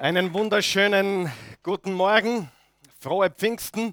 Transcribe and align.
Einen 0.00 0.32
wunderschönen 0.32 1.30
guten 1.62 1.92
Morgen, 1.92 2.50
frohe 3.00 3.28
Pfingsten. 3.28 3.92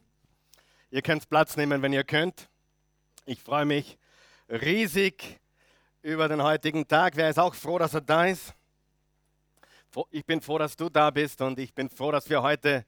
Ihr 0.90 1.02
könnt 1.02 1.28
Platz 1.28 1.58
nehmen, 1.58 1.82
wenn 1.82 1.92
ihr 1.92 2.06
könnt. 2.06 2.48
Ich 3.26 3.42
freue 3.42 3.66
mich 3.66 3.98
riesig 4.48 5.38
über 6.02 6.30
den 6.30 6.42
heutigen 6.42 6.88
Tag. 6.88 7.18
Wer 7.18 7.30
ist 7.30 7.38
auch 7.38 7.54
froh, 7.54 7.78
dass 7.78 7.94
er 7.94 8.00
da 8.00 8.26
ist? 8.26 8.54
Ich 10.12 10.26
bin 10.26 10.40
froh, 10.40 10.58
dass 10.58 10.78
du 10.78 10.88
da 10.88 11.10
bist 11.10 11.42
und 11.42 11.60
ich 11.60 11.74
bin 11.74 11.90
froh, 11.90 12.14
dass 12.14 12.30
wir 12.30 12.42
heute 12.42 12.86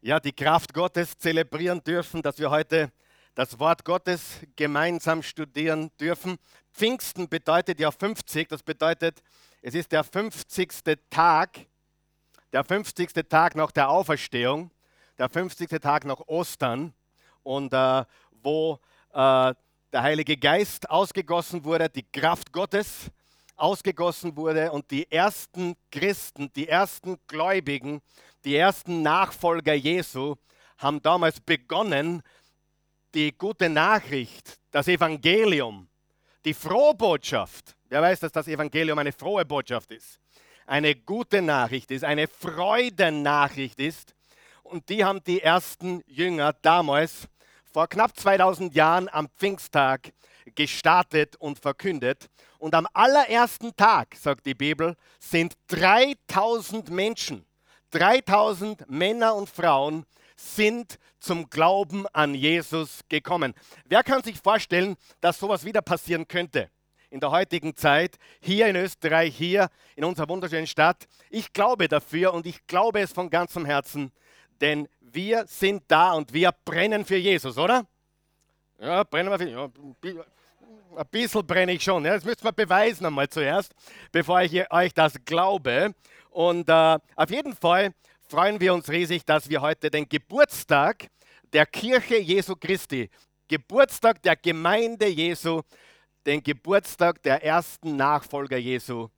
ja, 0.00 0.18
die 0.18 0.32
Kraft 0.32 0.74
Gottes 0.74 1.16
zelebrieren 1.18 1.84
dürfen, 1.84 2.20
dass 2.20 2.40
wir 2.40 2.50
heute 2.50 2.90
das 3.36 3.60
Wort 3.60 3.84
Gottes 3.84 4.40
gemeinsam 4.56 5.22
studieren 5.22 5.92
dürfen. 6.00 6.36
Pfingsten 6.72 7.28
bedeutet 7.28 7.78
ja 7.78 7.92
50, 7.92 8.48
das 8.48 8.64
bedeutet, 8.64 9.22
es 9.62 9.76
ist 9.76 9.92
der 9.92 10.02
50. 10.02 10.98
Tag 11.10 11.69
der 12.52 12.64
50. 12.64 13.12
Tag 13.28 13.54
nach 13.54 13.70
der 13.70 13.88
Auferstehung, 13.88 14.70
der 15.18 15.28
50. 15.28 15.68
Tag 15.80 16.04
nach 16.04 16.20
Ostern 16.26 16.92
und 17.42 17.72
äh, 17.72 18.04
wo 18.42 18.78
äh, 19.12 19.54
der 19.92 20.02
Heilige 20.02 20.36
Geist 20.36 20.88
ausgegossen 20.88 21.64
wurde, 21.64 21.88
die 21.88 22.04
Kraft 22.04 22.52
Gottes 22.52 23.10
ausgegossen 23.56 24.36
wurde 24.36 24.72
und 24.72 24.90
die 24.90 25.10
ersten 25.10 25.76
Christen, 25.90 26.50
die 26.54 26.68
ersten 26.68 27.18
Gläubigen, 27.26 28.00
die 28.44 28.56
ersten 28.56 29.02
Nachfolger 29.02 29.74
Jesu 29.74 30.36
haben 30.78 31.02
damals 31.02 31.40
begonnen, 31.40 32.22
die 33.14 33.32
gute 33.32 33.68
Nachricht, 33.68 34.58
das 34.70 34.88
Evangelium, 34.88 35.88
die 36.44 36.54
Frohbotschaft, 36.54 37.76
wer 37.88 38.00
weiß, 38.00 38.20
dass 38.20 38.32
das 38.32 38.48
Evangelium 38.48 38.98
eine 38.98 39.12
frohe 39.12 39.44
Botschaft 39.44 39.90
ist, 39.90 40.18
eine 40.70 40.94
gute 40.94 41.42
Nachricht 41.42 41.90
ist, 41.90 42.04
eine 42.04 42.28
Freudennachricht 42.28 43.80
ist. 43.80 44.14
Und 44.62 44.88
die 44.88 45.04
haben 45.04 45.22
die 45.24 45.42
ersten 45.42 46.02
Jünger 46.06 46.52
damals 46.62 47.26
vor 47.72 47.88
knapp 47.88 48.16
2000 48.16 48.72
Jahren 48.72 49.08
am 49.08 49.28
Pfingsttag 49.36 50.12
gestartet 50.54 51.34
und 51.36 51.58
verkündet. 51.58 52.28
Und 52.58 52.74
am 52.76 52.86
allerersten 52.92 53.74
Tag, 53.74 54.14
sagt 54.14 54.46
die 54.46 54.54
Bibel, 54.54 54.96
sind 55.18 55.54
3000 55.68 56.88
Menschen, 56.88 57.44
3000 57.90 58.88
Männer 58.88 59.34
und 59.34 59.50
Frauen 59.50 60.06
sind 60.36 61.00
zum 61.18 61.50
Glauben 61.50 62.06
an 62.12 62.34
Jesus 62.34 63.00
gekommen. 63.08 63.54
Wer 63.86 64.04
kann 64.04 64.22
sich 64.22 64.38
vorstellen, 64.38 64.96
dass 65.20 65.40
sowas 65.40 65.64
wieder 65.64 65.82
passieren 65.82 66.28
könnte? 66.28 66.70
In 67.10 67.20
der 67.20 67.30
heutigen 67.30 67.76
Zeit, 67.76 68.16
hier 68.40 68.68
in 68.68 68.76
Österreich, 68.76 69.36
hier 69.36 69.68
in 69.96 70.04
unserer 70.04 70.28
wunderschönen 70.28 70.66
Stadt. 70.66 71.06
Ich 71.28 71.52
glaube 71.52 71.88
dafür 71.88 72.32
und 72.32 72.46
ich 72.46 72.66
glaube 72.66 73.00
es 73.00 73.12
von 73.12 73.28
ganzem 73.28 73.64
Herzen, 73.64 74.12
denn 74.60 74.88
wir 75.00 75.44
sind 75.46 75.82
da 75.88 76.12
und 76.12 76.32
wir 76.32 76.52
brennen 76.64 77.04
für 77.04 77.16
Jesus, 77.16 77.58
oder? 77.58 77.86
Ja, 78.78 79.02
brennen 79.02 79.30
wir 79.30 79.38
für 79.38 79.48
ja, 79.48 79.70
ein 80.96 81.06
bisschen 81.10 81.46
brenne 81.46 81.72
ich 81.72 81.82
schon. 81.82 82.04
Ja. 82.04 82.14
Das 82.14 82.24
müsst 82.24 82.44
ihr 82.44 82.52
beweisen 82.52 83.06
einmal 83.06 83.28
zuerst, 83.28 83.74
bevor 84.12 84.42
ich 84.42 84.72
euch 84.72 84.94
das 84.94 85.14
glaube. 85.24 85.94
Und 86.30 86.68
äh, 86.68 86.98
auf 87.16 87.30
jeden 87.30 87.54
Fall 87.54 87.92
freuen 88.28 88.60
wir 88.60 88.72
uns 88.72 88.88
riesig, 88.88 89.24
dass 89.24 89.48
wir 89.48 89.60
heute 89.60 89.90
den 89.90 90.08
Geburtstag 90.08 91.08
der 91.52 91.66
Kirche 91.66 92.18
Jesu 92.18 92.54
Christi, 92.54 93.10
Geburtstag 93.48 94.22
der 94.22 94.36
Gemeinde 94.36 95.08
Jesu 95.08 95.62
den 96.26 96.42
Geburtstag 96.42 97.22
der 97.22 97.44
ersten 97.44 97.96
Nachfolger 97.96 98.56
Jesu 98.56 99.08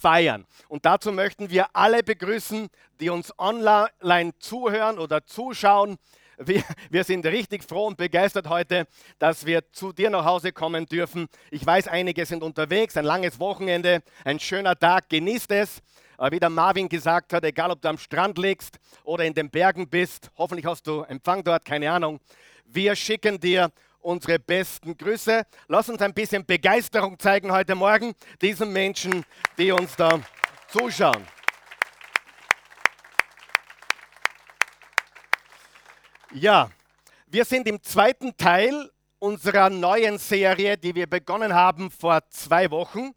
feiern. 0.00 0.46
Und 0.68 0.84
dazu 0.84 1.12
möchten 1.12 1.50
wir 1.50 1.66
alle 1.72 2.02
begrüßen, 2.02 2.68
die 3.00 3.10
uns 3.10 3.32
online 3.38 4.38
zuhören 4.38 4.98
oder 4.98 5.26
zuschauen. 5.26 5.96
Wir, 6.38 6.64
wir, 6.90 7.04
sind 7.04 7.24
richtig 7.26 7.62
froh 7.62 7.86
und 7.86 7.96
begeistert 7.96 8.48
heute, 8.48 8.88
dass 9.18 9.46
wir 9.46 9.70
zu 9.72 9.92
dir 9.92 10.10
nach 10.10 10.24
Hause 10.24 10.52
kommen 10.52 10.86
dürfen. 10.86 11.28
Ich 11.50 11.64
weiß, 11.64 11.86
einige 11.86 12.26
sind 12.26 12.42
unterwegs, 12.42 12.96
ein 12.96 13.04
langes 13.04 13.38
Wochenende, 13.38 14.02
ein 14.24 14.40
schöner 14.40 14.76
Tag, 14.76 15.08
genießt 15.08 15.52
es. 15.52 15.80
Wie 16.30 16.38
der 16.40 16.50
Marvin 16.50 16.88
gesagt 16.88 17.32
hat, 17.32 17.44
egal 17.44 17.72
ob 17.72 17.82
du 17.82 17.88
am 17.88 17.98
Strand 17.98 18.38
liegst 18.38 18.78
oder 19.02 19.24
in 19.24 19.34
den 19.34 19.50
Bergen 19.50 19.88
bist, 19.88 20.30
hoffentlich 20.36 20.64
hast 20.64 20.86
du 20.86 21.02
Empfang 21.02 21.42
dort, 21.42 21.64
keine 21.64 21.90
Ahnung. 21.90 22.20
Wir 22.64 22.94
schicken 22.96 23.38
dir 23.38 23.70
unsere 24.04 24.38
besten 24.38 24.96
Grüße. 24.96 25.46
Lass 25.68 25.88
uns 25.88 26.02
ein 26.02 26.12
bisschen 26.12 26.44
Begeisterung 26.44 27.18
zeigen 27.18 27.50
heute 27.50 27.74
Morgen 27.74 28.14
diesen 28.40 28.72
Menschen, 28.72 29.24
die 29.56 29.72
uns 29.72 29.96
da 29.96 30.20
zuschauen. 30.68 31.26
Ja, 36.32 36.70
wir 37.26 37.44
sind 37.44 37.66
im 37.66 37.82
zweiten 37.82 38.36
Teil 38.36 38.90
unserer 39.18 39.70
neuen 39.70 40.18
Serie, 40.18 40.76
die 40.76 40.94
wir 40.94 41.06
begonnen 41.06 41.54
haben 41.54 41.90
vor 41.90 42.20
zwei 42.28 42.70
Wochen. 42.70 43.12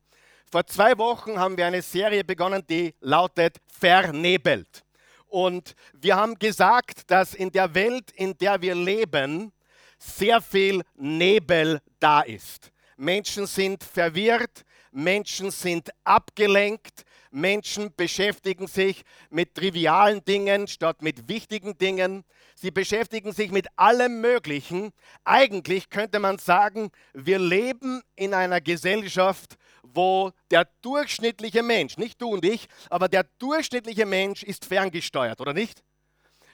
Vor 0.50 0.66
zwei 0.68 0.98
Wochen 0.98 1.38
haben 1.38 1.58
wir 1.58 1.66
eine 1.66 1.82
Serie 1.82 2.24
begonnen, 2.24 2.64
die 2.70 2.96
lautet 3.02 3.58
Vernebelt. 3.66 4.86
Und 5.28 5.76
wir 5.94 6.16
haben 6.16 6.40
gesagt, 6.40 7.12
dass 7.12 7.34
in 7.34 7.52
der 7.52 7.76
Welt, 7.76 8.12
in 8.12 8.38
der 8.38 8.62
wir 8.62 8.76
leben, 8.76 9.52
sehr 9.98 10.42
viel 10.42 10.84
Nebel 10.96 11.82
da 12.00 12.22
ist. 12.22 12.72
Menschen 12.98 13.46
sind 13.46 13.84
verwirrt, 13.84 14.66
Menschen 14.92 15.52
sind 15.52 15.90
abgelenkt, 16.04 17.06
Menschen 17.32 17.94
beschäftigen 17.96 18.68
sich 18.68 19.04
mit 19.30 19.54
trivialen 19.54 20.24
Dingen 20.26 20.68
statt 20.68 21.02
mit 21.02 21.28
wichtigen 21.28 21.78
Dingen. 21.78 22.24
Sie 22.56 22.72
beschäftigen 22.72 23.34
sich 23.34 23.52
mit 23.52 23.68
allem 23.76 24.22
Möglichen. 24.22 24.92
Eigentlich 25.24 25.90
könnte 25.90 26.20
man 26.20 26.40
sagen, 26.40 26.90
wir 27.14 27.38
leben 27.38 28.02
in 28.16 28.34
einer 28.34 28.62
Gesellschaft, 28.62 29.58
wo 29.84 30.32
der 30.52 30.68
durchschnittliche 30.82 31.64
Mensch, 31.64 31.98
nicht 31.98 32.22
du 32.22 32.30
und 32.30 32.46
ich, 32.46 32.68
aber 32.90 33.08
der 33.08 33.26
durchschnittliche 33.40 34.06
Mensch 34.06 34.44
ist 34.44 34.66
ferngesteuert, 34.66 35.40
oder 35.40 35.54
nicht? 35.54 35.84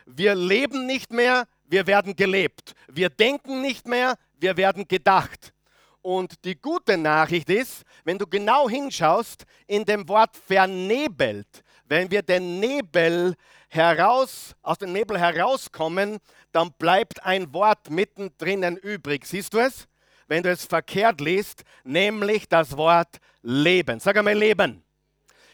Wir 0.05 0.35
leben 0.35 0.85
nicht 0.85 1.13
mehr, 1.13 1.47
wir 1.73 1.87
werden 1.87 2.15
gelebt. 2.15 2.75
Wir 2.87 3.09
denken 3.09 3.63
nicht 3.63 3.87
mehr, 3.87 4.15
wir 4.39 4.55
werden 4.57 4.87
gedacht. 4.87 5.55
Und 6.03 6.45
die 6.45 6.55
gute 6.55 6.99
Nachricht 6.99 7.49
ist, 7.49 7.81
wenn 8.03 8.19
du 8.19 8.27
genau 8.27 8.69
hinschaust, 8.69 9.45
in 9.65 9.83
dem 9.83 10.07
Wort 10.07 10.37
vernebelt, 10.37 11.63
wenn 11.85 12.11
wir 12.11 12.21
den 12.21 12.59
Nebel 12.59 13.33
heraus, 13.69 14.55
aus 14.61 14.77
dem 14.77 14.93
Nebel 14.93 15.19
herauskommen, 15.19 16.19
dann 16.51 16.71
bleibt 16.73 17.25
ein 17.25 17.51
Wort 17.55 17.89
mittendrin 17.89 18.77
übrig. 18.77 19.25
Siehst 19.25 19.55
du 19.55 19.57
es? 19.57 19.87
Wenn 20.27 20.43
du 20.43 20.51
es 20.51 20.65
verkehrt 20.65 21.21
liest, 21.21 21.63
nämlich 21.83 22.47
das 22.47 22.77
Wort 22.77 23.17
Leben. 23.41 23.99
Sag 23.99 24.15
einmal 24.15 24.37
Leben. 24.37 24.83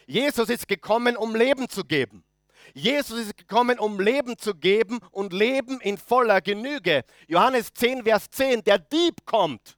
Jesus 0.06 0.50
ist 0.50 0.68
gekommen, 0.68 1.16
um 1.16 1.34
Leben 1.34 1.66
zu 1.70 1.82
geben. 1.82 2.24
Jesus 2.74 3.20
ist 3.20 3.36
gekommen, 3.36 3.78
um 3.78 4.00
Leben 4.00 4.38
zu 4.38 4.54
geben 4.54 5.00
und 5.10 5.32
Leben 5.32 5.80
in 5.80 5.98
voller 5.98 6.40
Genüge. 6.40 7.04
Johannes 7.26 7.72
10, 7.72 8.04
Vers 8.04 8.30
10, 8.30 8.62
der 8.64 8.78
Dieb 8.78 9.24
kommt. 9.24 9.76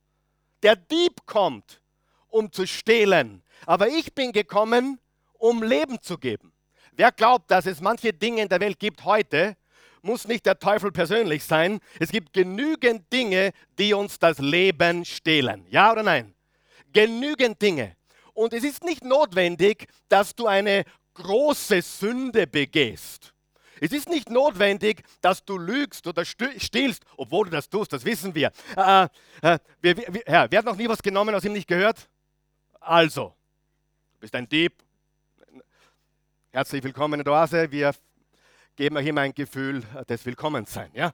Der 0.62 0.76
Dieb 0.76 1.26
kommt, 1.26 1.82
um 2.28 2.52
zu 2.52 2.66
stehlen. 2.66 3.42
Aber 3.66 3.88
ich 3.88 4.14
bin 4.14 4.32
gekommen, 4.32 4.98
um 5.34 5.62
Leben 5.62 6.00
zu 6.00 6.18
geben. 6.18 6.52
Wer 6.92 7.10
glaubt, 7.10 7.50
dass 7.50 7.66
es 7.66 7.80
manche 7.80 8.12
Dinge 8.12 8.42
in 8.42 8.48
der 8.48 8.60
Welt 8.60 8.78
gibt 8.78 9.04
heute, 9.04 9.56
muss 10.02 10.26
nicht 10.26 10.46
der 10.46 10.58
Teufel 10.58 10.92
persönlich 10.92 11.44
sein. 11.44 11.78
Es 11.98 12.10
gibt 12.10 12.32
genügend 12.32 13.10
Dinge, 13.12 13.52
die 13.78 13.94
uns 13.94 14.18
das 14.18 14.38
Leben 14.38 15.04
stehlen. 15.04 15.64
Ja 15.68 15.92
oder 15.92 16.02
nein? 16.02 16.34
Genügend 16.92 17.62
Dinge. 17.62 17.96
Und 18.34 18.52
es 18.52 18.64
ist 18.64 18.84
nicht 18.84 19.04
notwendig, 19.04 19.86
dass 20.08 20.34
du 20.34 20.46
eine 20.46 20.84
große 21.14 21.82
Sünde 21.82 22.46
begehst. 22.46 23.32
Es 23.80 23.90
ist 23.90 24.08
nicht 24.08 24.30
notwendig, 24.30 25.02
dass 25.20 25.44
du 25.44 25.58
lügst 25.58 26.06
oder 26.06 26.24
stiehlst, 26.24 27.04
obwohl 27.16 27.46
du 27.46 27.50
das 27.50 27.68
tust, 27.68 27.92
das 27.92 28.04
wissen 28.04 28.34
wir. 28.34 28.52
Äh, 28.76 29.08
äh, 29.42 29.58
wir, 29.80 29.96
wir 29.96 30.22
ja, 30.26 30.46
wer 30.48 30.58
hat 30.58 30.64
noch 30.64 30.76
nie 30.76 30.88
was 30.88 31.02
genommen, 31.02 31.34
aus 31.34 31.44
ihm 31.44 31.52
nicht 31.52 31.66
gehört? 31.66 32.08
Also, 32.78 33.34
du 34.14 34.20
bist 34.20 34.34
ein 34.36 34.48
Dieb. 34.48 34.72
Herzlich 36.52 36.84
willkommen 36.84 37.18
in 37.18 37.24
der 37.24 37.32
Oase. 37.32 37.72
Wir 37.72 37.92
geben 38.76 38.96
euch 38.96 39.06
immer 39.06 39.22
ein 39.22 39.34
Gefühl 39.34 39.82
des 40.08 40.24
Willkommenssein. 40.26 40.90
Ja? 40.94 41.12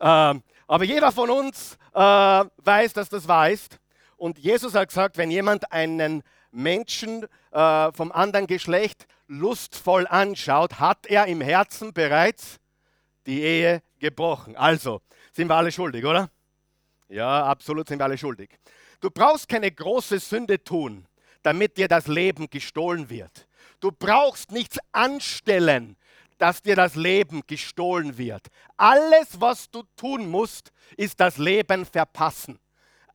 Äh, 0.00 0.40
aber 0.66 0.84
jeder 0.84 1.12
von 1.12 1.28
uns 1.28 1.76
äh, 1.94 1.98
weiß, 1.98 2.92
dass 2.94 3.08
das 3.08 3.26
ist. 3.52 3.78
Und 4.16 4.38
Jesus 4.38 4.74
hat 4.74 4.88
gesagt, 4.88 5.16
wenn 5.18 5.30
jemand 5.30 5.72
einen 5.72 6.22
Menschen 6.50 7.26
äh, 7.50 7.92
vom 7.92 8.12
anderen 8.12 8.46
Geschlecht 8.46 9.06
lustvoll 9.28 10.06
anschaut, 10.06 10.80
hat 10.80 11.06
er 11.06 11.26
im 11.26 11.40
Herzen 11.40 11.92
bereits 11.92 12.58
die 13.26 13.42
Ehe 13.42 13.82
gebrochen. 13.98 14.56
Also 14.56 15.00
sind 15.32 15.48
wir 15.48 15.54
alle 15.54 15.70
schuldig, 15.70 16.04
oder? 16.04 16.30
Ja, 17.08 17.44
absolut 17.44 17.88
sind 17.88 18.00
wir 18.00 18.04
alle 18.04 18.18
schuldig. 18.18 18.50
Du 19.00 19.10
brauchst 19.10 19.48
keine 19.48 19.70
große 19.70 20.18
Sünde 20.18 20.62
tun, 20.62 21.06
damit 21.42 21.76
dir 21.76 21.88
das 21.88 22.06
Leben 22.06 22.50
gestohlen 22.50 23.08
wird. 23.08 23.46
Du 23.80 23.92
brauchst 23.92 24.50
nichts 24.50 24.78
anstellen, 24.92 25.96
dass 26.38 26.62
dir 26.62 26.76
das 26.76 26.94
Leben 26.94 27.42
gestohlen 27.46 28.16
wird. 28.18 28.48
Alles, 28.76 29.40
was 29.40 29.70
du 29.70 29.82
tun 29.96 30.28
musst, 30.30 30.72
ist 30.96 31.20
das 31.20 31.36
Leben 31.36 31.84
verpassen. 31.84 32.58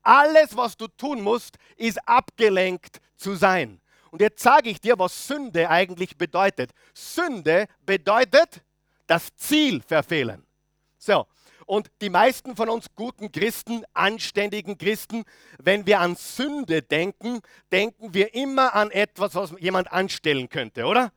Alles, 0.01 0.55
was 0.55 0.75
du 0.77 0.87
tun 0.87 1.21
musst, 1.21 1.57
ist 1.77 1.97
abgelenkt 2.07 2.99
zu 3.15 3.35
sein. 3.35 3.79
Und 4.13 4.21
jetzt 4.21 4.43
sage 4.43 4.69
ich 4.69 4.79
dir, 4.79 4.99
was 4.99 5.25
Sünde 5.27 5.71
eigentlich 5.71 6.15
bedeutet. 6.15 6.69
Sünde 6.93 7.65
bedeutet 7.83 8.61
das 9.07 9.35
Ziel 9.35 9.81
verfehlen. 9.81 10.45
So, 10.99 11.25
und 11.65 11.89
die 11.99 12.11
meisten 12.11 12.55
von 12.55 12.69
uns 12.69 12.85
guten 12.95 13.31
Christen, 13.31 13.83
anständigen 13.95 14.77
Christen, 14.77 15.23
wenn 15.57 15.87
wir 15.87 15.99
an 15.99 16.15
Sünde 16.15 16.83
denken, 16.83 17.41
denken 17.71 18.13
wir 18.13 18.35
immer 18.35 18.75
an 18.75 18.91
etwas, 18.91 19.33
was 19.33 19.55
jemand 19.59 19.91
anstellen 19.91 20.47
könnte, 20.47 20.85
oder? 20.85 21.11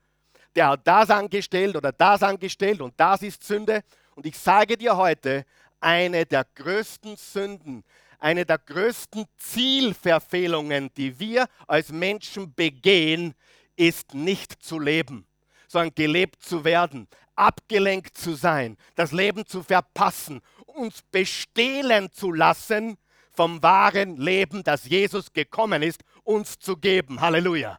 Der 0.54 0.69
hat 0.69 0.87
das 0.87 1.10
angestellt 1.10 1.76
oder 1.76 1.93
das 1.93 2.22
angestellt 2.22 2.81
und 2.81 2.94
das 2.96 3.20
ist 3.20 3.44
Sünde. 3.44 3.82
Und 4.14 4.25
ich 4.25 4.38
sage 4.38 4.78
dir 4.78 4.96
heute, 4.96 5.44
eine 5.81 6.25
der 6.25 6.46
größten 6.54 7.19
Sünden, 7.19 7.84
eine 8.18 8.46
der 8.46 8.58
größten 8.58 9.26
Zielverfehlungen, 9.36 10.90
die 10.96 11.18
wir 11.18 11.46
als 11.66 11.90
Menschen 11.90 12.54
begehen, 12.54 13.34
ist 13.76 14.14
nicht 14.14 14.62
zu 14.62 14.78
leben, 14.78 15.26
sondern 15.68 15.94
gelebt 15.94 16.42
zu 16.42 16.64
werden, 16.64 17.08
abgelenkt 17.34 18.16
zu 18.16 18.34
sein, 18.34 18.76
das 18.94 19.12
Leben 19.12 19.46
zu 19.46 19.62
verpassen, 19.62 20.40
uns 20.64 21.02
bestehlen 21.02 22.10
zu 22.12 22.32
lassen 22.32 22.96
vom 23.32 23.62
wahren 23.62 24.16
Leben, 24.16 24.62
das 24.64 24.86
Jesus 24.86 25.32
gekommen 25.32 25.82
ist, 25.82 26.02
uns 26.24 26.58
zu 26.58 26.76
geben. 26.76 27.20
Halleluja. 27.20 27.78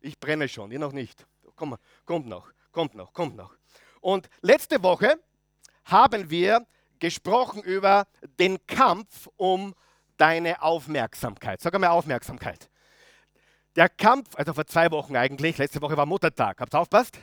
Ich 0.00 0.18
brenne 0.18 0.48
schon, 0.48 0.72
ihr 0.72 0.80
noch 0.80 0.92
nicht. 0.92 1.24
Komm, 1.54 1.76
kommt 2.04 2.26
noch, 2.26 2.50
kommt 2.72 2.94
noch, 2.94 3.12
kommt 3.12 3.36
noch. 3.36 3.54
Und 4.00 4.28
letzte 4.40 4.82
Woche 4.82 5.20
haben 5.84 6.28
wir 6.28 6.66
gesprochen 7.02 7.64
über 7.64 8.06
den 8.38 8.64
Kampf 8.68 9.28
um 9.36 9.74
deine 10.18 10.62
Aufmerksamkeit. 10.62 11.60
Sag 11.60 11.74
einmal 11.74 11.90
Aufmerksamkeit. 11.90 12.70
Der 13.74 13.88
Kampf, 13.88 14.36
also 14.36 14.54
vor 14.54 14.66
zwei 14.66 14.88
Wochen 14.92 15.16
eigentlich, 15.16 15.58
letzte 15.58 15.82
Woche 15.82 15.96
war 15.96 16.06
Muttertag. 16.06 16.60
Habt 16.60 16.72
ihr 16.72 16.78
aufpasst? 16.78 17.18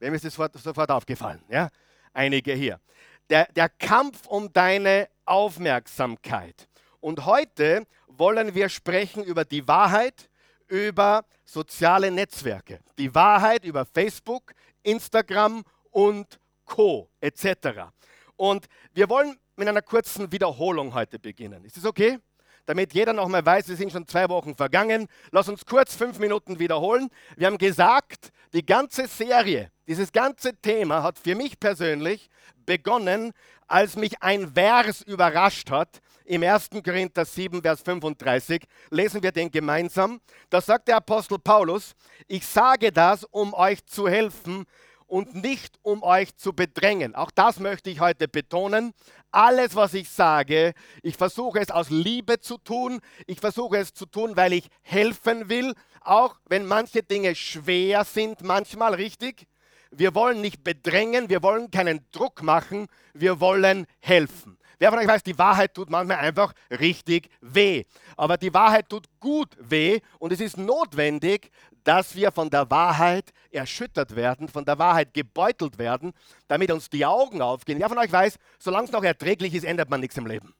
Wem 0.00 0.12
ist 0.14 0.24
das 0.24 0.34
sofort, 0.34 0.58
sofort 0.58 0.90
aufgefallen? 0.90 1.40
Ja? 1.48 1.70
Einige 2.12 2.52
hier. 2.54 2.80
Der, 3.28 3.44
der 3.52 3.68
Kampf 3.68 4.26
um 4.26 4.52
deine 4.52 5.08
Aufmerksamkeit. 5.24 6.68
Und 6.98 7.26
heute 7.26 7.86
wollen 8.08 8.56
wir 8.56 8.68
sprechen 8.68 9.22
über 9.22 9.44
die 9.44 9.68
Wahrheit, 9.68 10.28
über 10.66 11.24
soziale 11.44 12.10
Netzwerke. 12.10 12.80
Die 12.98 13.14
Wahrheit 13.14 13.64
über 13.64 13.84
Facebook, 13.84 14.52
Instagram 14.82 15.62
und 15.92 16.40
Co. 16.64 17.08
etc. 17.20 17.92
Und 18.40 18.68
wir 18.94 19.10
wollen 19.10 19.36
mit 19.56 19.68
einer 19.68 19.82
kurzen 19.82 20.32
Wiederholung 20.32 20.94
heute 20.94 21.18
beginnen. 21.18 21.62
Ist 21.66 21.76
das 21.76 21.84
okay? 21.84 22.18
damit 22.66 22.94
jeder 22.94 23.12
noch 23.12 23.26
mal 23.26 23.44
weiß, 23.44 23.68
wir 23.68 23.74
sind 23.74 23.90
schon 23.90 24.06
zwei 24.06 24.28
Wochen 24.28 24.54
vergangen. 24.54 25.08
Lass 25.32 25.48
uns 25.48 25.66
kurz 25.66 25.96
fünf 25.96 26.20
Minuten 26.20 26.60
wiederholen. 26.60 27.08
Wir 27.36 27.48
haben 27.48 27.58
gesagt, 27.58 28.30
die 28.52 28.64
ganze 28.64 29.08
Serie, 29.08 29.72
dieses 29.88 30.12
ganze 30.12 30.54
Thema 30.54 31.02
hat 31.02 31.18
für 31.18 31.34
mich 31.34 31.58
persönlich 31.58 32.30
begonnen, 32.66 33.32
als 33.66 33.96
mich 33.96 34.22
ein 34.22 34.52
Vers 34.54 35.02
überrascht 35.02 35.70
hat. 35.70 36.00
Im 36.24 36.44
1. 36.44 36.70
Korinther 36.84 37.24
7, 37.24 37.60
Vers 37.60 37.80
35 37.80 38.62
lesen 38.90 39.20
wir 39.20 39.32
den 39.32 39.50
gemeinsam. 39.50 40.20
Da 40.48 40.60
sagt 40.60 40.86
der 40.86 40.96
Apostel 40.96 41.40
Paulus, 41.40 41.94
ich 42.28 42.46
sage 42.46 42.92
das, 42.92 43.24
um 43.24 43.52
euch 43.52 43.84
zu 43.86 44.06
helfen, 44.06 44.64
und 45.10 45.34
nicht 45.34 45.78
um 45.82 46.02
euch 46.02 46.36
zu 46.36 46.52
bedrängen. 46.52 47.14
Auch 47.14 47.30
das 47.30 47.58
möchte 47.58 47.90
ich 47.90 48.00
heute 48.00 48.28
betonen. 48.28 48.92
Alles, 49.32 49.74
was 49.74 49.94
ich 49.94 50.08
sage, 50.08 50.72
ich 51.02 51.16
versuche 51.16 51.58
es 51.58 51.70
aus 51.70 51.90
Liebe 51.90 52.40
zu 52.40 52.58
tun. 52.58 53.00
Ich 53.26 53.40
versuche 53.40 53.78
es 53.78 53.92
zu 53.92 54.06
tun, 54.06 54.36
weil 54.36 54.52
ich 54.52 54.68
helfen 54.82 55.48
will, 55.48 55.74
auch 56.00 56.36
wenn 56.46 56.64
manche 56.64 57.02
Dinge 57.02 57.34
schwer 57.34 58.04
sind, 58.04 58.42
manchmal 58.42 58.94
richtig. 58.94 59.46
Wir 59.90 60.14
wollen 60.14 60.40
nicht 60.40 60.62
bedrängen, 60.62 61.28
wir 61.28 61.42
wollen 61.42 61.70
keinen 61.70 62.06
Druck 62.12 62.42
machen, 62.42 62.86
wir 63.12 63.40
wollen 63.40 63.86
helfen. 63.98 64.56
Wer 64.78 64.90
von 64.90 64.98
euch 64.98 65.08
weiß, 65.08 65.22
die 65.24 65.36
Wahrheit 65.36 65.74
tut 65.74 65.90
manchmal 65.90 66.18
einfach 66.18 66.54
richtig 66.70 67.28
weh. 67.42 67.84
Aber 68.16 68.38
die 68.38 68.54
Wahrheit 68.54 68.88
tut 68.88 69.08
gut 69.20 69.54
weh 69.58 70.00
und 70.18 70.32
es 70.32 70.40
ist 70.40 70.56
notwendig, 70.56 71.50
dass 71.84 72.14
wir 72.14 72.32
von 72.32 72.50
der 72.50 72.70
Wahrheit 72.70 73.32
erschüttert 73.50 74.14
werden, 74.16 74.48
von 74.48 74.64
der 74.64 74.78
Wahrheit 74.78 75.14
gebeutelt 75.14 75.78
werden, 75.78 76.12
damit 76.48 76.70
uns 76.70 76.90
die 76.90 77.04
Augen 77.06 77.42
aufgehen. 77.42 77.78
Wer 77.78 77.88
von 77.88 77.98
euch 77.98 78.12
weiß, 78.12 78.36
solange 78.58 78.86
es 78.86 78.92
noch 78.92 79.04
erträglich 79.04 79.54
ist, 79.54 79.64
ändert 79.64 79.90
man 79.90 80.00
nichts 80.00 80.16
im 80.16 80.26
Leben. 80.26 80.54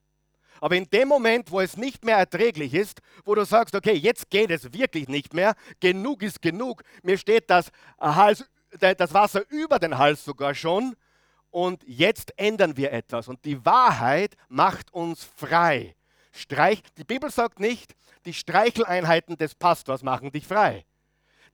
Aber 0.61 0.77
in 0.77 0.85
dem 0.91 1.09
Moment, 1.09 1.51
wo 1.51 1.61
es 1.61 1.77
nicht 1.77 2.05
mehr 2.05 2.17
erträglich 2.17 2.75
ist, 2.75 3.01
wo 3.25 3.35
du 3.35 3.45
sagst, 3.45 3.75
okay, 3.75 3.95
jetzt 3.95 4.29
geht 4.31 4.51
es 4.51 4.73
wirklich 4.73 5.09
nicht 5.09 5.33
mehr, 5.33 5.55
genug 5.81 6.23
ist 6.23 6.43
genug, 6.43 6.83
mir 7.03 7.17
steht 7.17 7.49
das, 7.49 7.71
Hals, 7.99 8.45
das 8.79 9.15
Wasser 9.15 9.43
über 9.49 9.79
den 9.79 9.97
Hals 9.97 10.25
sogar 10.25 10.55
schon 10.55 10.97
und 11.51 11.83
jetzt 11.87 12.33
ändern 12.39 12.77
wir 12.77 12.93
etwas. 12.93 13.29
Und 13.29 13.45
die 13.45 13.65
Wahrheit 13.65 14.37
macht 14.49 14.93
uns 14.93 15.25
frei. 15.25 15.97
Streich, 16.33 16.83
die 16.97 17.05
Bibel 17.05 17.31
sagt 17.31 17.59
nicht, 17.59 17.95
die 18.25 18.35
Streicheleinheiten 18.35 19.37
des 19.37 19.55
Pastors 19.55 20.03
machen 20.03 20.31
dich 20.31 20.47
frei. 20.47 20.85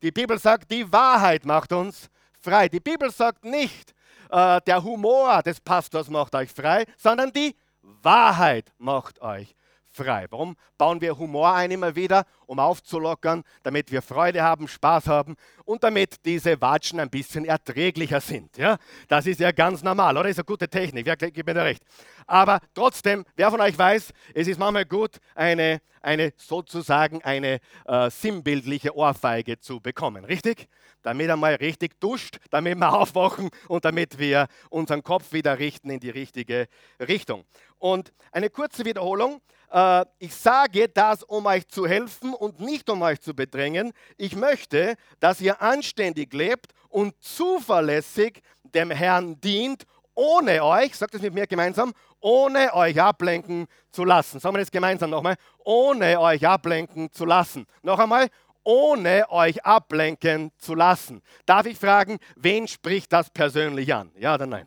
Die 0.03 0.13
Bibel 0.13 0.39
sagt, 0.39 0.71
die 0.71 0.91
Wahrheit 0.93 1.45
macht 1.45 1.73
uns 1.73 2.09
frei. 2.41 2.69
Die 2.69 2.81
Bibel 2.81 3.11
sagt 3.11 3.45
nicht, 3.45 3.95
äh, 4.31 4.61
der 4.67 4.83
Humor 4.83 5.43
des 5.43 5.61
Pastors 5.61 6.11
macht 6.11 6.35
euch 6.35 6.51
frei, 6.51 6.85
sondern 6.97 7.33
die 7.33 7.55
Wahrheit 7.83 8.73
macht 8.79 9.21
euch 9.21 9.55
frei. 9.97 10.27
Warum 10.31 10.57
bauen 10.79 11.01
wir 11.01 11.19
Humor 11.19 11.55
ein 11.55 11.71
immer 11.71 11.97
wieder? 11.97 12.25
Um 12.47 12.61
aufzulockern, 12.61 13.43
damit 13.63 13.91
wir 13.91 14.03
Freude 14.03 14.43
haben, 14.43 14.69
Spaß 14.69 15.09
haben 15.09 15.37
und 15.65 15.83
damit 15.83 16.25
diese 16.25 16.61
Watschen 16.61 17.01
ein 17.01 17.11
bisschen 17.11 17.45
erträglicher 17.45 18.21
sind. 18.21 18.57
Ja? 18.57 18.77
Das 19.09 19.27
ist 19.27 19.41
ja 19.41 19.51
ganz 19.51 19.83
normal, 19.83 20.17
oder? 20.17 20.29
Ist 20.29 20.39
eine 20.39 20.45
gute 20.45 20.69
Technik, 20.69 21.07
wer 21.07 21.17
gibt 21.17 21.47
mir 21.47 21.55
da 21.55 21.63
recht. 21.63 21.83
Aber 22.27 22.61
trotzdem, 22.75 23.25
wer 23.37 23.51
von 23.51 23.61
euch 23.61 23.79
weiß, 23.79 24.13
es 24.35 24.49
ist 24.49 24.59
manchmal 24.59 24.85
gut, 24.85 25.19
eine, 25.35 25.81
eine 26.03 26.33
sozusagen 26.37 27.23
eine 27.23 27.61
äh, 27.87 28.11
sinnbildliche 28.11 28.95
Ohrfeige 28.95 29.59
zu 29.59 29.81
bekommen, 29.81 30.25
richtig? 30.25 30.69
Damit 31.03 31.29
er 31.29 31.37
mal 31.37 31.55
richtig 31.55 32.01
duscht, 32.01 32.39
damit 32.51 32.79
wir 32.79 32.93
aufwachen 32.95 33.51
und 33.69 33.85
damit 33.85 34.19
wir 34.19 34.49
unseren 34.71 35.03
Kopf 35.03 35.33
wieder 35.33 35.59
richten 35.59 35.91
in 35.91 36.01
die 36.01 36.11
richtige 36.11 36.69
Richtung. 37.01 37.45
Und 37.79 38.13
eine 38.33 38.51
kurze 38.51 38.85
Wiederholung. 38.85 39.41
Äh, 39.77 40.07
ich 40.19 40.35
sage 40.35 40.89
das, 40.89 41.23
um 41.23 41.45
euch 41.45 41.69
zu 41.69 41.87
helfen 41.87 42.33
und 42.33 42.61
nicht 42.61 42.89
um 42.89 43.03
euch 43.03 43.21
zu 43.21 43.35
bedrängen. 43.35 43.93
Ich 44.17 44.35
möchte, 44.35 44.97
dass 45.21 45.41
ihr 45.41 45.61
anständig 45.61 46.33
lebt 46.33 46.73
und 46.89 47.15
zuverlässig 47.23 48.41
dem 48.63 48.91
Herrn 48.91 49.39
dient, 49.41 49.85
ohne 50.15 50.65
euch, 50.65 50.97
sagt 50.97 51.15
es 51.15 51.21
mit 51.21 51.35
mir 51.35 51.47
gemeinsam, 51.47 51.93
ohne 52.21 52.73
euch 52.73 52.99
ablenken 52.99 53.67
zu 53.93 54.05
lassen. 54.05 54.41
Sagen 54.41 54.55
wir 54.55 54.61
das 54.61 54.71
gemeinsam 54.71 55.11
nochmal, 55.11 55.37
ohne 55.63 56.19
euch 56.21 56.49
ablenken 56.49 57.13
zu 57.13 57.27
lassen. 57.27 57.67
Noch 57.83 57.99
einmal, 57.99 58.29
ohne 58.65 59.31
euch 59.31 59.63
ablenken 59.67 60.53
zu 60.57 60.75
lassen. 60.75 61.21
Darf 61.45 61.67
ich 61.67 61.79
fragen, 61.79 62.19
wen 62.35 62.67
spricht 62.67 63.13
das 63.13 63.29
persönlich 63.29 63.93
an? 63.93 64.11
Ja 64.17 64.35
oder 64.35 64.47
nein? 64.47 64.67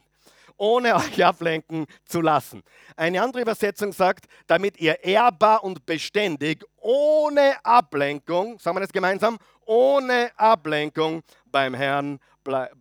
Ohne 0.59 0.93
euch 0.95 1.25
ablenken 1.25 1.85
zu 2.05 2.19
lassen. 2.19 2.63
Eine 2.97 3.21
andere 3.23 3.41
Übersetzung 3.41 3.93
sagt, 3.93 4.25
damit 4.45 4.79
ihr 4.79 5.03
ehrbar 5.03 5.63
und 5.63 5.85
beständig, 5.85 6.63
ohne 6.77 7.53
Ablenkung, 7.63 8.59
sagen 8.59 8.75
wir 8.75 8.81
das 8.81 8.91
gemeinsam, 8.91 9.37
ohne 9.65 10.31
Ablenkung 10.35 11.23
beim 11.45 11.73
Herrn 11.73 12.19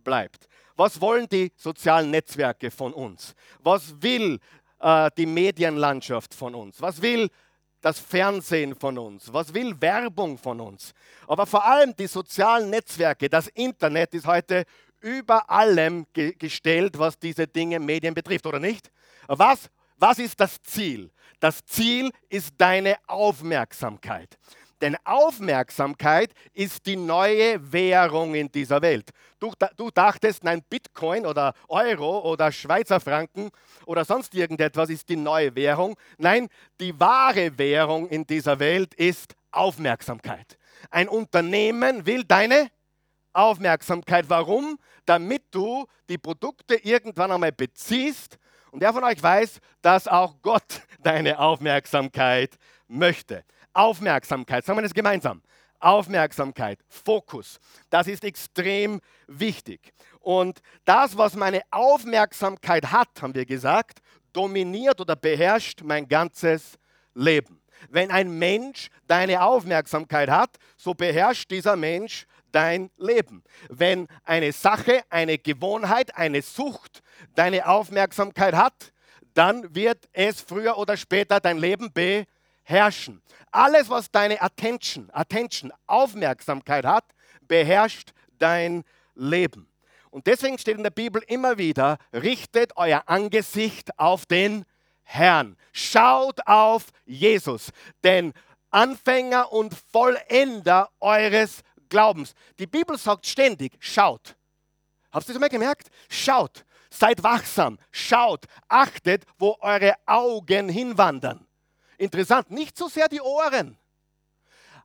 bleibt. 0.03 0.47
Was 0.75 0.99
wollen 0.99 1.27
die 1.29 1.51
sozialen 1.55 2.11
Netzwerke 2.11 2.69
von 2.69 2.93
uns? 2.93 3.33
Was 3.61 4.01
will 4.01 4.39
äh, 4.79 5.09
die 5.17 5.25
Medienlandschaft 5.25 6.33
von 6.33 6.55
uns? 6.55 6.81
Was 6.81 7.01
will 7.01 7.29
das 7.81 7.99
Fernsehen 7.99 8.75
von 8.75 8.97
uns? 8.97 9.31
Was 9.31 9.53
will 9.53 9.79
Werbung 9.79 10.37
von 10.37 10.59
uns? 10.59 10.93
Aber 11.27 11.45
vor 11.45 11.65
allem 11.65 11.95
die 11.95 12.07
sozialen 12.07 12.69
Netzwerke, 12.69 13.29
das 13.29 13.47
Internet 13.47 14.13
ist 14.13 14.27
heute 14.27 14.65
über 15.01 15.49
allem 15.49 16.05
ge 16.13 16.33
gestellt, 16.37 16.97
was 16.97 17.19
diese 17.19 17.47
Dinge, 17.47 17.79
Medien 17.79 18.13
betrifft, 18.13 18.45
oder 18.45 18.59
nicht? 18.59 18.91
Was, 19.27 19.69
was 19.97 20.19
ist 20.19 20.39
das 20.39 20.61
Ziel? 20.61 21.11
Das 21.39 21.63
Ziel 21.65 22.11
ist 22.29 22.53
deine 22.57 22.97
Aufmerksamkeit. 23.07 24.37
Denn 24.81 24.95
Aufmerksamkeit 25.03 26.33
ist 26.53 26.85
die 26.85 26.95
neue 26.95 27.71
Währung 27.71 28.33
in 28.33 28.49
dieser 28.49 28.81
Welt. 28.81 29.09
Du, 29.39 29.51
du, 29.75 29.89
dachtest, 29.91 30.43
nein, 30.43 30.63
Bitcoin 30.69 31.25
oder 31.25 31.53
Euro 31.67 32.19
oder 32.19 32.51
Schweizer 32.51 32.99
Franken 32.99 33.49
oder 33.85 34.05
sonst 34.05 34.33
irgendetwas 34.33 34.89
ist 34.89 35.09
die 35.09 35.17
neue 35.17 35.53
Währung. 35.55 35.95
Nein, 36.17 36.47
die 36.79 36.97
wahre 36.97 37.57
Währung 37.57 38.07
in 38.07 38.25
dieser 38.25 38.59
Welt 38.59 38.93
ist 38.93 39.35
Aufmerksamkeit. 39.51 40.57
Ein 40.89 41.09
Unternehmen 41.09 42.05
will 42.05 42.23
deine 42.23 42.69
Aufmerksamkeit. 43.33 44.25
Warum? 44.29 44.79
Damit 45.05 45.43
du 45.51 45.85
die 46.09 46.17
Produkte 46.17 46.75
irgendwann 46.75 47.31
einmal 47.31 47.51
beziehst. 47.51 48.37
Und 48.71 48.81
wer 48.81 48.93
von 48.93 49.03
euch 49.03 49.21
weiß, 49.21 49.59
dass 49.81 50.07
auch 50.07 50.35
Gott 50.41 50.81
deine 51.03 51.39
Aufmerksamkeit 51.39 52.57
möchte. 52.87 53.43
Aufmerksamkeit, 53.73 54.65
sagen 54.65 54.77
wir 54.79 54.83
das 54.83 54.93
gemeinsam. 54.93 55.41
Aufmerksamkeit, 55.79 56.79
Fokus, 56.89 57.57
das 57.89 58.07
ist 58.07 58.25
extrem 58.25 58.99
wichtig. 59.27 59.93
Und 60.19 60.59
das, 60.83 61.17
was 61.17 61.35
meine 61.35 61.61
Aufmerksamkeit 61.71 62.91
hat, 62.91 63.21
haben 63.21 63.33
wir 63.33 63.45
gesagt, 63.45 63.99
dominiert 64.33 64.99
oder 64.99 65.15
beherrscht 65.15 65.81
mein 65.81 66.07
ganzes 66.07 66.77
Leben. 67.13 67.61
Wenn 67.89 68.11
ein 68.11 68.37
Mensch 68.37 68.89
deine 69.07 69.41
Aufmerksamkeit 69.41 70.29
hat, 70.29 70.57
so 70.75 70.93
beherrscht 70.93 71.49
dieser 71.49 71.77
Mensch 71.77 72.25
dein 72.51 72.91
Leben. 72.97 73.43
Wenn 73.69 74.07
eine 74.23 74.51
Sache, 74.51 75.03
eine 75.09 75.37
Gewohnheit, 75.37 76.15
eine 76.15 76.41
Sucht 76.41 77.01
deine 77.35 77.67
Aufmerksamkeit 77.67 78.55
hat, 78.55 78.91
dann 79.33 79.73
wird 79.75 80.09
es 80.13 80.41
früher 80.41 80.77
oder 80.77 80.97
später 80.97 81.39
dein 81.39 81.57
Leben 81.57 81.91
beherrschen. 81.93 83.21
Alles, 83.51 83.89
was 83.89 84.11
deine 84.11 84.41
Attention, 84.41 85.09
Attention, 85.11 85.71
Aufmerksamkeit 85.87 86.85
hat, 86.85 87.05
beherrscht 87.47 88.11
dein 88.37 88.83
Leben. 89.15 89.67
Und 90.11 90.27
deswegen 90.27 90.57
steht 90.57 90.77
in 90.77 90.83
der 90.83 90.89
Bibel 90.89 91.21
immer 91.27 91.57
wieder, 91.57 91.97
richtet 92.13 92.75
euer 92.75 93.03
Angesicht 93.05 93.97
auf 93.99 94.25
den 94.25 94.65
Herrn. 95.03 95.55
Schaut 95.71 96.45
auf 96.47 96.87
Jesus, 97.05 97.71
den 98.03 98.33
Anfänger 98.71 99.51
und 99.51 99.73
Vollender 99.91 100.89
eures 100.99 101.61
Glaubens. 101.89 102.33
Die 102.57 102.67
Bibel 102.67 102.97
sagt 102.97 103.25
ständig, 103.25 103.73
schaut. 103.79 104.35
Habt 105.11 105.27
ihr 105.27 105.33
das 105.33 105.41
mal 105.41 105.49
gemerkt? 105.49 105.89
Schaut, 106.07 106.65
seid 106.89 107.23
wachsam, 107.23 107.79
schaut, 107.91 108.45
achtet, 108.67 109.25
wo 109.37 109.57
eure 109.59 109.95
Augen 110.05 110.69
hinwandern. 110.69 111.45
Interessant, 111.97 112.51
nicht 112.51 112.77
so 112.77 112.87
sehr 112.87 113.09
die 113.09 113.21
Ohren, 113.21 113.77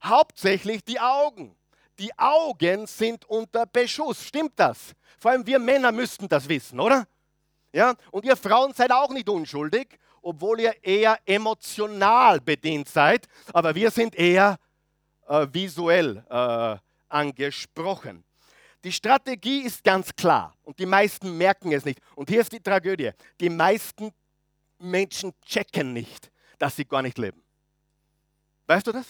hauptsächlich 0.03 0.83
die 0.85 0.99
Augen. 0.99 1.57
Die 1.99 2.17
Augen 2.19 2.87
sind 2.87 3.25
unter 3.27 3.67
Beschuss, 3.67 4.25
stimmt 4.25 4.55
das? 4.57 4.95
Vor 5.19 5.31
allem 5.31 5.47
wir 5.47 5.59
Männer 5.59 5.93
müssten 5.93 6.29
das 6.29 6.49
wissen, 6.49 6.81
oder? 6.81 7.07
Ja, 7.73 7.95
und 8.11 8.25
ihr 8.25 8.37
Frauen 8.37 8.73
seid 8.73 8.93
auch 8.93 9.11
nicht 9.11 9.29
unschuldig, 9.29 9.99
obwohl 10.23 10.61
ihr 10.61 10.75
eher 10.83 11.19
emotional 11.25 12.41
bedient 12.41 12.89
seid, 12.89 13.27
aber 13.53 13.75
wir 13.75 13.91
sind 13.91 14.15
eher 14.15 14.59
äh, 15.29 15.47
visuell 15.53 16.25
äh, 16.29 16.77
angesprochen. 17.09 18.25
Die 18.85 18.93
Strategie 18.93 19.63
ist 19.63 19.83
ganz 19.83 20.15
klar 20.15 20.55
und 20.63 20.79
die 20.79 20.87
meisten 20.87 21.37
merken 21.39 21.73
es 21.73 21.85
nicht. 21.85 22.01
Und 22.15 22.29
hier 22.29 22.43
ist 22.43 22.53
die 22.53 22.61
Tragödie. 22.61 23.13
Die 23.41 23.49
meisten 23.49 24.13
Menschen 24.79 25.33
checken 25.45 25.93
nicht, 25.93 26.31
dass 26.59 26.77
sie 26.77 26.85
gar 26.85 27.01
nicht 27.01 27.17
leben. 27.17 27.43
Weißt 28.67 28.87
du 28.87 28.93
das? 28.93 29.07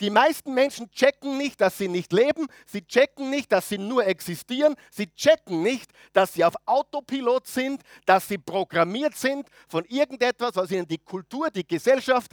Die 0.00 0.10
meisten 0.10 0.52
Menschen 0.52 0.90
checken 0.90 1.38
nicht, 1.38 1.60
dass 1.60 1.78
sie 1.78 1.88
nicht 1.88 2.12
leben. 2.12 2.46
Sie 2.66 2.82
checken 2.82 3.30
nicht, 3.30 3.50
dass 3.50 3.68
sie 3.68 3.78
nur 3.78 4.06
existieren. 4.06 4.74
Sie 4.90 5.06
checken 5.14 5.62
nicht, 5.62 5.90
dass 6.12 6.34
sie 6.34 6.44
auf 6.44 6.54
Autopilot 6.66 7.46
sind, 7.46 7.82
dass 8.04 8.28
sie 8.28 8.36
programmiert 8.36 9.16
sind 9.16 9.48
von 9.68 9.84
irgendetwas, 9.86 10.54
was 10.54 10.70
ihnen 10.70 10.86
die 10.86 10.98
Kultur, 10.98 11.50
die 11.50 11.66
Gesellschaft, 11.66 12.32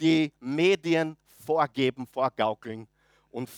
die 0.00 0.32
Medien 0.40 1.16
vorgeben, 1.46 2.06
vorgaukeln 2.06 2.86
und 3.30 3.48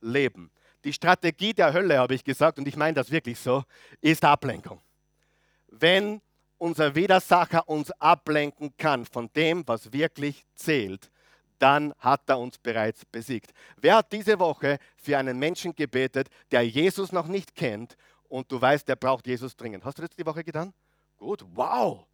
vorleben. 0.00 0.50
Die 0.84 0.92
Strategie 0.92 1.52
der 1.52 1.72
Hölle, 1.72 1.98
habe 1.98 2.14
ich 2.14 2.24
gesagt, 2.24 2.58
und 2.58 2.68
ich 2.68 2.76
meine 2.76 2.94
das 2.94 3.10
wirklich 3.10 3.38
so, 3.38 3.64
ist 4.00 4.24
Ablenkung. 4.24 4.80
Wenn 5.68 6.20
unser 6.58 6.94
Widersacher 6.94 7.68
uns 7.68 7.90
ablenken 7.92 8.76
kann 8.76 9.04
von 9.04 9.30
dem, 9.34 9.66
was 9.66 9.92
wirklich 9.92 10.44
zählt, 10.54 11.10
dann 11.58 11.94
hat 11.98 12.22
er 12.28 12.38
uns 12.38 12.58
bereits 12.58 13.04
besiegt. 13.06 13.52
Wer 13.78 13.96
hat 13.96 14.12
diese 14.12 14.38
Woche 14.38 14.78
für 14.96 15.18
einen 15.18 15.38
Menschen 15.38 15.74
gebetet, 15.74 16.28
der 16.50 16.62
Jesus 16.62 17.12
noch 17.12 17.26
nicht 17.26 17.54
kennt 17.54 17.96
und 18.28 18.50
du 18.52 18.60
weißt, 18.60 18.86
der 18.86 18.96
braucht 18.96 19.26
Jesus 19.26 19.56
dringend? 19.56 19.84
Hast 19.84 19.98
du 19.98 20.02
das 20.02 20.10
die 20.10 20.26
Woche 20.26 20.44
getan? 20.44 20.72
Gut, 21.16 21.44
wow. 21.54 22.06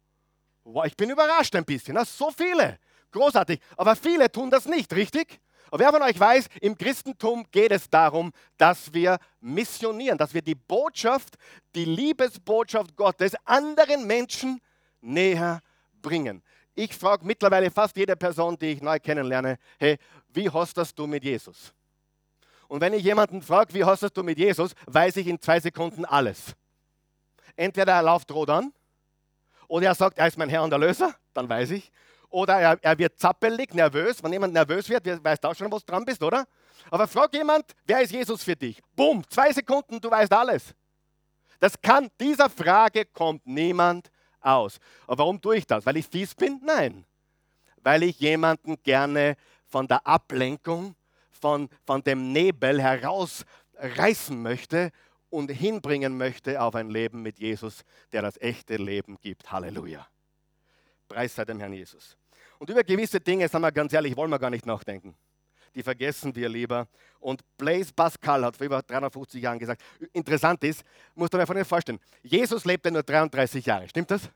wow 0.63 0.85
ich 0.85 0.95
bin 0.95 1.09
überrascht 1.09 1.55
ein 1.55 1.65
bisschen. 1.65 1.95
Na, 1.95 2.05
so 2.05 2.31
viele. 2.31 2.79
Großartig. 3.11 3.59
Aber 3.77 3.95
viele 3.95 4.31
tun 4.31 4.49
das 4.49 4.65
nicht, 4.65 4.93
richtig? 4.93 5.41
Aber 5.67 5.79
wer 5.79 5.91
von 5.91 6.01
euch 6.03 6.19
weiß, 6.19 6.47
im 6.61 6.77
Christentum 6.77 7.45
geht 7.51 7.71
es 7.71 7.89
darum, 7.89 8.31
dass 8.57 8.93
wir 8.93 9.17
missionieren, 9.41 10.17
dass 10.17 10.33
wir 10.33 10.41
die 10.41 10.55
Botschaft, 10.55 11.35
die 11.75 11.85
Liebesbotschaft 11.85 12.95
Gottes 12.95 13.33
anderen 13.45 14.05
Menschen 14.05 14.61
näher 15.01 15.61
bringen. 16.01 16.43
Ich 16.75 16.93
frage 16.95 17.25
mittlerweile 17.25 17.69
fast 17.71 17.95
jede 17.97 18.15
Person, 18.15 18.57
die 18.57 18.67
ich 18.67 18.81
neu 18.81 18.99
kennenlerne, 18.99 19.57
hey, 19.77 19.97
wie 20.29 20.49
hostest 20.49 20.97
du 20.97 21.07
mit 21.07 21.23
Jesus? 21.23 21.73
Und 22.67 22.81
wenn 22.81 22.93
ich 22.93 23.03
jemanden 23.03 23.41
frage, 23.41 23.73
wie 23.73 23.83
hostest 23.83 24.17
du 24.17 24.23
mit 24.23 24.37
Jesus, 24.37 24.73
weiß 24.87 25.17
ich 25.17 25.27
in 25.27 25.39
zwei 25.39 25.59
Sekunden 25.59 26.05
alles. 26.05 26.55
Entweder 27.55 27.93
er 27.93 28.03
läuft 28.03 28.31
rot 28.31 28.49
an, 28.49 28.73
oder 29.67 29.87
er 29.87 29.95
sagt, 29.95 30.17
er 30.17 30.27
ist 30.27 30.37
mein 30.37 30.49
Herr 30.49 30.63
und 30.63 30.71
Erlöser, 30.71 31.15
dann 31.33 31.47
weiß 31.49 31.71
ich. 31.71 31.91
Oder 32.33 32.59
er, 32.59 32.79
er 32.81 32.97
wird 32.97 33.19
zappelig, 33.19 33.75
nervös. 33.75 34.23
Wenn 34.23 34.33
jemand 34.33 34.53
nervös 34.53 34.89
wird, 34.89 35.05
weißt 35.23 35.43
du 35.43 35.47
auch 35.49 35.55
schon, 35.55 35.71
was 35.71 35.85
dran 35.85 36.03
bist, 36.03 36.23
oder? 36.23 36.45
Aber 36.89 37.07
frag 37.07 37.31
jemand, 37.35 37.65
wer 37.85 38.01
ist 38.01 38.11
Jesus 38.11 38.43
für 38.43 38.55
dich? 38.55 38.81
Bumm, 38.95 39.23
zwei 39.29 39.53
Sekunden, 39.53 40.01
du 40.01 40.09
weißt 40.09 40.33
alles. 40.33 40.73
Das 41.59 41.79
kann, 41.79 42.09
dieser 42.19 42.49
Frage 42.49 43.05
kommt 43.05 43.45
niemand 43.45 44.09
aus. 44.41 44.79
Aber 45.05 45.19
warum 45.19 45.39
tue 45.39 45.57
ich 45.57 45.67
das? 45.67 45.85
Weil 45.85 45.97
ich 45.97 46.07
fies 46.07 46.33
bin? 46.33 46.59
Nein. 46.63 47.05
Weil 47.83 48.01
ich 48.01 48.19
jemanden 48.19 48.81
gerne 48.81 49.35
von 49.67 49.87
der 49.87 50.05
Ablenkung, 50.07 50.95
von, 51.39 51.69
von 51.85 52.01
dem 52.01 52.31
Nebel 52.31 52.81
herausreißen 52.81 54.41
möchte 54.41 54.89
und 55.29 55.49
hinbringen 55.49 56.17
möchte 56.17 56.59
auf 56.59 56.73
ein 56.73 56.89
Leben 56.89 57.21
mit 57.21 57.37
Jesus, 57.37 57.83
der 58.11 58.23
das 58.23 58.41
echte 58.41 58.77
Leben 58.77 59.19
gibt. 59.21 59.51
Halleluja. 59.51 60.07
Preis 61.07 61.35
sei 61.35 61.45
dem 61.45 61.59
Herrn 61.59 61.73
Jesus. 61.73 62.17
Und 62.63 62.69
über 62.69 62.81
gewisse 62.85 63.19
Dinge, 63.19 63.45
sagen 63.49 63.61
wir 63.61 63.73
ganz 63.73 63.91
ehrlich, 63.91 64.15
wollen 64.15 64.31
wir 64.31 64.39
gar 64.39 64.49
nicht 64.49 64.65
nachdenken. 64.65 65.13
Die 65.75 65.83
vergessen 65.83 66.33
wir 66.33 66.47
lieber. 66.47 66.87
Und 67.19 67.41
Blaise 67.57 67.91
Pascal 67.93 68.45
hat 68.45 68.55
vor 68.55 68.65
über 68.65 68.81
350 68.81 69.43
Jahren 69.43 69.59
gesagt, 69.59 69.83
interessant 70.13 70.63
ist, 70.63 70.81
musst 71.13 71.33
du 71.33 71.37
mir 71.37 71.45
von 71.45 71.65
vorstellen, 71.65 71.99
Jesus 72.21 72.63
lebte 72.63 72.89
nur 72.89 73.03
33 73.03 73.65
Jahre, 73.65 73.89
stimmt 73.89 74.11
das? 74.11 74.29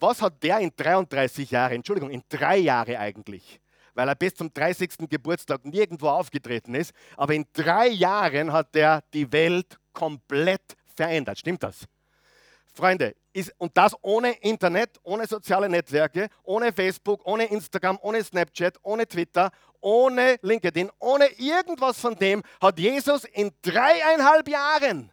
Was 0.00 0.22
hat 0.22 0.42
der 0.42 0.58
in 0.60 0.72
33 0.74 1.50
Jahren, 1.50 1.74
Entschuldigung, 1.74 2.08
in 2.08 2.22
drei 2.30 2.56
Jahre 2.56 2.98
eigentlich, 2.98 3.60
weil 3.92 4.08
er 4.08 4.14
bis 4.14 4.34
zum 4.34 4.50
30. 4.54 5.06
Geburtstag 5.06 5.66
nirgendwo 5.66 6.08
aufgetreten 6.08 6.74
ist, 6.74 6.94
aber 7.18 7.34
in 7.34 7.44
drei 7.52 7.88
Jahren 7.88 8.54
hat 8.54 8.74
er 8.74 9.04
die 9.12 9.30
Welt 9.30 9.78
komplett 9.92 10.74
verändert, 10.94 11.40
stimmt 11.40 11.62
das? 11.62 11.86
Freunde, 12.76 13.14
ist, 13.32 13.52
und 13.58 13.76
das 13.76 13.94
ohne 14.02 14.32
Internet, 14.40 14.98
ohne 15.02 15.26
soziale 15.26 15.68
Netzwerke, 15.68 16.28
ohne 16.42 16.72
Facebook, 16.72 17.26
ohne 17.26 17.44
Instagram, 17.46 17.98
ohne 18.02 18.22
Snapchat, 18.22 18.78
ohne 18.82 19.06
Twitter, 19.06 19.50
ohne 19.80 20.38
LinkedIn, 20.42 20.90
ohne 20.98 21.26
irgendwas 21.38 22.00
von 22.00 22.14
dem, 22.16 22.42
hat 22.60 22.78
Jesus 22.78 23.24
in 23.24 23.50
dreieinhalb 23.62 24.48
Jahren, 24.48 25.10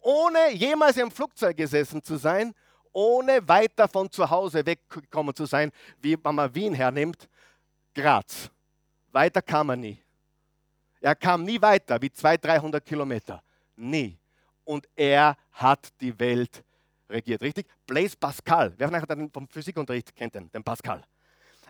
ohne 0.00 0.52
jemals 0.52 0.96
im 0.96 1.10
Flugzeug 1.10 1.56
gesessen 1.56 2.02
zu 2.02 2.16
sein, 2.16 2.54
ohne 2.92 3.46
weiter 3.48 3.88
von 3.88 4.10
zu 4.10 4.28
Hause 4.28 4.64
weggekommen 4.64 5.34
zu 5.34 5.46
sein, 5.46 5.72
wie 6.00 6.16
wenn 6.22 6.34
man 6.34 6.54
Wien 6.54 6.74
hernimmt, 6.74 7.28
Graz. 7.94 8.50
Weiter 9.12 9.42
kam 9.42 9.70
er 9.70 9.76
nie. 9.76 9.98
Er 11.00 11.14
kam 11.14 11.44
nie 11.44 11.60
weiter 11.60 12.00
wie 12.00 12.10
200, 12.10 12.44
300 12.44 12.84
Kilometer. 12.84 13.42
Nie. 13.76 14.16
Und 14.64 14.88
er 14.96 15.36
hat 15.52 15.92
die 16.00 16.18
Welt 16.18 16.64
regiert, 17.08 17.42
richtig? 17.42 17.66
Blaise 17.86 18.16
Pascal, 18.16 18.72
wer 18.76 18.88
von 18.88 18.96
euch 18.96 19.30
vom 19.32 19.48
Physikunterricht 19.48 20.14
kennt 20.14 20.34
den, 20.34 20.50
den 20.50 20.64
Pascal? 20.64 21.02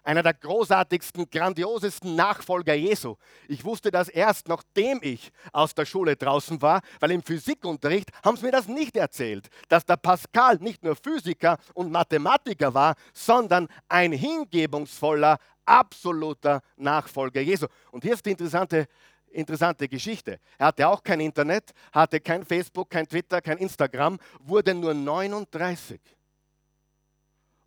Einer 0.07 0.23
der 0.23 0.35
großartigsten, 0.35 1.31
grandiosesten 1.31 2.15
Nachfolger 2.15 2.75
Jesu. 2.75 3.17
Ich 3.49 3.65
wusste 3.65 3.91
das 3.91 4.11
erst, 4.11 4.49
nachdem 4.49 4.99
ich 5.01 5.33
aus 5.51 5.75
der 5.75 5.87
Schule 5.87 6.15
draußen 6.15 6.61
war, 6.61 6.83
weil 7.01 7.13
im 7.13 7.23
Physikunterricht 7.23 8.11
haben 8.23 8.37
sie 8.37 8.45
mir 8.45 8.53
das 8.53 8.69
nicht 8.69 8.99
erzählt, 8.99 9.49
dass 9.71 9.87
der 9.87 9.97
Pascal 9.97 10.57
nicht 10.57 10.85
nur 10.85 10.95
Physiker 10.95 11.57
und 11.73 11.91
Mathematiker 11.91 12.75
war, 12.75 12.97
sondern 13.15 13.67
ein 13.89 14.13
hingebungsvoller, 14.13 15.39
absoluter 15.65 16.61
Nachfolger 16.77 17.41
Jesu. 17.41 17.67
Und 17.91 18.05
hier 18.05 18.13
ist 18.13 18.27
die 18.27 18.33
interessante 18.33 18.87
interessante 19.35 19.89
Geschichte. 19.89 20.39
Er 20.59 20.67
hatte 20.69 20.89
auch 20.89 21.03
kein 21.03 21.21
Internet, 21.21 21.73
hatte 21.93 22.21
kein 22.21 22.45
Facebook, 22.45 22.91
kein 22.91 23.07
Twitter, 23.07 23.41
kein 23.41 23.59
Instagram, 23.59 24.19
wurde 24.41 24.75
nur 24.75 24.95
39. 24.95 26.01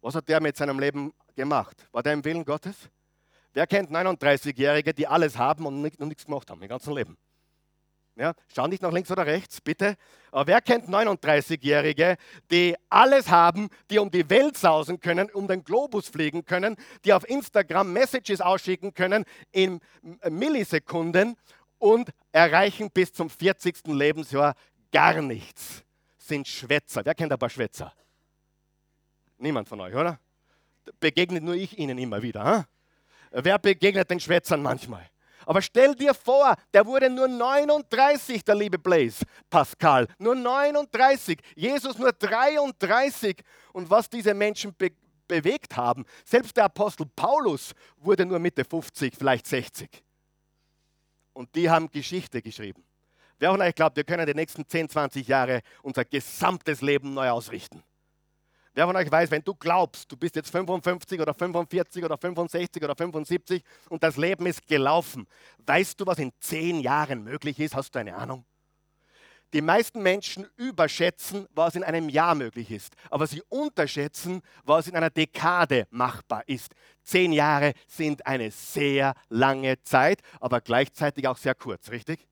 Was 0.02 0.16
hat 0.16 0.28
der 0.30 0.42
mit 0.42 0.56
seinem 0.56 0.80
Leben 0.80 1.14
gemacht? 1.36 1.86
War 1.92 2.04
der 2.04 2.14
im 2.14 2.24
Willen 2.24 2.46
Gottes? 2.46 2.76
Wer 3.54 3.68
kennt 3.68 3.90
39-Jährige, 3.92 4.94
die 4.94 5.08
alles 5.08 5.38
haben 5.38 5.66
und 5.66 5.82
nichts 5.82 6.26
gemacht 6.26 6.50
haben 6.50 6.62
im 6.62 6.70
ganzen 6.70 6.94
Leben? 6.94 7.18
Ja, 8.16 8.34
schau 8.48 8.66
nicht 8.66 8.82
nach 8.82 8.92
links 8.92 9.12
oder 9.12 9.28
rechts, 9.28 9.62
bitte. 9.62 9.96
Aber 10.32 10.48
wer 10.48 10.60
kennt 10.60 10.90
39-Jährige, 10.90 12.18
die 12.50 12.76
alles 12.90 13.30
haben, 13.30 13.70
die 13.92 14.00
um 14.00 14.10
die 14.10 14.28
Welt 14.30 14.58
sausen 14.58 15.00
können, 15.00 15.30
um 15.30 15.48
den 15.48 15.64
Globus 15.64 16.08
fliegen 16.08 16.44
können, 16.44 16.78
die 17.06 17.14
auf 17.14 17.30
Instagram 17.30 17.94
Messages 17.94 18.42
ausschicken 18.42 18.96
können 18.96 19.24
in 19.52 19.80
Millisekunden 20.28 21.38
und 21.79 22.10
erreichen 22.31 22.89
bis 22.91 23.13
zum 23.13 23.29
40. 23.29 23.88
Lebensjahr 23.88 24.55
gar 24.91 25.22
nichts? 25.22 25.84
Sind 26.17 26.48
Schwätzer. 26.48 27.05
Wer 27.05 27.15
kennt 27.15 27.31
ein 27.31 27.39
paar 27.39 27.50
Schwätzer? 27.50 27.93
Niemand 29.38 29.67
von 29.67 29.79
euch, 29.81 29.93
oder? 29.93 30.19
Begegnet 31.00 31.43
nur 31.43 31.55
ich 31.55 31.77
ihnen 31.77 31.98
immer 31.98 32.22
wieder. 32.22 32.43
Hm? 32.43 32.65
Wer 33.31 33.60
begegnet 33.60 34.10
den 34.10 34.19
Schwätzern 34.19 34.62
manchmal? 34.62 35.10
Aber 35.46 35.62
stell 35.62 35.96
dir 35.96 36.13
vor, 36.13 36.55
der 36.74 36.86
wurde 36.86 37.10
nur 37.10 37.27
39, 37.27 38.43
der 38.43 38.55
liebe 38.55 38.77
Blaise 38.77 39.24
Pascal. 39.50 40.07
Nur 40.17 40.36
39. 40.36 41.39
Jesus 41.55 41.98
nur 41.98 42.12
33. 42.12 43.38
Und 43.72 43.89
was 43.89 44.10
diese 44.10 44.34
Menschen 44.34 44.74
be 44.74 44.91
bewegt 45.27 45.75
haben, 45.75 46.05
selbst 46.24 46.55
der 46.55 46.63
Apostel 46.63 47.05
Paulus 47.05 47.74
wurde 47.98 48.25
nur 48.25 48.39
Mitte 48.39 48.63
50, 48.63 49.13
vielleicht 49.13 49.46
60. 49.46 49.89
Und 51.38 51.53
die 51.53 51.70
haben 51.70 51.91
Geschichte 51.91 52.41
geschrieben. 52.41 52.84
Wer 53.38 53.51
von 53.51 53.62
euch 53.62 53.75
glaubt, 53.75 53.96
wir 53.96 54.03
können 54.03 54.25
die 54.25 54.34
nächsten 54.34 54.67
10, 54.67 54.89
20 54.89 55.27
Jahre 55.27 55.62
unser 55.84 56.03
gesamtes 56.03 56.82
Leben 56.82 57.13
neu 57.13 57.29
ausrichten? 57.29 57.84
Wer 58.74 58.88
von 58.88 58.96
euch 58.96 59.12
weiß, 59.12 59.29
wenn 59.29 59.44
du 59.44 59.53
glaubst, 59.53 60.12
du 60.12 60.17
bist 60.17 60.36
jetzt 60.36 60.50
55 60.50 61.22
oder 61.22 61.36
45 61.36 62.03
oder 62.03 62.17
65 62.17 62.84
oder 62.84 62.96
75 62.96 63.63
und 63.89 64.01
das 64.01 64.17
Leben 64.17 64.48
ist 64.48 64.65
gelaufen, 64.65 65.27
weißt 65.67 66.01
du, 66.01 66.08
was 66.08 66.17
in 66.17 66.32
zehn 66.39 66.79
Jahren 66.79 67.24
möglich 67.24 67.60
ist? 67.60 67.75
Hast 67.75 67.94
du 67.94 68.00
eine 68.00 68.15
Ahnung? 68.15 68.44
Die 69.53 69.62
meisten 69.62 70.01
Menschen 70.01 70.48
überschätzen, 70.56 71.48
was 71.51 71.75
in 71.75 71.84
einem 71.84 72.10
Jahr 72.10 72.34
möglich 72.34 72.72
ist, 72.72 72.96
aber 73.12 73.27
sie 73.27 73.44
unterschätzen, 73.48 74.41
was 74.63 74.88
in 74.88 74.96
einer 74.96 75.12
Dekade 75.12 75.88
machbar 75.91 76.44
ist. 76.48 76.74
Zehn 77.08 77.32
Jahre 77.32 77.72
sind 77.88 78.28
eine 78.28 78.52
sehr 78.52 79.14
lange 79.30 79.82
Zeit, 79.84 80.20
aber 80.42 80.60
gleichzeitig 80.60 81.26
auch 81.26 81.38
sehr 81.38 81.56
kurz, 81.56 81.90
richtig? 81.90 82.28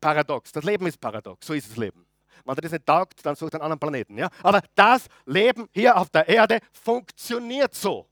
Paradox. 0.00 0.50
Das 0.50 0.64
Leben 0.64 0.86
ist 0.86 1.00
paradox. 1.00 1.46
So 1.46 1.54
ist 1.54 1.70
das 1.70 1.76
Leben. 1.76 2.04
Wenn 2.44 2.56
dir 2.56 2.62
das 2.62 2.72
nicht 2.72 2.86
taugt, 2.86 3.24
dann 3.24 3.36
sucht 3.36 3.54
einen 3.54 3.62
anderen 3.62 3.78
Planeten. 3.78 4.18
Ja? 4.18 4.30
Aber 4.42 4.60
das 4.74 5.06
Leben 5.26 5.68
hier 5.72 5.96
auf 5.96 6.10
der 6.10 6.28
Erde 6.28 6.58
funktioniert 6.72 7.72
so. 7.72 8.08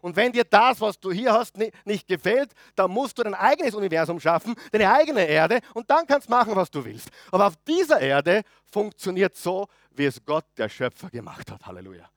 Und 0.00 0.16
wenn 0.16 0.32
dir 0.32 0.44
das, 0.44 0.80
was 0.80 0.98
du 0.98 1.12
hier 1.12 1.32
hast, 1.32 1.56
nicht 1.84 2.08
gefällt, 2.08 2.52
dann 2.74 2.90
musst 2.90 3.16
du 3.16 3.22
dein 3.22 3.34
eigenes 3.34 3.74
Universum 3.74 4.18
schaffen, 4.18 4.56
deine 4.72 4.92
eigene 4.92 5.24
Erde 5.24 5.60
und 5.74 5.88
dann 5.88 6.04
kannst 6.06 6.26
du 6.26 6.32
machen, 6.32 6.56
was 6.56 6.70
du 6.70 6.84
willst. 6.84 7.10
Aber 7.30 7.46
auf 7.46 7.54
dieser 7.64 8.00
Erde 8.00 8.42
funktioniert 8.72 9.36
so, 9.36 9.68
wie 9.92 10.06
es 10.06 10.24
Gott, 10.24 10.46
der 10.56 10.68
Schöpfer, 10.68 11.10
gemacht 11.10 11.50
hat. 11.50 11.64
Halleluja. 11.64 12.08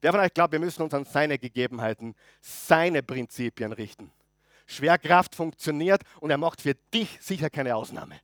Wer 0.00 0.12
von 0.12 0.20
euch 0.20 0.32
glaubt, 0.32 0.52
wir 0.52 0.58
müssen 0.58 0.82
uns 0.82 0.94
an 0.94 1.04
seine 1.04 1.38
Gegebenheiten, 1.38 2.14
seine 2.40 3.02
Prinzipien 3.02 3.72
richten? 3.72 4.12
Schwerkraft 4.66 5.34
funktioniert 5.34 6.02
und 6.20 6.30
er 6.30 6.38
macht 6.38 6.60
für 6.60 6.74
dich 6.92 7.18
sicher 7.20 7.50
keine 7.50 7.74
Ausnahme. 7.76 8.20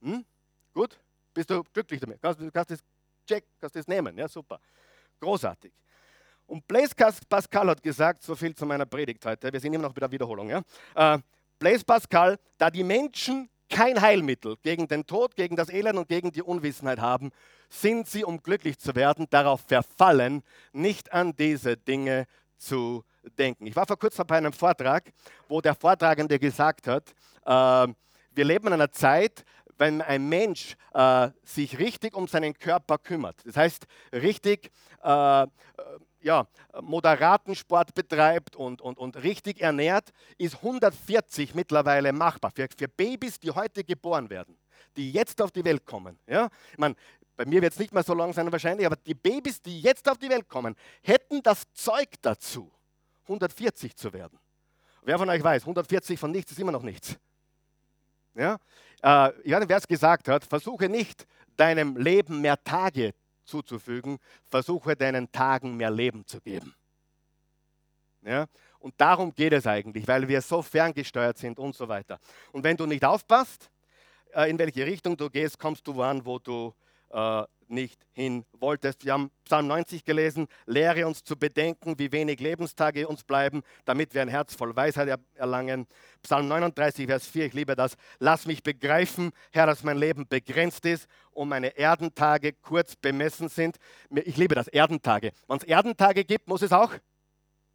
Hm? 0.00 0.24
Gut? 0.72 0.98
Bist 1.34 1.50
du 1.50 1.62
glücklich 1.72 2.00
damit? 2.00 2.20
Kannst 2.22 2.40
du 2.40 2.50
kannst 2.50 2.70
das 2.70 2.80
check, 3.26 3.44
kannst 3.60 3.76
das 3.76 3.86
nehmen. 3.86 4.16
Ja, 4.16 4.28
super. 4.28 4.60
Großartig. 5.20 5.72
Und 6.46 6.66
Blaise 6.66 6.94
Pascal 7.28 7.68
hat 7.68 7.82
gesagt, 7.82 8.22
so 8.22 8.34
viel 8.34 8.54
zu 8.54 8.66
meiner 8.66 8.86
Predigt 8.86 9.24
heute, 9.24 9.52
wir 9.52 9.60
sind 9.60 9.72
immer 9.72 9.84
noch 9.84 9.94
bei 9.94 10.00
der 10.00 10.10
Wiederholung. 10.10 10.50
Ja? 10.50 10.62
Äh, 10.94 11.18
Blaise 11.58 11.84
Pascal, 11.84 12.38
da 12.58 12.70
die 12.70 12.84
Menschen 12.84 13.48
kein 13.72 14.00
Heilmittel 14.00 14.56
gegen 14.62 14.86
den 14.86 15.06
Tod, 15.06 15.34
gegen 15.34 15.56
das 15.56 15.70
Elend 15.70 15.98
und 15.98 16.08
gegen 16.08 16.30
die 16.30 16.42
Unwissenheit 16.42 17.00
haben, 17.00 17.30
sind 17.68 18.06
sie, 18.06 18.22
um 18.22 18.42
glücklich 18.42 18.78
zu 18.78 18.94
werden, 18.94 19.26
darauf 19.30 19.62
verfallen, 19.66 20.42
nicht 20.72 21.12
an 21.12 21.34
diese 21.34 21.76
Dinge 21.76 22.26
zu 22.58 23.02
denken. 23.38 23.66
Ich 23.66 23.74
war 23.74 23.86
vor 23.86 23.98
kurzem 23.98 24.26
bei 24.26 24.36
einem 24.36 24.52
Vortrag, 24.52 25.10
wo 25.48 25.60
der 25.60 25.74
Vortragende 25.74 26.38
gesagt 26.38 26.86
hat, 26.86 27.14
äh, 27.46 27.92
wir 28.34 28.44
leben 28.44 28.68
in 28.68 28.74
einer 28.74 28.92
Zeit, 28.92 29.44
wenn 29.78 30.02
ein 30.02 30.28
Mensch 30.28 30.76
äh, 30.92 31.30
sich 31.42 31.78
richtig 31.78 32.14
um 32.14 32.28
seinen 32.28 32.54
Körper 32.54 32.98
kümmert, 32.98 33.36
das 33.44 33.56
heißt 33.56 33.86
richtig 34.12 34.70
äh, 35.02 35.46
ja, 36.22 36.46
moderaten 36.80 37.54
Sport 37.54 37.94
betreibt 37.94 38.56
und, 38.56 38.80
und, 38.80 38.98
und 38.98 39.22
richtig 39.22 39.60
ernährt, 39.60 40.12
ist 40.38 40.56
140 40.56 41.54
mittlerweile 41.54 42.12
machbar 42.12 42.50
für, 42.54 42.66
für 42.76 42.88
Babys, 42.88 43.38
die 43.38 43.50
heute 43.50 43.84
geboren 43.84 44.30
werden, 44.30 44.56
die 44.96 45.12
jetzt 45.12 45.40
auf 45.42 45.50
die 45.50 45.64
Welt 45.64 45.84
kommen. 45.84 46.18
Ja? 46.26 46.48
Ich 46.72 46.78
meine, 46.78 46.94
bei 47.36 47.44
mir 47.44 47.62
wird 47.62 47.72
es 47.72 47.78
nicht 47.78 47.92
mehr 47.92 48.02
so 48.02 48.14
lang 48.14 48.32
sein 48.32 48.50
wahrscheinlich, 48.52 48.86
aber 48.86 48.96
die 48.96 49.14
Babys, 49.14 49.60
die 49.60 49.80
jetzt 49.80 50.08
auf 50.08 50.18
die 50.18 50.28
Welt 50.28 50.48
kommen, 50.48 50.76
hätten 51.02 51.42
das 51.42 51.64
Zeug 51.72 52.08
dazu, 52.20 52.70
140 53.24 53.96
zu 53.96 54.12
werden. 54.12 54.38
Wer 55.02 55.18
von 55.18 55.28
euch 55.28 55.42
weiß, 55.42 55.62
140 55.62 56.18
von 56.18 56.30
nichts 56.30 56.52
ist 56.52 56.58
immer 56.60 56.72
noch 56.72 56.82
nichts. 56.82 57.16
Ja? 58.34 58.58
Äh, 59.02 59.30
ich 59.42 59.52
weiß 59.52 59.60
nicht, 59.60 59.68
wer 59.68 59.76
es 59.78 59.88
gesagt 59.88 60.28
hat, 60.28 60.44
versuche 60.44 60.88
nicht 60.88 61.26
deinem 61.56 61.96
Leben 61.96 62.40
mehr 62.40 62.62
Tage 62.62 63.12
zuzufügen, 63.44 64.18
versuche 64.48 64.96
deinen 64.96 65.30
Tagen 65.30 65.76
mehr 65.76 65.90
Leben 65.90 66.26
zu 66.26 66.40
geben. 66.40 66.74
Ja? 68.22 68.46
Und 68.78 68.94
darum 68.96 69.34
geht 69.34 69.52
es 69.52 69.66
eigentlich, 69.66 70.06
weil 70.08 70.26
wir 70.26 70.40
so 70.40 70.62
ferngesteuert 70.62 71.38
sind 71.38 71.58
und 71.58 71.74
so 71.74 71.88
weiter. 71.88 72.18
Und 72.52 72.64
wenn 72.64 72.76
du 72.76 72.86
nicht 72.86 73.04
aufpasst, 73.04 73.70
äh, 74.32 74.50
in 74.50 74.58
welche 74.58 74.84
Richtung 74.86 75.16
du 75.16 75.30
gehst, 75.30 75.58
kommst 75.58 75.86
du 75.86 76.00
an, 76.02 76.24
wo 76.24 76.38
du 76.38 76.74
äh, 77.12 77.44
nicht 77.68 78.06
hin 78.12 78.44
wolltest. 78.52 79.04
Wir 79.04 79.14
haben 79.14 79.30
Psalm 79.44 79.66
90 79.66 80.04
gelesen, 80.04 80.46
lehre 80.66 81.06
uns 81.06 81.24
zu 81.24 81.36
bedenken, 81.36 81.98
wie 81.98 82.12
wenig 82.12 82.38
Lebenstage 82.38 83.08
uns 83.08 83.24
bleiben, 83.24 83.62
damit 83.86 84.14
wir 84.14 84.22
ein 84.22 84.28
Herz 84.28 84.54
voll 84.54 84.76
Weisheit 84.76 85.18
erlangen. 85.34 85.86
Psalm 86.22 86.48
39, 86.48 87.06
Vers 87.06 87.26
4, 87.26 87.46
ich 87.46 87.54
liebe 87.54 87.74
das. 87.74 87.96
Lass 88.18 88.46
mich 88.46 88.62
begreifen, 88.62 89.32
Herr, 89.50 89.66
dass 89.66 89.82
mein 89.82 89.96
Leben 89.96 90.28
begrenzt 90.28 90.84
ist 90.84 91.08
und 91.32 91.48
meine 91.48 91.76
Erdentage 91.76 92.52
kurz 92.52 92.94
bemessen 92.94 93.48
sind. 93.48 93.76
Ich 94.10 94.36
liebe 94.36 94.54
das, 94.54 94.68
Erdentage. 94.68 95.32
Wenn 95.48 95.56
es 95.56 95.64
Erdentage 95.64 96.24
gibt, 96.24 96.48
muss 96.48 96.62
es 96.62 96.72
auch 96.72 96.92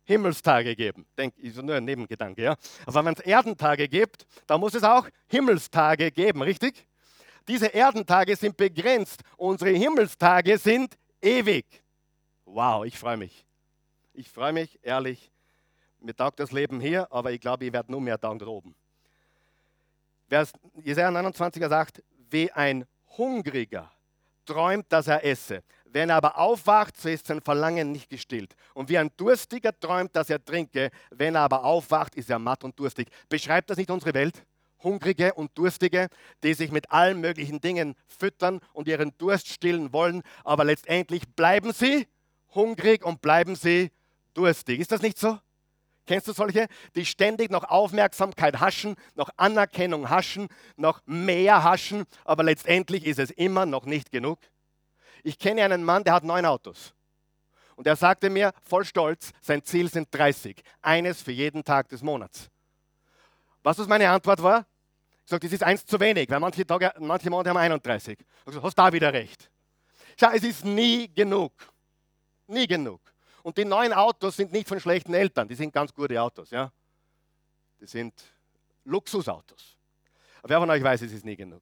Himmelstage 0.04 0.76
geben. 0.76 1.06
Denk, 1.18 1.38
ist 1.38 1.62
nur 1.62 1.76
ein 1.76 1.84
Nebengedanke, 1.84 2.42
ja. 2.42 2.56
Aber 2.86 3.04
wenn 3.04 3.14
es 3.14 3.20
Erdentage 3.20 3.90
gibt, 3.90 4.26
dann 4.46 4.60
muss 4.62 4.74
es 4.74 4.84
auch 4.84 5.08
Himmelstage 5.28 6.12
geben, 6.12 6.44
richtig? 6.44 6.88
Diese 7.48 7.68
Erdentage 7.68 8.36
sind 8.36 8.58
begrenzt, 8.58 9.22
unsere 9.38 9.72
Himmelstage 9.72 10.58
sind 10.58 10.98
ewig. 11.22 11.66
Wow, 12.46 12.86
ich 12.86 12.98
freue 12.98 13.18
mich. 13.18 13.46
Ich 14.14 14.30
freue 14.30 14.54
mich, 14.54 14.80
ehrlich. 14.82 15.32
Mir 16.00 16.16
taugt 16.16 16.40
das 16.40 16.52
Leben 16.52 16.80
hier, 16.80 17.12
aber 17.12 17.32
ich 17.32 17.40
glaube, 17.40 17.66
ich 17.66 17.74
werde 17.74 17.92
nur 17.92 18.02
mehr 18.02 18.20
taugen 18.20 18.48
oben. 18.48 18.76
Vers 20.28 20.52
Jesaja 20.84 21.10
29er 21.10 21.70
sagt, 21.70 22.04
wie 22.30 22.52
ein 22.52 22.86
Hungriger 23.18 23.92
träumt, 24.46 24.86
dass 24.90 25.08
er 25.08 25.24
esse. 25.24 25.64
Wenn 25.86 26.10
er 26.10 26.18
aber 26.18 26.38
aufwacht, 26.38 26.98
so 27.00 27.10
ist 27.10 27.28
sein 27.28 27.42
Verlangen 27.42 27.92
nicht 27.92 28.10
gestillt. 28.10 28.56
Und 28.74 28.90
wie 28.90 28.98
ein 28.98 29.10
Durstiger 29.16 29.78
träumt, 29.78 30.16
dass 30.16 30.30
er 30.30 30.44
trinke. 30.44 30.90
Wenn 31.12 31.36
er 31.36 31.42
aber 31.42 31.64
aufwacht, 31.64 32.16
ist 32.16 32.30
er 32.30 32.40
matt 32.40 32.64
und 32.64 32.78
durstig. 32.78 33.08
Beschreibt 33.30 33.70
das 33.70 33.78
nicht 33.78 33.90
unsere 33.90 34.14
Welt? 34.14 34.46
Hungrige 34.84 35.34
und 35.34 35.58
Durstige, 35.58 36.08
die 36.44 36.54
sich 36.54 36.72
mit 36.72 36.92
allen 36.92 37.20
möglichen 37.20 37.62
Dingen 37.62 37.96
füttern 38.08 38.60
und 38.74 38.88
ihren 38.88 39.18
Durst 39.18 39.50
stillen 39.50 39.94
wollen, 39.94 40.22
aber 40.44 40.64
letztendlich 40.64 41.28
bleiben 41.36 41.74
sie 41.74 42.08
hungrig 42.54 43.06
und 43.06 43.22
bleiben 43.22 43.56
sie 43.56 43.92
durstig. 44.34 44.80
Ist 44.80 44.92
das 44.92 45.02
nicht 45.02 45.18
so? 45.18 45.40
Kennst 46.06 46.28
du 46.28 46.32
solche, 46.32 46.68
die 46.96 47.06
ständig 47.06 47.52
noch 47.52 47.66
Aufmerksamkeit 47.66 48.62
haschen, 48.62 48.96
noch 49.16 49.30
Anerkennung 49.36 50.10
haschen, 50.10 50.48
noch 50.78 51.02
mehr 51.06 51.64
haschen, 51.64 52.06
aber 52.24 52.44
letztendlich 52.44 53.06
ist 53.06 53.20
es 53.20 53.30
immer 53.30 53.66
noch 53.66 53.86
nicht 53.86 54.12
genug? 54.12 54.40
Ich 55.24 55.38
kenne 55.38 55.64
einen 55.64 55.84
Mann, 55.84 56.06
der 56.06 56.14
hat 56.14 56.24
neun 56.24 56.46
Autos. 56.46 56.94
Und 57.76 57.86
er 57.86 57.98
sagte 57.98 58.30
mir 58.30 58.54
voll 58.64 58.86
stolz, 58.86 59.32
sein 59.42 59.64
Ziel 59.64 59.90
sind 59.90 60.08
30. 60.12 60.64
Eines 60.82 61.22
für 61.22 61.34
jeden 61.34 61.64
Tag 61.64 61.90
des 61.90 62.02
Monats. 62.02 62.50
Was 63.68 63.78
was 63.80 63.88
meine 63.90 64.10
Antwort 64.10 64.42
war? 64.42 64.66
Ich 65.26 65.30
sage, 65.30 65.46
das 65.46 65.52
ist 65.52 65.62
eins 65.62 65.86
zu 65.86 66.00
wenig, 66.00 66.30
weil 66.30 66.40
manche, 66.40 66.66
Tage, 66.66 66.94
manche 67.00 67.30
Monate 67.30 67.50
haben 67.50 67.58
31. 67.58 68.18
Ich 68.18 68.54
sage, 68.54 68.64
hast 68.64 68.76
da 68.76 68.94
wieder 68.94 69.12
recht. 69.12 69.52
Schau, 70.18 70.30
es 70.30 70.42
ist 70.42 70.64
nie 70.64 71.14
genug. 71.14 71.52
Nie 72.48 72.66
genug. 72.66 73.02
Und 73.44 73.58
die 73.58 73.66
neuen 73.66 73.92
Autos 73.92 74.38
sind 74.38 74.54
nicht 74.54 74.70
von 74.70 74.80
schlechten 74.80 75.14
Eltern, 75.14 75.50
die 75.50 75.56
sind 75.56 75.74
ganz 75.74 75.94
gute 75.94 76.22
Autos. 76.22 76.50
Ja? 76.50 76.72
Die 77.82 77.88
sind 77.88 78.14
Luxusautos. 78.86 79.76
Aber 80.40 80.50
wer 80.50 80.60
von 80.60 80.70
euch 80.70 80.84
weiß, 80.84 81.02
es 81.02 81.12
ist 81.12 81.26
nie 81.26 81.36
genug. 81.36 81.62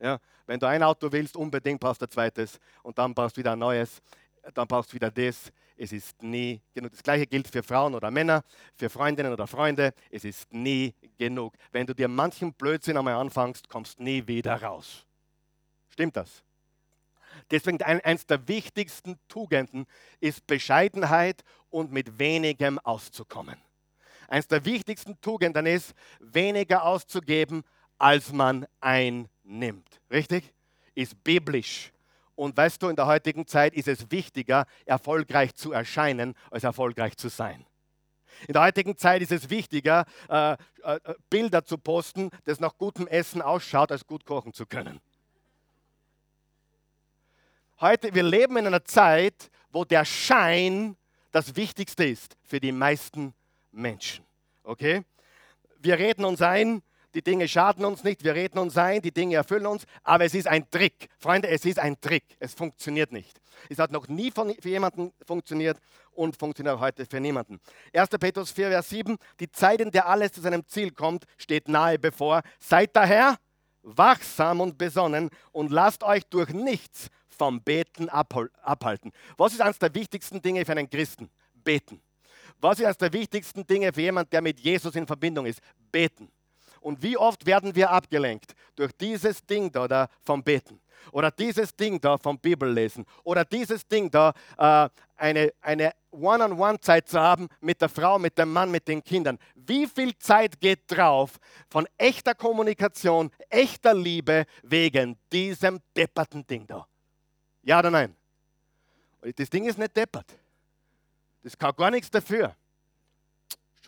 Ja? 0.00 0.18
Wenn 0.46 0.58
du 0.58 0.66
ein 0.66 0.82
Auto 0.82 1.12
willst, 1.12 1.36
unbedingt 1.36 1.78
brauchst 1.78 2.00
du 2.00 2.06
ein 2.06 2.10
zweites 2.10 2.58
und 2.82 2.96
dann 2.96 3.12
brauchst 3.12 3.36
du 3.36 3.40
wieder 3.40 3.52
ein 3.52 3.58
neues, 3.58 4.00
dann 4.54 4.66
brauchst 4.66 4.90
du 4.90 4.94
wieder 4.94 5.10
das. 5.10 5.52
Es 5.82 5.90
ist 5.90 6.22
nie 6.22 6.62
genug. 6.74 6.92
Das 6.92 7.02
gleiche 7.02 7.26
gilt 7.26 7.48
für 7.48 7.64
Frauen 7.64 7.96
oder 7.96 8.12
Männer, 8.12 8.44
für 8.76 8.88
Freundinnen 8.88 9.32
oder 9.32 9.48
Freunde. 9.48 9.92
Es 10.10 10.24
ist 10.24 10.52
nie 10.52 10.94
genug. 11.18 11.54
Wenn 11.72 11.88
du 11.88 11.94
dir 11.94 12.06
manchen 12.06 12.52
Blödsinn 12.52 12.96
einmal 12.96 13.14
anfängst, 13.14 13.68
kommst 13.68 13.98
nie 13.98 14.24
wieder 14.28 14.62
raus. 14.62 15.04
Stimmt 15.88 16.16
das? 16.16 16.44
Deswegen 17.50 17.82
ein, 17.82 18.00
eins 18.02 18.24
der 18.26 18.46
wichtigsten 18.46 19.18
Tugenden 19.26 19.86
ist 20.20 20.46
Bescheidenheit 20.46 21.42
und 21.68 21.90
mit 21.90 22.16
wenigem 22.16 22.78
auszukommen. 22.78 23.56
Eins 24.28 24.46
der 24.46 24.64
wichtigsten 24.64 25.20
Tugenden 25.20 25.66
ist, 25.66 25.94
weniger 26.20 26.84
auszugeben, 26.84 27.64
als 27.98 28.32
man 28.32 28.66
einnimmt. 28.80 30.00
Richtig? 30.12 30.52
Ist 30.94 31.24
biblisch. 31.24 31.92
Und 32.42 32.56
weißt 32.56 32.82
du, 32.82 32.88
in 32.88 32.96
der 32.96 33.06
heutigen 33.06 33.46
Zeit 33.46 33.72
ist 33.72 33.86
es 33.86 34.10
wichtiger, 34.10 34.66
erfolgreich 34.84 35.54
zu 35.54 35.70
erscheinen, 35.70 36.34
als 36.50 36.64
erfolgreich 36.64 37.16
zu 37.16 37.28
sein. 37.28 37.64
In 38.48 38.54
der 38.54 38.62
heutigen 38.62 38.98
Zeit 38.98 39.22
ist 39.22 39.30
es 39.30 39.48
wichtiger, 39.48 40.06
äh, 40.28 40.54
äh, 40.82 40.98
Bilder 41.30 41.64
zu 41.64 41.78
posten, 41.78 42.30
das 42.42 42.58
nach 42.58 42.76
gutem 42.76 43.06
Essen 43.06 43.42
ausschaut, 43.42 43.92
als 43.92 44.08
gut 44.08 44.26
kochen 44.26 44.52
zu 44.52 44.66
können. 44.66 45.00
Heute, 47.80 48.12
wir 48.12 48.24
leben 48.24 48.56
in 48.56 48.66
einer 48.66 48.84
Zeit, 48.84 49.48
wo 49.70 49.84
der 49.84 50.04
Schein 50.04 50.96
das 51.30 51.54
Wichtigste 51.54 52.04
ist 52.06 52.36
für 52.42 52.58
die 52.58 52.72
meisten 52.72 53.34
Menschen. 53.70 54.24
Okay? 54.64 55.04
Wir 55.78 55.96
reden 55.96 56.24
uns 56.24 56.42
ein, 56.42 56.82
die 57.14 57.22
Dinge 57.22 57.46
schaden 57.46 57.84
uns 57.84 58.04
nicht, 58.04 58.24
wir 58.24 58.34
reden 58.34 58.58
uns 58.58 58.76
ein, 58.76 59.02
die 59.02 59.12
Dinge 59.12 59.36
erfüllen 59.36 59.66
uns, 59.66 59.84
aber 60.02 60.24
es 60.24 60.34
ist 60.34 60.48
ein 60.48 60.68
Trick. 60.70 61.08
Freunde, 61.18 61.48
es 61.48 61.64
ist 61.64 61.78
ein 61.78 62.00
Trick. 62.00 62.24
Es 62.38 62.54
funktioniert 62.54 63.12
nicht. 63.12 63.40
Es 63.68 63.78
hat 63.78 63.92
noch 63.92 64.08
nie 64.08 64.30
für 64.30 64.68
jemanden 64.68 65.12
funktioniert 65.26 65.78
und 66.12 66.36
funktioniert 66.36 66.78
heute 66.80 67.06
für 67.06 67.20
niemanden. 67.20 67.60
1. 67.92 68.08
Petrus 68.10 68.50
4, 68.50 68.70
Vers 68.70 68.88
7, 68.90 69.16
die 69.40 69.50
Zeit, 69.50 69.80
in 69.80 69.90
der 69.90 70.06
alles 70.06 70.32
zu 70.32 70.40
seinem 70.40 70.66
Ziel 70.66 70.90
kommt, 70.90 71.24
steht 71.36 71.68
nahe 71.68 71.98
bevor. 71.98 72.42
Seid 72.58 72.96
daher 72.96 73.36
wachsam 73.82 74.60
und 74.60 74.78
besonnen 74.78 75.30
und 75.52 75.70
lasst 75.70 76.02
euch 76.02 76.24
durch 76.26 76.50
nichts 76.50 77.08
vom 77.28 77.62
Beten 77.62 78.08
abhalten. 78.08 79.12
Was 79.36 79.52
ist 79.52 79.60
eines 79.60 79.78
der 79.78 79.94
wichtigsten 79.94 80.40
Dinge 80.40 80.64
für 80.64 80.72
einen 80.72 80.88
Christen? 80.88 81.30
Beten. 81.54 82.00
Was 82.60 82.78
ist 82.78 82.84
eines 82.84 82.98
der 82.98 83.12
wichtigsten 83.12 83.66
Dinge 83.66 83.92
für 83.92 84.02
jemanden, 84.02 84.30
der 84.30 84.40
mit 84.40 84.60
Jesus 84.60 84.94
in 84.94 85.06
Verbindung 85.06 85.46
ist? 85.46 85.60
Beten. 85.90 86.30
Und 86.82 87.02
wie 87.02 87.16
oft 87.16 87.46
werden 87.46 87.74
wir 87.74 87.90
abgelenkt 87.90 88.54
durch 88.76 88.92
dieses 88.92 89.44
Ding 89.46 89.70
da, 89.70 89.88
da 89.88 90.08
vom 90.22 90.42
Beten 90.42 90.80
oder 91.10 91.30
dieses 91.30 91.74
Ding 91.74 92.00
da 92.00 92.18
vom 92.18 92.38
Bibellesen 92.38 93.04
oder 93.24 93.44
dieses 93.44 93.86
Ding 93.86 94.10
da, 94.10 94.32
äh, 94.58 94.88
eine, 95.16 95.52
eine 95.60 95.92
One-on-One-Zeit 96.10 97.08
zu 97.08 97.20
haben 97.20 97.48
mit 97.60 97.80
der 97.80 97.88
Frau, 97.88 98.18
mit 98.18 98.36
dem 98.36 98.52
Mann, 98.52 98.70
mit 98.70 98.86
den 98.88 99.02
Kindern. 99.02 99.38
Wie 99.54 99.86
viel 99.86 100.16
Zeit 100.18 100.60
geht 100.60 100.80
drauf 100.88 101.38
von 101.68 101.86
echter 101.96 102.34
Kommunikation, 102.34 103.30
echter 103.48 103.94
Liebe 103.94 104.44
wegen 104.62 105.16
diesem 105.32 105.80
depperten 105.96 106.46
Ding 106.46 106.66
da? 106.66 106.86
Ja 107.62 107.78
oder 107.78 107.90
nein? 107.90 108.16
Das 109.36 109.48
Ding 109.48 109.64
ist 109.64 109.78
nicht 109.78 109.96
deppert. 109.96 110.26
Das 111.44 111.56
kann 111.56 111.74
gar 111.76 111.90
nichts 111.90 112.10
dafür. 112.10 112.54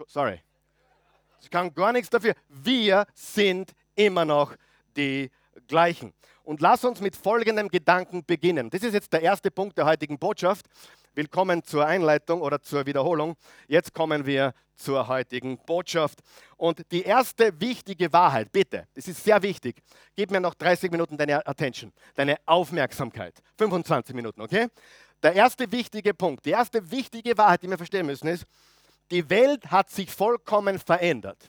Sorry. 0.07 0.41
Ich 1.45 1.51
kann 1.51 1.75
gar 1.75 1.93
nichts 1.93 2.09
dafür. 2.09 2.33
Wir 2.49 3.05
sind 3.13 3.73
immer 3.95 4.25
noch 4.25 4.55
die 4.97 5.31
gleichen. 5.69 6.15
Und 6.43 6.63
lass 6.63 6.87
uns 6.87 7.03
mit 7.03 7.15
folgendem 7.15 7.69
Gedanken 7.69 8.25
beginnen. 8.25 8.71
Das 8.71 8.83
ist 8.83 8.95
jetzt 8.95 9.13
der 9.13 9.21
erste 9.21 9.51
Punkt 9.51 9.77
der 9.77 9.85
heutigen 9.85 10.19
Botschaft. 10.19 10.65
Willkommen 11.15 11.63
zur 11.63 11.85
Einleitung 11.85 12.41
oder 12.41 12.63
zur 12.63 12.87
Wiederholung. 12.87 13.37
Jetzt 13.69 13.93
kommen 13.93 14.25
wir 14.25 14.55
zur 14.75 15.07
heutigen 15.07 15.59
Botschaft. 15.59 16.21
Und 16.57 16.91
die 16.91 17.03
erste 17.03 17.61
wichtige 17.61 18.11
Wahrheit, 18.11 18.51
bitte, 18.51 18.89
das 18.95 19.07
ist 19.07 19.23
sehr 19.23 19.43
wichtig. 19.43 19.83
Gib 20.17 20.31
mir 20.31 20.41
noch 20.41 20.55
30 20.55 20.91
Minuten 20.91 21.19
deine 21.19 21.47
Attention, 21.47 21.93
deine 22.15 22.39
Aufmerksamkeit. 22.47 23.35
25 23.59 24.15
Minuten, 24.17 24.41
okay? 24.41 24.69
Der 25.23 25.35
erste 25.35 25.71
wichtige 25.71 26.15
Punkt, 26.15 26.47
die 26.47 26.51
erste 26.51 26.91
wichtige 26.91 27.37
Wahrheit, 27.37 27.63
die 27.63 27.69
wir 27.69 27.77
verstehen 27.77 28.07
müssen, 28.07 28.29
ist, 28.29 28.47
die 29.15 29.31
Welt 29.31 29.71
hat 29.71 29.91
sich 29.91 30.11
vollkommen 30.11 30.77
verändert. 30.77 31.49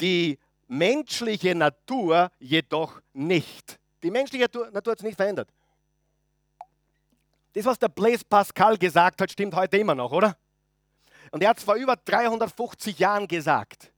Die 0.00 0.38
menschliche 0.68 1.54
Natur 1.54 2.30
jedoch 2.38 3.02
nicht. 3.12 3.78
Die 4.02 4.10
menschliche 4.10 4.44
Natur 4.44 4.72
hat 4.72 4.98
sich 4.98 5.08
nicht 5.08 5.16
verändert. 5.16 5.50
Das, 7.52 7.66
was 7.66 7.78
der 7.78 7.88
Blaise 7.88 8.24
Pascal 8.24 8.78
gesagt 8.78 9.20
hat, 9.20 9.30
stimmt 9.30 9.54
heute 9.54 9.76
immer 9.76 9.94
noch, 9.94 10.10
oder? 10.12 10.34
Und 11.30 11.42
er 11.42 11.50
hat 11.50 11.58
es 11.58 11.64
vor 11.64 11.74
über 11.74 11.94
350 11.94 12.98
Jahren 12.98 13.28
gesagt. 13.28 13.92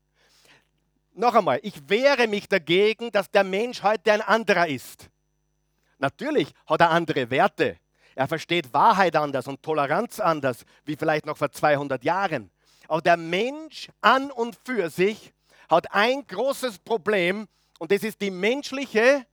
Noch 1.15 1.37
einmal, 1.37 1.61
ich 1.63 1.89
wehre 1.89 2.27
mich 2.27 2.49
dagegen, 2.49 3.13
dass 3.13 3.31
der 3.31 3.45
Mensch 3.45 3.85
heute 3.85 4.13
ein 4.13 4.21
anderer 4.21 4.67
ist. 4.67 5.09
Natürlich 5.99 6.53
hat 6.67 6.81
er 6.81 6.91
andere 6.91 7.31
Werte. 7.31 7.77
Er 8.19 8.27
versteht 8.27 8.75
Wahrheit 8.75 9.15
anders 9.15 9.47
und 9.47 9.63
Toleranz 9.63 10.19
anders, 10.19 10.65
wie 10.85 10.97
vielleicht 10.97 11.25
noch 11.25 11.37
vor 11.37 11.53
200 11.53 12.03
Jahren. 12.03 12.51
Aber 12.89 13.01
der 13.01 13.17
Mensch 13.17 13.91
an 14.01 14.33
und 14.33 14.59
für 14.65 14.91
sich 14.91 15.33
hat 15.71 15.95
ein 15.95 16.27
großes 16.27 16.81
Problem 16.81 17.47
und 17.79 17.93
das 17.93 18.03
ist 18.03 18.21
die 18.21 18.33
menschliche 18.33 19.25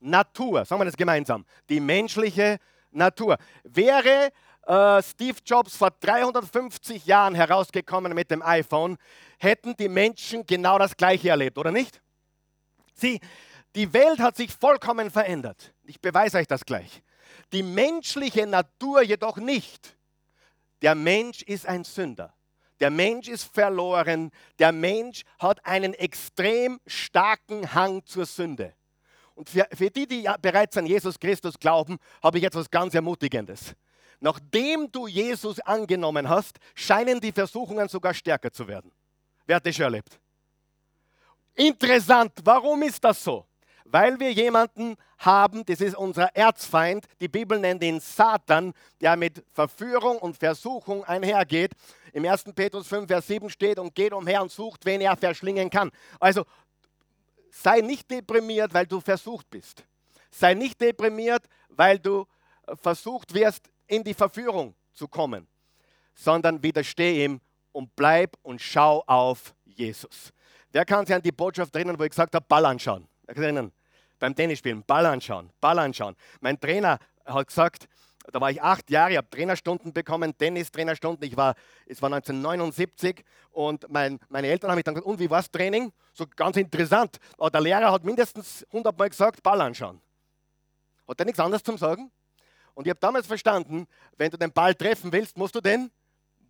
Natur. 0.00 0.64
Sagen 0.64 0.80
wir 0.80 0.86
das 0.86 0.96
gemeinsam. 0.96 1.46
Die 1.68 1.78
menschliche 1.78 2.58
Natur. 2.90 3.38
Wäre 3.62 4.32
äh, 4.66 5.00
Steve 5.00 5.38
Jobs 5.46 5.76
vor 5.76 5.92
350 5.92 7.06
Jahren 7.06 7.36
herausgekommen 7.36 8.14
mit 8.14 8.32
dem 8.32 8.42
iPhone, 8.42 8.96
hätten 9.38 9.76
die 9.76 9.88
Menschen 9.88 10.44
genau 10.44 10.76
das 10.80 10.96
Gleiche 10.96 11.28
erlebt, 11.28 11.56
oder 11.56 11.70
nicht? 11.70 12.02
Sieh, 12.94 13.20
die 13.76 13.92
Welt 13.92 14.18
hat 14.18 14.36
sich 14.36 14.50
vollkommen 14.50 15.12
verändert. 15.12 15.72
Ich 15.84 16.00
beweise 16.00 16.38
euch 16.38 16.48
das 16.48 16.64
gleich 16.64 17.03
die 17.54 17.62
menschliche 17.62 18.46
Natur 18.46 19.02
jedoch 19.02 19.36
nicht. 19.36 19.96
Der 20.82 20.94
Mensch 20.94 21.42
ist 21.42 21.66
ein 21.66 21.84
Sünder. 21.84 22.34
Der 22.80 22.90
Mensch 22.90 23.28
ist 23.28 23.44
verloren. 23.44 24.30
Der 24.58 24.72
Mensch 24.72 25.22
hat 25.38 25.64
einen 25.64 25.94
extrem 25.94 26.80
starken 26.86 27.72
Hang 27.72 28.04
zur 28.04 28.26
Sünde. 28.26 28.74
Und 29.34 29.48
für, 29.48 29.66
für 29.72 29.90
die, 29.90 30.06
die 30.06 30.28
bereits 30.42 30.76
an 30.76 30.86
Jesus 30.86 31.18
Christus 31.18 31.58
glauben, 31.58 31.98
habe 32.22 32.38
ich 32.38 32.44
etwas 32.44 32.70
ganz 32.70 32.94
Ermutigendes. 32.94 33.74
Nachdem 34.20 34.90
du 34.90 35.06
Jesus 35.06 35.60
angenommen 35.60 36.28
hast, 36.28 36.58
scheinen 36.74 37.20
die 37.20 37.32
Versuchungen 37.32 37.88
sogar 37.88 38.14
stärker 38.14 38.52
zu 38.52 38.66
werden. 38.66 38.90
Wer 39.46 39.56
hat 39.56 39.66
das 39.66 39.74
schon 39.74 39.84
erlebt? 39.84 40.18
Interessant, 41.54 42.32
warum 42.42 42.82
ist 42.82 43.02
das 43.02 43.22
so? 43.22 43.46
Weil 43.94 44.18
wir 44.18 44.32
jemanden 44.32 44.96
haben, 45.18 45.64
das 45.66 45.80
ist 45.80 45.94
unser 45.94 46.34
Erzfeind, 46.34 47.06
die 47.20 47.28
Bibel 47.28 47.60
nennt 47.60 47.80
ihn 47.84 48.00
Satan, 48.00 48.74
der 49.00 49.14
mit 49.14 49.44
Verführung 49.52 50.18
und 50.18 50.36
Versuchung 50.36 51.04
einhergeht. 51.04 51.74
Im 52.12 52.24
1. 52.24 52.42
Petrus 52.56 52.88
5, 52.88 53.06
Vers 53.06 53.28
7 53.28 53.48
steht 53.48 53.78
und 53.78 53.94
geht 53.94 54.12
umher 54.12 54.42
und 54.42 54.50
sucht, 54.50 54.84
wen 54.84 55.00
er 55.00 55.16
verschlingen 55.16 55.70
kann. 55.70 55.92
Also 56.18 56.44
sei 57.50 57.82
nicht 57.82 58.10
deprimiert, 58.10 58.74
weil 58.74 58.84
du 58.84 59.00
versucht 59.00 59.48
bist. 59.48 59.84
Sei 60.28 60.54
nicht 60.54 60.80
deprimiert, 60.80 61.44
weil 61.68 62.00
du 62.00 62.26
versucht 62.82 63.32
wirst, 63.32 63.70
in 63.86 64.02
die 64.02 64.14
Verführung 64.14 64.74
zu 64.92 65.06
kommen, 65.06 65.46
sondern 66.16 66.60
widersteh 66.60 67.26
ihm 67.26 67.40
und 67.70 67.94
bleib 67.94 68.36
und 68.42 68.60
schau 68.60 69.04
auf 69.06 69.54
Jesus. 69.64 70.32
Wer 70.72 70.84
kann 70.84 71.06
sich 71.06 71.14
an 71.14 71.22
die 71.22 71.30
Botschaft 71.30 71.72
erinnern, 71.76 71.96
wo 71.96 72.02
ich 72.02 72.10
gesagt 72.10 72.34
habe, 72.34 72.44
Ball 72.48 72.66
anschauen? 72.66 73.06
erinnern, 73.26 73.72
beim 74.24 74.34
Tennisspielen, 74.34 74.82
Ball 74.86 75.04
anschauen, 75.04 75.50
Ball 75.60 75.78
anschauen. 75.78 76.16
Mein 76.40 76.58
Trainer 76.58 76.98
hat 77.26 77.46
gesagt, 77.46 77.86
da 78.32 78.40
war 78.40 78.50
ich 78.50 78.62
acht 78.62 78.88
Jahre, 78.88 79.18
habe 79.18 79.28
Trainerstunden 79.28 79.92
bekommen, 79.92 80.34
Tennis-Trainerstunden. 80.38 81.28
Ich 81.28 81.36
war, 81.36 81.54
es 81.84 82.00
war 82.00 82.06
1979 82.06 83.22
und 83.50 83.84
mein, 83.90 84.18
meine 84.30 84.46
Eltern 84.46 84.70
haben 84.70 84.76
mich 84.76 84.84
dann 84.84 84.94
gesagt, 84.94 85.06
und 85.06 85.18
wie 85.18 85.28
war 85.28 85.40
das 85.40 85.50
Training? 85.50 85.92
So 86.14 86.24
ganz 86.26 86.56
interessant. 86.56 87.18
Aber 87.36 87.50
der 87.50 87.60
Lehrer 87.60 87.92
hat 87.92 88.02
mindestens 88.02 88.64
100 88.68 88.98
Mal 88.98 89.10
gesagt, 89.10 89.42
Ball 89.42 89.60
anschauen. 89.60 90.00
Hat 91.06 91.20
er 91.20 91.26
nichts 91.26 91.40
anderes 91.40 91.62
zum 91.62 91.76
Sagen? 91.76 92.10
Und 92.72 92.86
ich 92.86 92.90
habe 92.90 93.00
damals 93.00 93.26
verstanden, 93.26 93.86
wenn 94.16 94.30
du 94.30 94.38
den 94.38 94.52
Ball 94.52 94.74
treffen 94.74 95.12
willst, 95.12 95.36
musst 95.36 95.54
du 95.54 95.60
den 95.60 95.90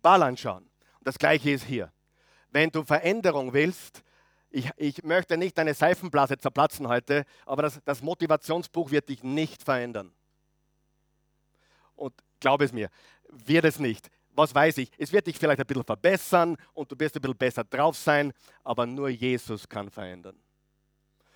Ball 0.01 0.23
anschauen. 0.23 0.63
Und 0.63 1.07
das 1.07 1.19
Gleiche 1.19 1.51
ist 1.51 1.65
hier. 1.65 1.91
Wenn 2.51 2.69
du 2.69 2.85
Veränderung 2.85 3.51
willst, 3.51 4.01
ich, 4.55 4.71
ich 4.77 5.03
möchte 5.03 5.35
nicht 5.35 5.57
deine 5.57 5.73
Seifenblase 5.73 6.37
zerplatzen 6.37 6.87
heute, 6.87 7.25
aber 7.45 7.63
das, 7.63 7.81
das 7.83 8.01
Motivationsbuch 8.01 8.89
wird 8.89 9.09
dich 9.09 9.21
nicht 9.21 9.61
verändern. 9.61 10.11
Und 11.97 12.13
glaub 12.39 12.61
es 12.61 12.71
mir, 12.71 12.89
wird 13.29 13.65
es 13.65 13.79
nicht. 13.79 14.09
Was 14.33 14.55
weiß 14.55 14.77
ich? 14.77 14.91
Es 14.97 15.11
wird 15.11 15.27
dich 15.27 15.37
vielleicht 15.37 15.59
ein 15.59 15.65
bisschen 15.65 15.83
verbessern 15.83 16.57
und 16.73 16.89
du 16.89 16.97
wirst 16.97 17.17
ein 17.17 17.21
bisschen 17.21 17.37
besser 17.37 17.63
drauf 17.65 17.97
sein, 17.97 18.31
aber 18.63 18.85
nur 18.85 19.09
Jesus 19.09 19.67
kann 19.67 19.89
verändern. 19.89 20.37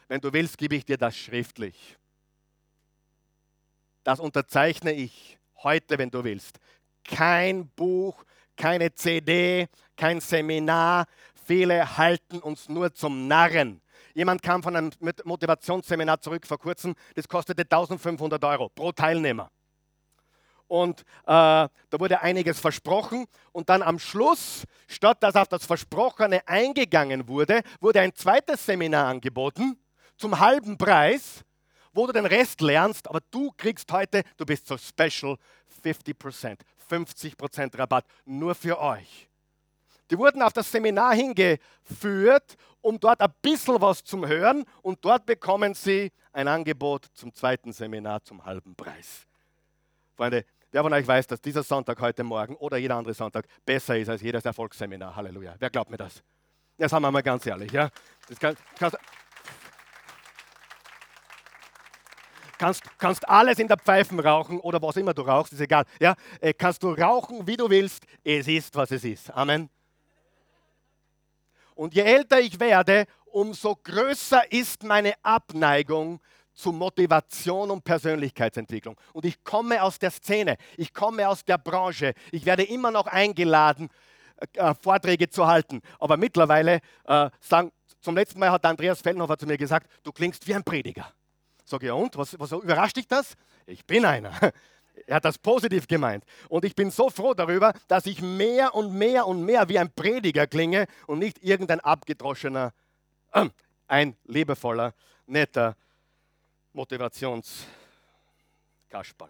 Wenn 0.08 0.21
du 0.21 0.32
willst, 0.32 0.58
gebe 0.58 0.75
ich 0.75 0.86
dir 0.86 0.97
das 0.97 1.15
schriftlich. 1.17 1.97
Das 4.05 4.21
unterzeichne 4.21 4.93
ich 4.93 5.38
heute, 5.58 5.97
wenn 5.97 6.10
du 6.10 6.23
willst. 6.23 6.58
kein 7.03 7.67
Buch, 7.69 8.23
keine 8.55 8.93
CD, 8.93 9.67
kein 9.95 10.21
Seminar. 10.21 11.05
Viele 11.49 11.97
halten 11.97 12.38
uns 12.41 12.69
nur 12.69 12.93
zum 12.93 13.27
Narren. 13.27 13.81
Jemand 14.13 14.43
kam 14.43 14.62
von 14.62 14.75
einem 14.75 14.91
Motivationsseminar 15.23 16.21
zurück 16.21 16.45
vor 16.45 16.59
kurzem, 16.59 16.93
das 17.15 17.27
kostete 17.27 17.63
1500 17.63 18.43
Euro 18.43 18.69
pro 18.69 18.91
Teilnehmer. 18.91 19.49
Und 20.67 20.99
äh, 20.99 21.03
da 21.25 21.71
wurde 21.93 22.21
einiges 22.21 22.59
versprochen 22.59 23.25
und 23.51 23.67
dann 23.67 23.81
am 23.81 23.97
Schluss, 23.97 24.63
statt 24.88 25.23
dass 25.23 25.35
auf 25.35 25.47
das 25.47 25.65
Versprochene 25.65 26.47
eingegangen 26.47 27.27
wurde, 27.27 27.63
wurde 27.79 28.01
ein 28.01 28.13
zweites 28.13 28.63
Seminar 28.63 29.07
angeboten 29.07 29.75
zum 30.17 30.39
halben 30.39 30.77
Preis, 30.77 31.43
wo 31.93 32.05
du 32.05 32.13
den 32.13 32.27
Rest 32.27 32.62
lernst, 32.62 33.07
aber 33.07 33.21
du 33.31 33.51
kriegst 33.57 33.91
heute, 33.91 34.21
du 34.38 34.45
bist 34.45 34.67
so 34.67 34.77
special, 34.77 35.35
50%, 35.83 36.59
50% 36.88 37.75
Rabatt 37.75 38.05
nur 38.23 38.53
für 38.53 38.79
euch. 38.79 39.29
Die 40.10 40.17
wurden 40.17 40.41
auf 40.41 40.54
das 40.54 40.72
Seminar 40.72 41.13
hingeführt, 41.13 42.56
um 42.82 43.00
dort 43.00 43.22
ein 43.22 43.34
bisschen 43.41 43.80
was 43.82 44.04
zu 44.04 44.28
hören 44.28 44.65
und 44.82 45.04
dort 45.06 45.26
bekommen 45.26 45.74
sie 45.74 46.12
ein 46.34 46.48
Angebot 46.48 47.06
zum 47.13 47.34
zweiten 47.34 47.74
Seminar 47.74 48.24
zum 48.24 48.43
halben 48.45 48.76
Preis. 48.76 49.28
Freunde, 50.15 50.45
wer 50.72 50.82
von 50.82 50.93
euch 50.93 51.08
weiß, 51.08 51.28
dass 51.28 51.41
dieser 51.41 51.63
Sonntag 51.63 52.00
heute 52.02 52.24
Morgen 52.24 52.56
oder 52.56 52.78
jeder 52.78 52.95
andere 52.95 53.13
Sonntag 53.13 53.45
besser 53.65 53.98
ist 53.98 54.10
als 54.10 54.22
jedes 54.22 54.45
Erfolgsseminar? 54.45 55.15
Halleluja. 55.15 55.56
Wer 55.60 55.69
glaubt 55.69 55.91
mir 55.91 55.98
das? 55.98 56.24
Das 56.78 56.91
haben 56.91 57.04
wir 57.04 57.12
mal 57.12 57.22
ganz 57.22 57.45
ehrlich. 57.45 57.72
Ja? 57.72 57.89
Das 58.28 58.39
kann, 58.39 58.56
kannst, 58.78 58.98
kannst, 62.58 62.84
kannst 62.98 63.30
alles 63.30 63.60
in 63.60 63.67
der 63.67 63.78
Pfeifen 63.78 64.19
rauchen 64.19 64.60
oder 64.60 64.82
was 64.82 64.98
immer 64.98 65.13
du 65.13 65.22
rauchst, 65.22 65.54
ist 65.54 65.62
egal. 65.62 65.86
Ja? 66.00 66.15
Äh, 66.39 66.54
kannst 66.54 66.82
du 66.82 66.93
rauchen, 66.93 67.45
wie 67.45 67.58
du 67.58 67.69
willst. 67.69 68.06
Es 68.24 68.48
ist, 68.48 68.76
was 68.76 68.91
es 68.91 69.04
ist. 69.04 69.30
Amen. 69.32 69.69
Und 71.80 71.96
je 71.96 72.02
älter 72.02 72.42
ich 72.42 72.60
werde, 72.60 73.06
umso 73.24 73.74
größer 73.74 74.52
ist 74.52 74.84
meine 74.84 75.13
Abneigung 75.24 76.20
zu 76.54 76.74
Motivation 76.74 77.72
und 77.72 77.86
Persönlichkeitsentwicklung. 77.86 78.98
Und 79.13 79.24
ich 79.24 79.42
komme 79.46 79.82
aus 79.82 79.98
der 79.98 80.12
Szene, 80.12 80.58
ich 80.76 80.94
komme 80.94 81.30
aus 81.30 81.46
der 81.46 81.58
Branche, 81.58 82.15
ich 82.34 82.46
werde 82.46 82.63
immer 82.63 82.92
noch 82.92 83.08
eingeladen, 83.08 83.88
äh, 84.56 84.60
äh 84.60 84.76
Vorträge 84.76 85.30
zu 85.30 85.48
halten. 85.48 85.80
Aber 86.00 86.18
mittlerweile 86.18 86.82
äh, 87.06 87.30
sagen, 87.39 87.72
zum 88.02 88.13
letzten 88.13 88.39
Mal 88.39 88.52
hat 88.52 88.65
Andreas 88.65 89.00
Fellnhofer 89.00 89.38
zu 89.38 89.46
mir 89.46 89.58
gesagt, 89.58 89.89
du 90.04 90.12
klingst 90.12 90.46
wie 90.50 90.56
ein 90.56 90.65
Prediger. 90.65 91.10
Sag 91.63 91.82
ich, 91.82 91.88
ja 91.88 91.94
und? 91.94 92.18
Was, 92.18 92.38
was 92.38 92.52
überrascht 92.52 92.98
dich 92.98 93.08
das? 93.08 93.36
Ich 93.65 93.86
bin 93.86 94.04
einer. 94.04 94.34
Er 95.07 95.17
hat 95.17 95.25
das 95.25 95.38
positiv 95.38 95.88
gemeint. 95.88 96.23
Und 96.47 96.65
ich 96.65 96.75
bin 96.75 96.91
so 96.91 97.09
froh 97.09 97.33
darüber, 97.33 97.73
dass 97.88 98.05
ich 98.05 98.21
mehr 98.21 98.75
und 98.75 98.93
mehr 98.93 99.27
und 99.27 99.43
mehr 99.43 99.67
wie 99.69 99.79
ein 99.79 99.91
Prediger 99.91 100.47
klinge 100.47 100.88
und 101.07 101.19
nicht 101.19 101.43
irgendein 101.43 101.79
abgedroschener, 101.79 102.73
äh, 103.33 103.49
ein 103.88 104.15
liebevoller, 104.25 104.93
netter 105.25 105.75
Motivationskasperl. 106.73 109.29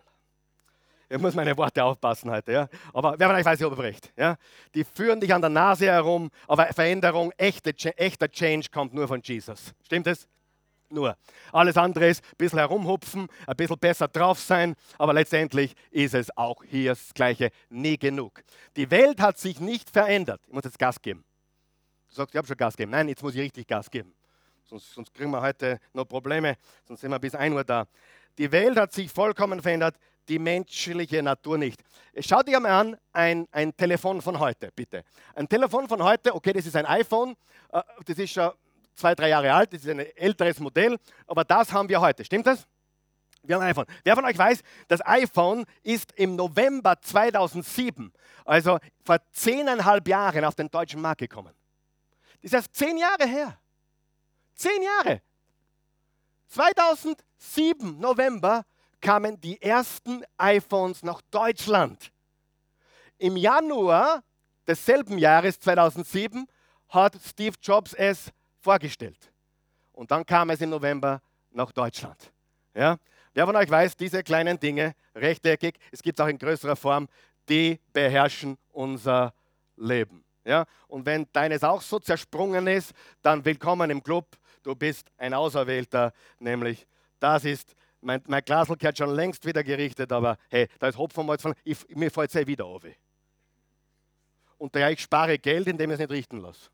Ich 1.12 1.17
muss 1.17 1.34
meine 1.34 1.58
Worte 1.58 1.84
aufpassen 1.84 2.29
heute, 2.29 2.51
ja. 2.51 2.69
Aber 2.93 3.15
wer 3.17 3.27
von 3.27 3.36
euch 3.36 3.45
weiß, 3.45 3.60
ich 3.60 3.65
habe 3.65 3.82
recht. 3.82 4.13
Ja? 4.15 4.38
Die 4.75 4.84
führen 4.84 5.19
dich 5.19 5.34
an 5.34 5.41
der 5.41 5.49
Nase 5.49 5.88
herum, 5.88 6.29
aber 6.47 6.67
Veränderung, 6.67 7.32
echte, 7.36 7.73
echter 7.97 8.29
Change 8.29 8.67
kommt 8.71 8.93
nur 8.93 9.08
von 9.08 9.19
Jesus. 9.23 9.73
Stimmt 9.84 10.05
es? 10.05 10.27
Nur. 10.91 11.15
Alles 11.52 11.78
andere 11.78 12.08
ist 12.08 12.23
ein 12.23 12.38
bisschen 12.38 12.60
herumhupfen, 12.60 13.28
ein 13.47 13.56
bisschen 13.56 13.80
besser 13.80 14.08
drauf 14.08 14.39
sein, 14.39 14.75
aber 14.97 15.13
letztendlich 15.13 15.73
ist 15.91 16.13
es 16.13 16.36
auch 16.38 16.63
hier 16.63 16.91
das 16.91 17.13
Gleiche, 17.13 17.52
nie 17.69 17.97
genug. 17.97 18.43
Die 18.75 18.89
Welt 18.91 19.21
hat 19.21 19.38
sich 19.38 19.60
nicht 19.60 19.89
verändert. 19.89 20.41
Ich 20.47 20.54
muss 20.54 20.63
jetzt 20.63 20.80
Gas 20.80 21.02
geben. 21.02 21.23
Du 22.10 22.15
sagst, 22.15 22.34
ich 22.34 22.38
habe 22.38 22.47
schon 22.47 22.58
Gas 22.58 22.75
gegeben. 22.75 22.91
Nein, 22.91 23.10
jetzt 23.10 23.23
muss 23.23 23.36
ich 23.36 23.41
richtig 23.41 23.67
Gas 23.67 23.89
geben. 23.89 24.13
Sonst, 24.63 24.93
sonst 24.93 25.13
kriegen 25.13 25.32
wir 25.32 25.41
heute 25.41 25.80
noch 25.93 26.06
Probleme, 26.06 26.56
sonst 26.88 27.02
sind 27.02 27.10
wir 27.10 27.19
bis 27.19 27.34
1 27.34 27.56
Uhr 27.56 27.63
da. 27.63 27.88
Die 28.38 28.52
Welt 28.52 28.78
hat 28.78 28.93
sich 28.93 29.12
vollkommen 29.12 29.62
verändert, 29.62 29.95
die 30.28 30.38
menschliche 30.38 31.23
Natur 31.23 31.58
nicht. 31.58 31.82
Schau 32.19 32.43
dir 32.43 32.60
mal 32.60 32.80
an, 32.80 32.97
ein, 33.12 33.47
ein 33.52 33.75
Telefon 33.75 34.21
von 34.21 34.39
heute, 34.39 34.69
bitte. 34.75 35.04
Ein 35.34 35.49
Telefon 35.49 35.88
von 35.88 36.04
heute, 36.04 36.36
okay, 36.36 36.54
das 36.54 36.65
ist 36.67 36.75
ein 36.75 36.86
iPhone, 36.86 37.36
äh, 37.71 37.82
das 38.06 38.17
ist 38.19 38.32
schon 38.32 38.52
zwei, 39.00 39.16
drei 39.16 39.30
Jahre 39.30 39.54
alt, 39.54 39.74
das 39.74 39.82
ist 39.82 39.90
ein 39.90 40.00
älteres 40.00 40.60
Modell, 40.60 40.98
aber 41.26 41.44
das 41.44 41.72
haben 41.72 41.90
wir 41.90 42.00
heute. 42.00 42.24
Stimmt 42.24 42.46
das? 42.46 42.68
Wir 43.44 43.56
haben 43.56 43.64
ein 43.64 43.70
iPhone. 43.70 43.86
Wer 44.04 44.16
von 44.16 44.26
euch 44.26 44.38
weiß, 44.38 44.62
das 44.88 45.06
iPhone 45.06 45.66
ist 45.82 46.12
im 46.14 46.36
November 46.36 47.00
2007, 47.02 48.12
also 48.46 48.78
vor 49.04 49.18
zehneinhalb 49.32 50.08
Jahren, 50.08 50.44
auf 50.44 50.56
den 50.56 50.70
deutschen 50.70 51.02
Markt 51.02 51.20
gekommen. 51.20 51.54
Das 52.36 52.44
ist 52.44 52.54
erst 52.54 52.76
zehn 52.76 52.98
Jahre 52.98 53.26
her. 53.26 53.58
Zehn 54.56 54.82
Jahre. 54.82 55.22
2007, 56.48 58.00
November, 58.00 58.66
kamen 59.00 59.40
die 59.40 59.62
ersten 59.62 60.24
iPhones 60.38 61.04
nach 61.04 61.22
Deutschland. 61.32 62.12
Im 63.18 63.38
Januar 63.38 64.24
desselben 64.68 65.18
Jahres 65.18 65.60
2007 65.60 66.46
hat 66.90 67.18
Steve 67.24 67.56
Jobs 67.62 67.94
es 67.94 68.32
vorgestellt. 68.60 69.32
Und 69.93 70.12
dann 70.12 70.26
kam 70.26 70.50
es 70.50 70.62
im 70.62 70.69
November 70.69 71.22
nach 71.52 71.72
Deutschland. 71.72 72.32
Ja? 72.74 72.98
Wer 73.34 73.45
von 73.45 73.56
euch 73.56 73.69
weiß, 73.69 73.95
diese 73.98 74.24
kleinen 74.24 74.60
Dinge, 74.60 74.95
rechteckig, 75.15 75.76
es 75.91 76.02
gibt 76.02 76.19
es 76.19 76.24
auch 76.24 76.30
in 76.30 76.38
größerer 76.38 76.76
Form, 76.76 77.08
die 77.48 77.80
beherrschen 77.93 78.58
unser 78.72 79.34
Leben. 79.76 80.24
Ja? 80.45 80.65
Und 80.88 81.06
wenn 81.06 81.28
deines 81.34 81.63
auch 81.63 81.82
so 81.82 82.00
zersprungen 82.00 82.67
ist, 82.67 82.93
dann 83.22 83.43
willkommen 83.43 83.89
im 83.89 84.04
Club. 84.04 84.26
Du 84.63 84.76
bist 84.76 85.12
ein 85.17 85.34
Auserwählter, 85.34 86.13
nämlich 86.39 86.86
das 87.19 87.45
ist, 87.45 87.76
mein, 88.02 88.22
mein 88.28 88.43
Glasl 88.43 88.76
hat 88.82 88.98
schon 88.98 89.10
längst 89.10 89.45
wieder 89.45 89.63
gerichtet, 89.63 90.12
aber 90.12 90.38
hey, 90.50 90.67
da 90.80 90.88
ist 90.88 90.98
Hopfenmalz 90.98 91.41
von, 91.41 91.54
ich, 91.63 91.78
mir 91.89 92.10
fällt 92.10 92.30
es 92.30 92.36
eh 92.36 92.48
wieder 92.48 92.65
auf. 92.65 92.84
Und 94.58 94.76
daher 94.76 94.91
ich 94.91 95.02
spare 95.02 95.38
Geld, 95.38 95.67
indem 95.67 95.89
ich 95.91 95.95
es 95.95 96.00
nicht 96.00 96.12
richten 96.12 96.39
lasse. 96.39 96.69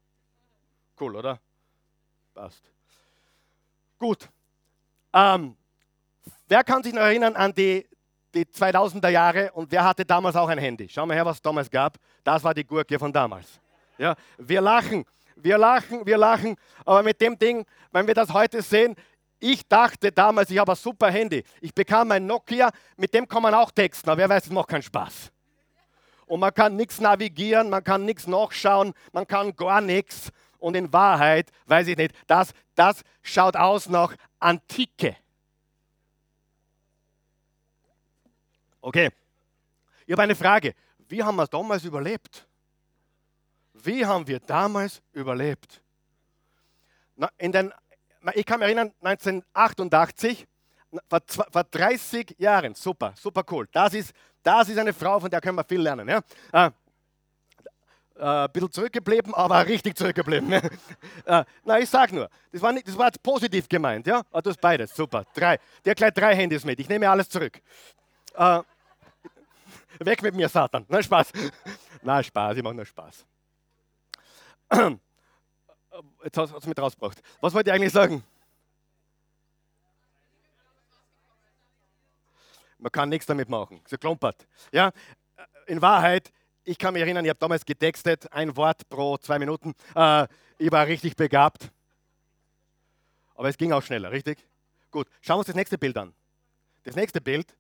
Cool, 1.00 1.16
oder? 1.16 1.40
Passt. 2.36 2.62
Gut. 3.98 4.28
Ähm, 5.14 5.56
wer 6.50 6.66
kann 6.66 6.84
sich 6.84 6.94
noch 6.94 7.02
erinnern 7.02 7.34
an 7.38 7.54
die, 7.54 7.88
die 8.34 8.44
2000er 8.44 9.08
Jahre 9.08 9.54
und 9.54 9.72
wer 9.72 9.86
hatte 9.86 10.04
damals 10.04 10.36
auch 10.36 10.50
ein 10.50 10.58
Handy? 10.58 10.90
Schau 10.90 11.06
mal 11.06 11.14
her, 11.14 11.26
was 11.26 11.38
es 11.38 11.42
damals 11.42 11.72
gab. 11.72 11.98
Das 12.26 12.44
war 12.44 12.54
die 12.54 12.66
Gurke 12.66 13.00
von 13.00 13.14
damals. 13.14 13.62
Ja, 13.98 14.16
wir 14.38 14.60
lachen, 14.60 15.06
wir 15.38 15.58
lachen, 15.58 16.06
wir 16.06 16.18
lachen, 16.18 16.58
aber 16.84 17.04
mit 17.04 17.22
dem 17.22 17.40
Ding, 17.40 17.66
wenn 17.94 18.06
wir 18.06 18.14
das 18.14 18.34
heute 18.34 18.62
sehen, 18.62 18.98
ich 19.40 19.66
dachte 19.66 20.12
damals, 20.12 20.50
ich 20.50 20.58
habe 20.58 20.74
ein 20.74 20.76
super 20.76 21.10
Handy. 21.10 21.42
Ich 21.62 21.74
bekam 21.74 22.12
ein 22.12 22.26
Nokia, 22.26 22.70
mit 22.98 23.14
dem 23.14 23.26
kann 23.26 23.44
man 23.44 23.54
auch 23.54 23.72
texten, 23.72 24.10
aber 24.10 24.18
wer 24.18 24.30
weiß, 24.30 24.48
es 24.48 24.52
macht 24.52 24.68
keinen 24.68 24.82
Spaß. 24.82 25.32
Und 26.26 26.42
man 26.42 26.54
kann 26.54 26.76
nichts 26.76 27.00
navigieren, 27.00 27.70
man 27.70 27.84
kann 27.84 28.04
nichts 28.04 28.28
nachschauen, 28.28 28.94
man 29.14 29.26
kann 29.26 29.56
gar 29.56 29.80
nichts 29.80 30.34
und 30.66 30.74
in 30.76 30.92
Wahrheit, 30.92 31.52
weiß 31.68 31.90
ich 31.90 31.96
nicht, 31.96 32.16
das, 32.26 32.52
das 32.74 33.04
schaut 33.22 33.56
aus 33.56 33.88
nach 33.88 34.16
Antike. 34.40 35.16
Okay, 38.82 39.12
ich 40.08 40.12
habe 40.12 40.24
eine 40.24 40.34
Frage. 40.34 40.74
Wie 41.08 41.22
haben 41.22 41.36
wir 41.36 41.46
damals 41.46 41.84
überlebt? 41.84 42.48
Wie 43.74 44.04
haben 44.04 44.26
wir 44.26 44.40
damals 44.40 45.04
überlebt? 45.14 45.84
Na, 47.16 47.30
in 47.38 47.52
den, 47.52 47.72
ich 48.34 48.44
kann 48.44 48.60
mich 48.60 48.66
erinnern, 48.66 48.92
1988, 49.04 50.48
vor, 51.08 51.20
vor 51.52 51.64
30 51.64 52.38
Jahren, 52.40 52.74
super, 52.74 53.14
super 53.16 53.44
cool. 53.52 53.68
Das 53.72 53.94
ist, 53.94 54.16
das 54.42 54.70
ist 54.70 54.80
eine 54.80 54.94
Frau, 54.94 55.20
von 55.20 55.30
der 55.30 55.42
können 55.42 55.58
wir 55.58 55.64
viel 55.64 55.82
lernen. 55.82 56.10
Ja? 56.10 56.74
Äh, 58.18 58.24
ein 58.24 58.52
bisschen 58.52 58.72
zurückgeblieben, 58.72 59.34
aber 59.34 59.66
richtig 59.68 59.98
zurückgeblieben. 59.98 60.54
äh, 61.26 61.44
na, 61.66 61.80
ich 61.80 61.90
sag 61.90 62.14
nur, 62.14 62.30
das 62.52 62.62
war, 62.62 62.72
nicht, 62.72 62.88
das 62.88 62.98
war 62.98 63.12
positiv 63.22 63.68
gemeint, 63.68 64.08
ja? 64.08 64.22
Ah, 64.32 64.42
du 64.42 64.52
hast 64.52 64.62
beides, 64.62 64.96
super. 64.96 65.26
Drei. 65.34 65.60
Der 65.84 65.92
hat 65.92 65.98
gleich 65.98 66.14
drei 66.14 66.34
Handys 66.34 66.64
mit, 66.64 66.80
ich 66.80 66.88
nehme 66.88 67.10
alles 67.10 67.28
zurück. 67.28 67.60
Äh, 68.34 68.62
weg 70.00 70.22
mit 70.22 70.34
mir, 70.34 70.48
Satan. 70.48 70.86
Na, 70.88 71.04
Spaß. 71.04 71.34
Na, 72.04 72.24
Spaß, 72.24 72.56
ich 72.56 72.64
mache 72.64 72.76
nur 72.76 72.86
Spaß. 72.86 73.26
Jetzt 76.24 76.38
hast 76.38 76.54
du 76.54 76.70
mich 76.70 76.78
rausgebracht. 76.78 77.22
Was 77.42 77.54
wollte 77.54 77.70
ich 77.70 77.74
eigentlich 77.74 77.94
sagen? 77.94 78.24
Man 82.78 82.92
kann 82.92 83.10
nichts 83.10 83.26
damit 83.26 83.50
machen. 83.50 83.82
So 83.88 83.98
klumpert. 83.98 84.48
Ja? 84.72 84.92
In 85.68 85.82
Wahrheit 85.82 86.32
ich 86.66 86.78
kann 86.78 86.94
mich 86.94 87.02
erinnern, 87.02 87.24
ich 87.24 87.30
habe 87.30 87.40
damals 87.40 87.64
getextet, 87.64 88.32
ein 88.34 88.56
Wort 88.58 88.88
pro 88.90 89.18
zwei 89.18 89.40
Minuten. 89.40 89.74
Äh, 89.96 90.28
ich 90.58 90.72
war 90.72 90.88
richtig 90.88 91.16
begabt. 91.16 91.72
Aber 93.36 93.50
es 93.50 93.58
ging 93.58 93.72
auch 93.72 93.84
schneller, 93.84 94.12
richtig? 94.12 94.40
Gut, 94.92 95.08
schauen 95.22 95.36
wir 95.36 95.40
uns 95.40 95.48
das 95.48 95.56
nächste 95.56 95.78
Bild 95.78 95.98
an. 95.98 96.14
Das 96.84 96.96
nächste 96.96 97.22
Bild, 97.22 97.56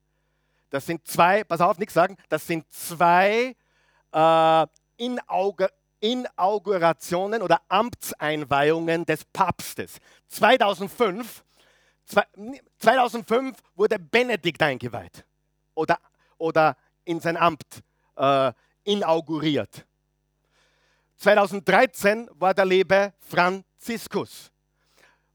Das 0.69 0.85
sind 0.85 1.07
zwei, 1.07 1.43
pass 1.43 1.61
auf, 1.61 1.77
nichts 1.77 1.93
sagen, 1.93 2.17
das 2.27 2.45
sind 2.45 2.65
zwei 2.73 3.55
äh, 4.11 4.67
Inaugur 4.97 5.69
Inaugurationen 6.01 7.41
oder 7.41 7.61
Amtseinweihungen 7.67 9.05
des 9.05 9.25
Papstes. 9.25 9.97
2005, 10.27 11.43
2005 12.77 13.57
wurde 13.75 13.97
Benedikt 13.97 14.61
eingeweiht 14.61 15.25
oder, 15.73 15.97
oder 16.37 16.77
in 17.05 17.19
sein 17.19 17.37
Amt 17.37 17.63
äh, 18.17 18.51
inauguriert. 18.85 19.85
2013 21.17 22.29
war 22.33 22.53
der 22.53 22.65
Lebe 22.65 23.13
Franziskus. 23.19 24.51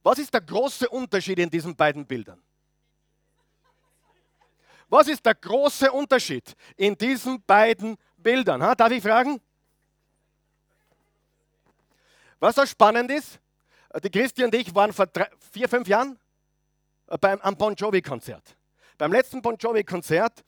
Was 0.02 0.18
ist 0.18 0.32
der 0.32 0.40
große 0.40 0.88
Unterschied 0.88 1.38
in 1.38 1.50
diesen 1.50 1.76
beiden 1.76 2.06
Bildern? 2.06 2.42
Was 4.88 5.06
ist 5.06 5.24
der 5.24 5.34
große 5.34 5.90
Unterschied 5.92 6.56
in 6.76 6.96
diesen 6.96 7.42
beiden 7.42 7.96
Bildern? 8.16 8.62
Ha? 8.62 8.74
Darf 8.74 8.90
ich 8.90 9.02
fragen? 9.02 9.40
Was 12.40 12.56
so 12.56 12.66
spannend 12.66 13.10
ist, 13.10 13.38
die 14.02 14.10
Christi 14.10 14.42
und 14.42 14.54
ich 14.54 14.74
waren 14.74 14.92
vor 14.92 15.06
drei, 15.06 15.28
vier, 15.52 15.68
fünf 15.68 15.86
Jahren 15.86 16.18
äh, 17.06 17.18
beim, 17.18 17.40
am 17.40 17.56
Bon 17.56 17.74
Jovi-Konzert. 17.74 18.56
Beim 18.96 19.12
letzten 19.12 19.42
Bon 19.42 19.56
Jovi-Konzert, 19.56 20.40
äh, 20.40 20.42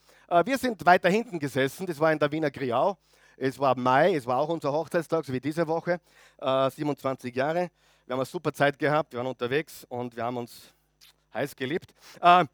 wir 0.44 0.56
sind 0.56 0.84
weiter 0.86 1.10
hinten 1.10 1.38
gesessen, 1.38 1.86
das 1.86 2.00
war 2.00 2.10
in 2.10 2.18
der 2.18 2.32
Wiener 2.32 2.50
Griau. 2.50 2.96
Es 3.36 3.58
war 3.58 3.76
Mai, 3.76 4.14
es 4.14 4.26
war 4.26 4.38
auch 4.38 4.48
unser 4.48 4.72
Hochzeitstag, 4.72 5.24
so 5.24 5.32
wie 5.32 5.40
diese 5.40 5.66
Woche, 5.66 6.00
äh, 6.38 6.70
27 6.70 7.34
Jahre. 7.34 7.70
Wir 8.06 8.14
haben 8.14 8.20
eine 8.20 8.24
super 8.24 8.52
Zeit 8.52 8.78
gehabt, 8.78 9.12
wir 9.12 9.18
waren 9.18 9.26
unterwegs 9.26 9.84
und 9.88 10.16
wir 10.16 10.24
haben 10.24 10.36
uns 10.36 10.72
heiß 11.34 11.56
geliebt. 11.56 11.92
Äh, 12.20 12.44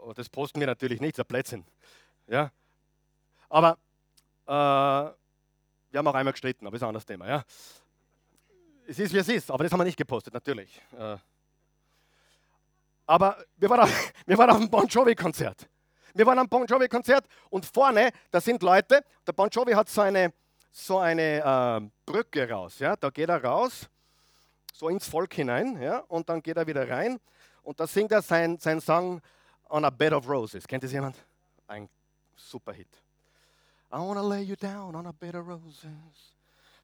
oh, 0.00 0.12
das 0.12 0.28
posten 0.28 0.60
wir 0.60 0.66
natürlich 0.66 1.00
nicht, 1.00 1.18
das 1.18 1.24
ist 1.24 1.28
Plätzchen. 1.28 1.64
Ja. 2.28 2.50
Aber 3.48 3.76
äh, 4.46 4.50
wir 4.52 5.98
haben 5.98 6.06
auch 6.06 6.14
einmal 6.14 6.32
gestritten, 6.32 6.66
aber 6.66 6.72
das 6.74 6.78
ist 6.78 6.84
ein 6.84 6.88
anderes 6.88 7.06
Thema. 7.06 7.28
Ja. 7.28 7.44
Es 8.86 8.98
ist, 8.98 9.12
wie 9.12 9.18
es 9.18 9.28
ist, 9.28 9.50
aber 9.50 9.64
das 9.64 9.72
haben 9.72 9.80
wir 9.80 9.84
nicht 9.84 9.96
gepostet, 9.96 10.34
natürlich. 10.34 10.80
Äh, 10.98 11.16
aber 13.06 13.44
wir 13.56 13.68
waren, 13.70 13.80
auf, 13.80 14.12
wir 14.26 14.38
waren 14.38 14.50
auf 14.50 14.58
dem 14.58 14.70
Bon 14.70 14.86
Jovi-Konzert. 14.86 15.68
Wir 16.14 16.26
waren 16.26 16.38
am 16.38 16.48
Bon 16.48 16.66
Jovi-Konzert 16.66 17.26
und 17.50 17.64
vorne, 17.66 18.10
da 18.30 18.40
sind 18.40 18.62
Leute, 18.62 19.04
der 19.26 19.32
Bon 19.32 19.48
Jovi 19.48 19.72
hat 19.72 19.88
so 19.88 20.00
eine, 20.00 20.32
so 20.70 20.98
eine 20.98 21.38
äh, 21.38 21.90
Brücke 22.04 22.48
raus. 22.48 22.78
Ja? 22.78 22.96
Da 22.96 23.10
geht 23.10 23.28
er 23.28 23.42
raus, 23.42 23.88
so 24.72 24.88
ins 24.88 25.06
Volk 25.06 25.34
hinein, 25.34 25.80
ja? 25.80 25.98
und 26.08 26.28
dann 26.28 26.42
geht 26.42 26.56
er 26.56 26.66
wieder 26.66 26.88
rein 26.88 27.20
und 27.62 27.78
da 27.78 27.86
singt 27.86 28.12
er 28.12 28.22
sein, 28.22 28.58
sein 28.58 28.80
Song 28.80 29.20
On 29.68 29.84
a 29.84 29.90
Bed 29.90 30.12
of 30.12 30.28
Roses. 30.28 30.66
Kennt 30.66 30.82
das 30.82 30.92
jemand? 30.92 31.16
Ein 31.68 31.88
super 32.34 32.72
Hit. 32.72 32.88
I 33.92 33.98
wanna 33.98 34.22
lay 34.22 34.42
you 34.42 34.56
down 34.56 34.94
on 34.94 35.06
a 35.06 35.12
bed 35.12 35.34
of 35.34 35.48
roses. 35.48 36.34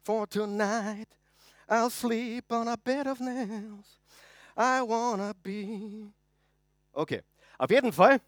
For 0.03 0.27
tonight 0.27 1.07
I'll 1.69 1.89
sleep 1.89 2.51
on 2.51 2.67
a 2.67 2.77
bed 2.77 3.07
of 3.07 3.19
nails. 3.19 3.99
I 4.55 4.81
wanna 4.81 5.33
be. 5.41 6.11
Okay, 6.93 7.21
auf 7.57 7.69
jeden 7.69 7.93
Fall, 7.93 8.19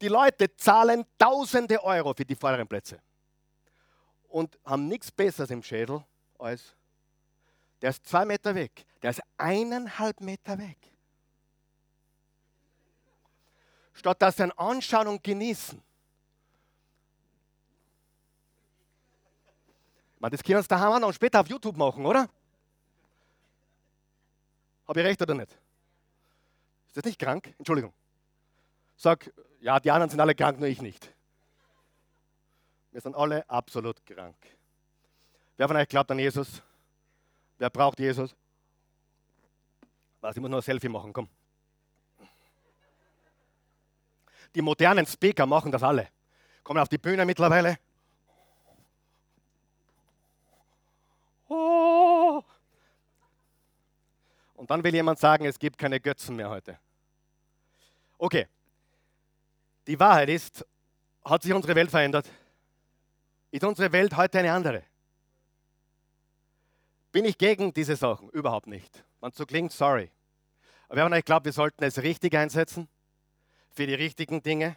die 0.00 0.08
Leute 0.08 0.54
zahlen 0.56 1.04
tausende 1.18 1.82
Euro 1.82 2.14
für 2.14 2.24
die 2.24 2.34
vorderen 2.34 2.66
Plätze 2.66 3.00
und 4.28 4.58
haben 4.64 4.88
nichts 4.88 5.10
Besseres 5.10 5.50
im 5.50 5.62
Schädel 5.62 6.04
als, 6.38 6.74
der 7.82 7.90
ist 7.90 8.06
zwei 8.06 8.24
Meter 8.24 8.54
weg, 8.54 8.86
der 9.02 9.10
ist 9.10 9.22
eineinhalb 9.36 10.20
Meter 10.20 10.58
weg. 10.58 10.78
Statt 13.92 14.22
dass 14.22 14.36
sie 14.36 14.44
ihn 14.44 14.52
anschauen 14.52 15.08
und 15.08 15.22
genießen. 15.22 15.82
Man, 20.18 20.30
das 20.30 20.42
können 20.42 20.54
wir 20.54 20.58
uns 20.58 20.68
daheim 20.68 21.04
auch 21.04 21.12
später 21.12 21.40
auf 21.40 21.48
YouTube 21.48 21.76
machen, 21.76 22.04
oder? 22.06 22.28
Habe 24.86 25.00
ich 25.00 25.06
recht 25.06 25.20
oder 25.22 25.34
nicht? 25.34 25.50
Ist 26.88 26.96
das 26.96 27.04
nicht 27.04 27.18
krank? 27.18 27.54
Entschuldigung. 27.58 27.92
Sag, 28.96 29.32
ja, 29.60 29.78
die 29.78 29.90
anderen 29.90 30.10
sind 30.10 30.20
alle 30.20 30.34
krank, 30.34 30.58
nur 30.58 30.68
ich 30.68 30.80
nicht. 30.80 31.12
Wir 32.92 33.00
sind 33.00 33.14
alle 33.14 33.48
absolut 33.48 34.04
krank. 34.04 34.36
Wer 35.56 35.68
von 35.68 35.76
euch 35.76 35.88
glaubt 35.88 36.10
an 36.10 36.18
Jesus? 36.18 36.62
Wer 37.58 37.70
braucht 37.70 37.98
Jesus? 37.98 38.34
Was, 40.20 40.34
ich 40.34 40.40
muss 40.40 40.50
noch 40.50 40.58
ein 40.58 40.62
Selfie 40.62 40.88
machen, 40.88 41.12
komm. 41.12 41.28
Die 44.54 44.62
modernen 44.62 45.06
Speaker 45.06 45.46
machen 45.46 45.70
das 45.70 45.82
alle. 45.82 46.08
Kommen 46.64 46.80
auf 46.80 46.88
die 46.88 46.98
Bühne 46.98 47.24
mittlerweile. 47.24 47.78
Oh. 51.48 52.42
Und 54.56 54.70
dann 54.70 54.82
will 54.82 54.94
jemand 54.94 55.18
sagen, 55.18 55.44
es 55.44 55.58
gibt 55.58 55.78
keine 55.78 56.00
Götzen 56.00 56.36
mehr 56.36 56.50
heute. 56.50 56.78
Okay. 58.18 58.48
Die 59.86 59.98
Wahrheit 59.98 60.28
ist, 60.28 60.64
hat 61.24 61.42
sich 61.42 61.52
unsere 61.52 61.74
Welt 61.74 61.90
verändert? 61.90 62.28
Ist 63.50 63.64
unsere 63.64 63.90
Welt 63.92 64.16
heute 64.16 64.38
eine 64.38 64.52
andere? 64.52 64.84
Bin 67.12 67.24
ich 67.24 67.36
gegen 67.36 67.72
diese 67.72 67.96
Sachen? 67.96 68.30
Überhaupt 68.30 68.66
nicht. 68.66 69.04
Es 69.20 69.36
so 69.36 69.44
klingt, 69.44 69.72
sorry. 69.72 70.10
Aber 70.88 71.16
ich 71.16 71.24
glaube, 71.24 71.46
wir 71.46 71.52
sollten 71.52 71.84
es 71.84 72.02
richtig 72.02 72.34
einsetzen, 72.34 72.88
für 73.72 73.86
die 73.86 73.94
richtigen 73.94 74.42
Dinge, 74.42 74.76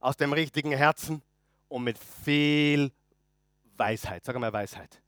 aus 0.00 0.16
dem 0.16 0.32
richtigen 0.32 0.72
Herzen 0.72 1.22
und 1.68 1.84
mit 1.84 1.98
viel 1.98 2.92
Weisheit. 3.76 4.24
Sag 4.24 4.38
mal 4.38 4.52
Weisheit. 4.52 5.00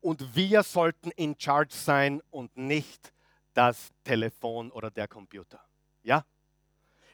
Und 0.00 0.34
wir 0.34 0.62
sollten 0.62 1.10
in 1.12 1.36
charge 1.38 1.74
sein 1.74 2.22
und 2.30 2.56
nicht 2.56 3.12
das 3.54 3.90
Telefon 4.04 4.70
oder 4.70 4.90
der 4.90 5.08
Computer. 5.08 5.60
Ja? 6.02 6.24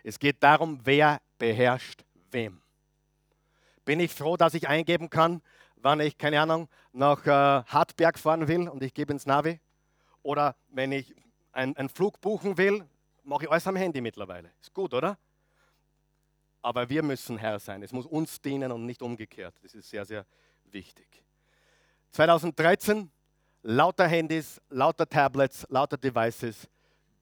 Es 0.07 0.19
geht 0.19 0.43
darum, 0.43 0.81
wer 0.85 1.21
beherrscht 1.39 2.05
wem 2.31 2.63
bin 3.87 4.01
ich 4.01 4.13
froh, 4.13 4.37
dass 4.37 4.53
ich 4.53 4.69
eingeben 4.69 5.09
kann, 5.09 5.41
wann 5.77 6.01
ich, 6.01 6.19
keine 6.19 6.41
Ahnung, 6.43 6.69
nach 6.93 7.25
äh, 7.25 7.31
Hartberg 7.31 8.19
fahren 8.19 8.47
will 8.47 8.69
und 8.69 8.83
ich 8.83 8.93
gebe 8.93 9.13
ins 9.13 9.25
Navi. 9.25 9.61
Oder 10.23 10.57
wenn 10.69 10.93
ich 10.93 11.15
einen 11.53 11.89
Flug 11.89 12.21
buchen 12.21 12.59
will, 12.59 12.85
mache 13.23 13.45
ich 13.45 13.51
alles 13.51 13.67
am 13.67 13.77
Handy 13.77 14.03
mittlerweile. 14.03 14.51
Ist 14.61 14.75
gut, 14.75 14.93
oder? 14.93 15.17
Aber 16.61 16.89
wir 16.91 17.03
müssen 17.03 17.39
Herr 17.39 17.61
sein. 17.61 17.83
Es 17.83 17.93
muss 17.93 18.05
uns 18.05 18.43
dienen 18.43 18.73
und 18.73 18.85
nicht 18.85 19.01
umgekehrt. 19.01 19.55
Das 19.63 19.73
ist 19.73 19.89
sehr, 19.89 20.05
sehr 20.05 20.27
wichtig. 20.65 21.07
2013 22.11 23.09
lauter 23.63 24.09
Handys, 24.09 24.61
lauter 24.69 25.09
Tablets, 25.09 25.65
lauter 25.71 25.97
Devices, 25.97 26.69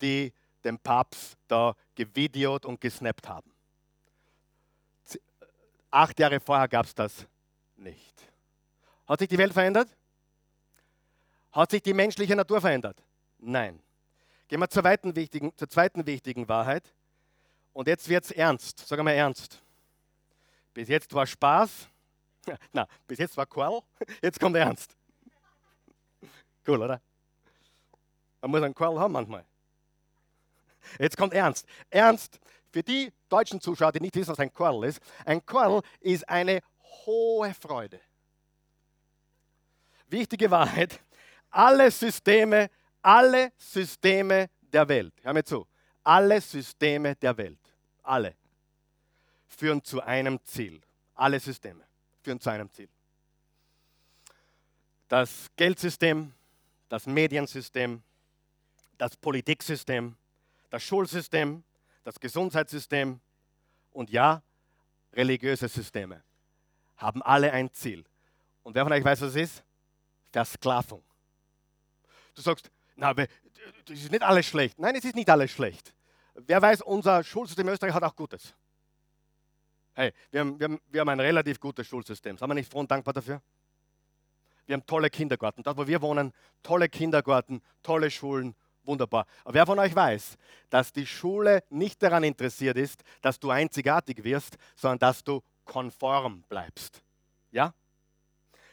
die 0.01 0.33
den 0.65 0.79
Papst 0.79 1.37
da 1.47 1.77
gevideot 1.95 2.65
und 2.65 2.81
gesnappt 2.81 3.29
haben. 3.29 3.51
Acht 5.91 6.19
Jahre 6.19 6.41
vorher 6.41 6.67
gab 6.67 6.87
es 6.87 6.95
das 6.95 7.27
nicht. 7.77 8.15
Hat 9.07 9.21
sich 9.21 9.29
die 9.29 9.39
Welt 9.39 9.53
verändert? 9.53 9.89
Hat 11.53 11.71
sich 11.71 11.83
die 11.83 11.95
menschliche 11.95 12.35
Natur 12.35 12.61
verändert? 12.61 13.01
Nein. 13.39 13.81
Gehen 14.49 14.59
wir 14.59 14.69
zur, 14.69 14.85
wichtigen, 14.85 15.57
zur 15.57 15.69
zweiten 15.69 16.05
wichtigen 16.05 16.49
Wahrheit. 16.49 16.93
Und 17.73 17.87
jetzt 17.87 18.09
wird 18.09 18.25
es 18.25 18.31
ernst. 18.33 18.87
Sag 18.87 19.03
mal 19.03 19.13
ernst. 19.13 19.63
Bis 20.73 20.89
jetzt 20.89 21.13
war 21.15 21.27
Spaß. 21.27 21.89
Na, 22.73 22.87
bis 23.07 23.19
jetzt 23.19 23.37
war 23.37 23.47
Qual. 23.47 23.81
Jetzt 24.23 24.39
kommt 24.39 24.57
Ernst. 24.57 24.97
Cool, 26.67 26.83
oder? 26.83 27.01
Man 28.41 28.51
muss 28.51 28.63
einen 28.63 28.75
Qual 28.75 28.99
haben 28.99 29.13
manchmal. 29.13 29.45
Jetzt 30.99 31.17
kommt 31.17 31.35
Ernst. 31.35 31.67
Ernst 31.91 32.41
für 32.71 32.83
die 32.83 33.13
deutschen 33.29 33.61
Zuschauer, 33.61 33.93
die 33.93 34.01
nicht 34.01 34.17
wissen, 34.17 34.31
was 34.31 34.39
ein 34.39 34.53
Quell 34.53 34.85
ist, 34.85 35.01
ein 35.25 35.45
Quell 35.45 35.81
ist 36.01 36.29
eine 36.29 36.61
hohe 37.07 37.55
Freude. 37.55 38.01
Wichtige 40.09 40.51
Wahrheit, 40.51 41.01
alle 41.51 41.91
Systeme, 41.91 42.71
alle 43.03 43.53
Systeme 43.57 44.51
der 44.73 44.89
Welt, 44.89 45.15
hör 45.23 45.33
mir 45.33 45.45
zu, 45.45 45.67
alle 46.03 46.41
Systeme 46.41 47.17
der 47.17 47.37
Welt, 47.37 47.59
alle, 48.03 48.35
führen 49.47 49.83
zu 49.83 50.01
einem 50.03 50.39
Ziel. 50.45 50.81
Alle 51.15 51.39
Systeme 51.39 51.85
führen 52.23 52.41
zu 52.41 52.51
einem 52.51 52.71
Ziel. 52.73 52.89
Das 55.09 55.49
Geldsystem, 55.57 56.33
das 56.89 57.07
Mediensystem, 57.07 58.03
das 58.99 59.17
Politiksystem, 59.17 60.17
das 60.75 60.83
Schulsystem, 60.83 61.63
das 62.03 62.19
Gesundheitssystem 62.19 63.21
und 63.93 64.11
ja, 64.11 64.43
religiöse 65.13 65.69
Systeme 65.69 66.25
haben 66.97 67.23
alle 67.23 67.53
ein 67.53 67.73
Ziel. 67.73 68.05
Und 68.65 68.75
wer 68.75 68.83
von 68.83 68.93
euch 68.93 69.05
weiß, 69.05 69.21
was 69.21 69.29
es 69.31 69.37
ist? 69.37 69.65
Versklavung. 70.33 71.05
Du 72.35 72.43
sagst, 72.43 72.73
na, 72.97 73.15
das 73.15 73.29
ist 73.87 74.11
nicht 74.11 74.25
alles 74.25 74.47
schlecht. 74.47 74.77
Nein, 74.81 74.97
es 74.97 75.05
ist 75.05 75.15
nicht 75.15 75.31
alles 75.31 75.53
schlecht. 75.53 75.95
wer 76.35 76.61
weiß, 76.61 76.83
unser 76.83 77.23
Schulsystem 77.23 77.69
in 77.69 77.75
Österreich 77.75 77.95
hat 77.95 78.03
auch 78.03 78.17
Gutes. 78.17 78.53
Hey, 79.93 80.13
wir 80.33 80.41
haben, 80.41 80.59
wir, 80.59 80.65
haben, 80.65 80.81
wir 80.91 81.01
haben 81.03 81.09
ein 81.11 81.21
relativ 81.21 81.61
gutes 81.61 81.87
Schulsystem. 81.87 82.37
Sind 82.37 82.49
wir 82.49 82.55
nicht 82.55 82.73
froh 82.73 82.81
und 82.81 82.91
dankbar 82.91 83.15
dafür? 83.15 83.41
Wir 84.67 84.75
haben 84.75 84.87
tolle 84.87 85.09
Kindergärten. 85.09 85.63
Dort, 85.63 85.77
wo 85.77 85.87
wir 85.87 86.03
wohnen, 86.03 86.33
tolle 86.65 86.89
Kindergärten, 86.89 87.63
tolle 87.85 88.11
Schulen, 88.11 88.57
wunderbar. 88.87 89.27
Aber 89.45 89.55
wer 89.55 89.67
von 89.67 89.79
euch 89.79 89.95
weiß, 89.95 90.37
dass 90.71 90.93
die 90.93 91.07
Schule 91.07 91.63
nicht 91.71 92.03
daran 92.03 92.25
interessiert 92.25 92.77
ist, 92.77 93.03
dass 93.23 93.39
du 93.39 93.51
einzigartig 93.51 94.23
wirst, 94.25 94.57
sondern 94.77 94.99
dass 94.99 95.23
du 95.25 95.43
konform 95.65 96.43
bleibst? 96.49 97.03
Ja? 97.51 97.75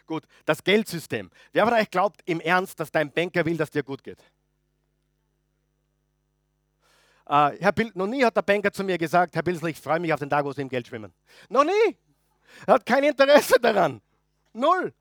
Gut, 0.05 0.24
das 0.45 0.64
Geldsystem. 0.64 1.30
Wer 1.53 1.66
von 1.66 1.74
euch 1.74 1.89
glaubt 1.89 2.22
im 2.26 2.39
Ernst, 2.39 2.80
dass 2.80 2.91
dein 2.91 3.12
Banker 3.12 3.45
will, 3.45 3.57
dass 3.57 3.70
dir 3.70 3.84
gut 3.84 4.03
geht? 4.03 4.20
Uh, 7.30 7.51
Herr 7.59 7.72
Bild, 7.72 7.95
noch 7.95 8.07
nie 8.07 8.26
hat 8.26 8.36
der 8.36 8.41
Banker 8.41 8.74
zu 8.74 8.84
mir 8.84 8.97
gesagt, 8.97 9.36
Herr 9.36 9.43
Bilsel, 9.43 9.70
ich 9.70 9.80
freue 9.80 10.01
mich 10.01 10.12
auf 10.12 10.20
den 10.20 10.30
Tag, 10.30 10.43
wo 10.43 10.51
Sie 10.51 10.62
im 10.62 10.68
Geld 10.68 10.88
schwimmen. 10.88 11.14
Noch 11.47 11.64
nie. 11.64 11.97
Er 12.66 12.74
hat 12.74 12.86
kein 12.86 13.03
Interesse 13.03 13.57
daran. 13.59 14.01
Null. 14.51 14.93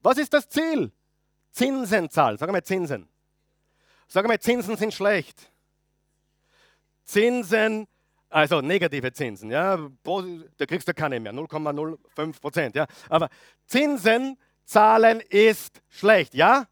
Was 0.00 0.16
ist 0.16 0.32
das 0.32 0.48
Ziel? 0.48 0.90
Zinsen 1.50 2.08
zahlen. 2.08 2.38
Sag 2.38 2.50
mal 2.50 2.62
Zinsen. 2.62 3.08
Sag 4.08 4.26
mal, 4.26 4.38
Zinsen 4.38 4.76
sind 4.76 4.94
schlecht. 4.94 5.50
Zinsen, 7.04 7.86
also 8.28 8.60
negative 8.60 9.12
Zinsen, 9.12 9.50
ja, 9.50 9.78
da 10.56 10.66
kriegst 10.66 10.88
du 10.88 10.94
keine 10.94 11.20
mehr, 11.20 11.32
0,05 11.32 12.40
Prozent, 12.40 12.74
ja. 12.74 12.86
Aber 13.08 13.28
Zinsen 13.66 14.36
zahlen 14.64 15.20
ist 15.20 15.80
schlecht, 15.88 16.34
ja. 16.34 16.66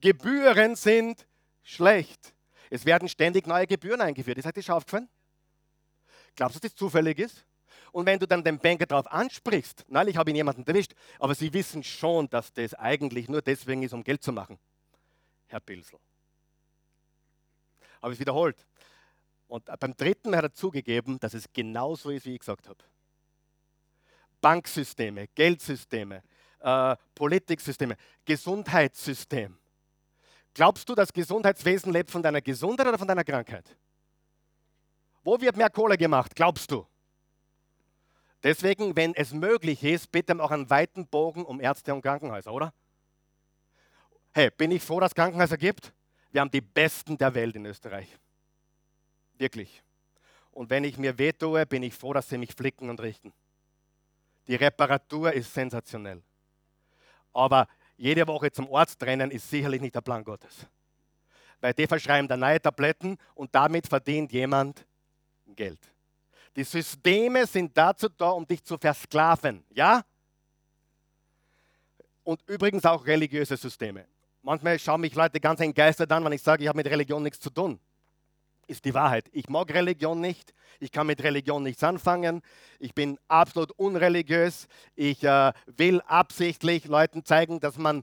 Gebühren 0.00 0.74
sind 0.74 1.26
schlecht. 1.62 2.34
Es 2.70 2.84
werden 2.84 3.08
ständig 3.08 3.46
neue 3.46 3.66
Gebühren 3.66 4.00
eingeführt. 4.00 4.38
Ist 4.38 4.46
euch 4.46 4.52
das 4.52 4.64
schon 4.64 4.74
aufgefallen? 4.74 5.08
Glaubst 6.34 6.56
du, 6.56 6.60
dass 6.60 6.72
das 6.72 6.78
zufällig 6.78 7.18
ist? 7.18 7.44
Und 7.92 8.06
wenn 8.06 8.18
du 8.18 8.26
dann 8.26 8.42
den 8.42 8.58
Banker 8.58 8.86
darauf 8.86 9.06
ansprichst, 9.12 9.84
neulich 9.88 10.16
habe 10.16 10.30
ich 10.30 10.36
jemanden 10.36 10.66
erwischt, 10.66 10.94
aber 11.18 11.34
sie 11.34 11.52
wissen 11.52 11.84
schon, 11.84 12.28
dass 12.30 12.52
das 12.52 12.74
eigentlich 12.74 13.28
nur 13.28 13.42
deswegen 13.42 13.82
ist, 13.82 13.92
um 13.92 14.02
Geld 14.02 14.22
zu 14.22 14.32
machen. 14.32 14.58
Herr 15.46 15.60
Pilsel. 15.60 15.98
Habe 18.02 18.14
ich 18.14 18.20
wiederholt. 18.20 18.66
Und 19.46 19.64
beim 19.78 19.96
dritten 19.96 20.34
hat 20.34 20.44
er 20.44 20.52
zugegeben, 20.52 21.20
dass 21.20 21.34
es 21.34 21.46
genauso 21.52 22.10
ist, 22.10 22.26
wie 22.26 22.34
ich 22.34 22.40
gesagt 22.40 22.68
habe. 22.68 22.78
Banksysteme, 24.40 25.28
Geldsysteme, 25.28 26.22
äh, 26.60 26.96
Politiksysteme, 27.14 27.96
Gesundheitssystem. 28.24 29.56
Glaubst 30.54 30.88
du, 30.88 30.94
das 30.94 31.12
Gesundheitswesen 31.12 31.92
lebt 31.92 32.10
von 32.10 32.22
deiner 32.22 32.40
Gesundheit 32.40 32.86
oder 32.86 32.98
von 32.98 33.08
deiner 33.08 33.24
Krankheit? 33.24 33.76
Wo 35.22 35.40
wird 35.40 35.56
mehr 35.56 35.70
Kohle 35.70 35.96
gemacht? 35.96 36.34
Glaubst 36.34 36.70
du? 36.70 36.86
Deswegen, 38.42 38.96
wenn 38.96 39.14
es 39.14 39.32
möglich 39.32 39.84
ist, 39.84 40.10
bitte 40.10 40.38
auch 40.42 40.50
einen 40.50 40.68
weiten 40.68 41.06
Bogen 41.06 41.44
um 41.44 41.60
Ärzte 41.60 41.94
und 41.94 42.02
Krankenhäuser, 42.02 42.52
oder? 42.52 42.74
Hey, 44.32 44.50
bin 44.50 44.72
ich 44.72 44.82
froh, 44.82 44.98
dass 44.98 45.12
es 45.12 45.14
Krankenhäuser 45.14 45.56
gibt? 45.56 45.92
Wir 46.32 46.40
haben 46.40 46.50
die 46.50 46.62
besten 46.62 47.16
der 47.16 47.34
Welt 47.34 47.54
in 47.54 47.66
Österreich. 47.66 48.08
Wirklich. 49.36 49.82
Und 50.50 50.70
wenn 50.70 50.84
ich 50.84 50.98
mir 50.98 51.16
wehtue, 51.18 51.64
bin 51.66 51.82
ich 51.82 51.94
froh, 51.94 52.12
dass 52.12 52.28
sie 52.28 52.38
mich 52.38 52.52
flicken 52.54 52.90
und 52.90 53.00
richten. 53.00 53.32
Die 54.46 54.56
Reparatur 54.56 55.32
ist 55.32 55.52
sensationell. 55.52 56.22
Aber 57.32 57.68
jede 57.96 58.26
Woche 58.26 58.50
zum 58.50 58.74
Arzt 58.74 59.02
rennen 59.02 59.30
ist 59.30 59.48
sicherlich 59.48 59.80
nicht 59.80 59.94
der 59.94 60.00
Plan 60.00 60.24
Gottes. 60.24 60.66
Weil 61.60 61.74
die 61.74 61.86
verschreiben 61.86 62.26
da 62.26 62.36
neue 62.36 62.60
Tabletten 62.60 63.16
und 63.34 63.54
damit 63.54 63.86
verdient 63.86 64.32
jemand 64.32 64.84
Geld. 65.46 65.78
Die 66.56 66.64
Systeme 66.64 67.46
sind 67.46 67.76
dazu 67.76 68.08
da, 68.08 68.30
um 68.30 68.46
dich 68.46 68.64
zu 68.64 68.76
versklaven. 68.76 69.64
Ja? 69.70 70.02
Und 72.24 72.42
übrigens 72.46 72.84
auch 72.84 73.06
religiöse 73.06 73.56
Systeme. 73.56 74.06
Manchmal 74.42 74.78
schauen 74.78 75.00
mich 75.00 75.14
Leute 75.14 75.38
ganz 75.38 75.60
entgeistert 75.60 76.10
an, 76.10 76.24
wenn 76.24 76.32
ich 76.32 76.42
sage, 76.42 76.64
ich 76.64 76.68
habe 76.68 76.76
mit 76.76 76.88
Religion 76.88 77.22
nichts 77.22 77.38
zu 77.38 77.50
tun. 77.50 77.78
Ist 78.66 78.84
die 78.84 78.94
Wahrheit. 78.94 79.28
Ich 79.32 79.48
mag 79.48 79.72
Religion 79.72 80.20
nicht. 80.20 80.52
Ich 80.80 80.90
kann 80.90 81.06
mit 81.06 81.22
Religion 81.22 81.62
nichts 81.62 81.84
anfangen. 81.84 82.42
Ich 82.80 82.94
bin 82.94 83.18
absolut 83.28 83.70
unreligiös. 83.72 84.66
Ich 84.96 85.22
äh, 85.22 85.52
will 85.66 86.00
absichtlich 86.02 86.86
Leuten 86.86 87.24
zeigen, 87.24 87.60
dass 87.60 87.78
man 87.78 88.02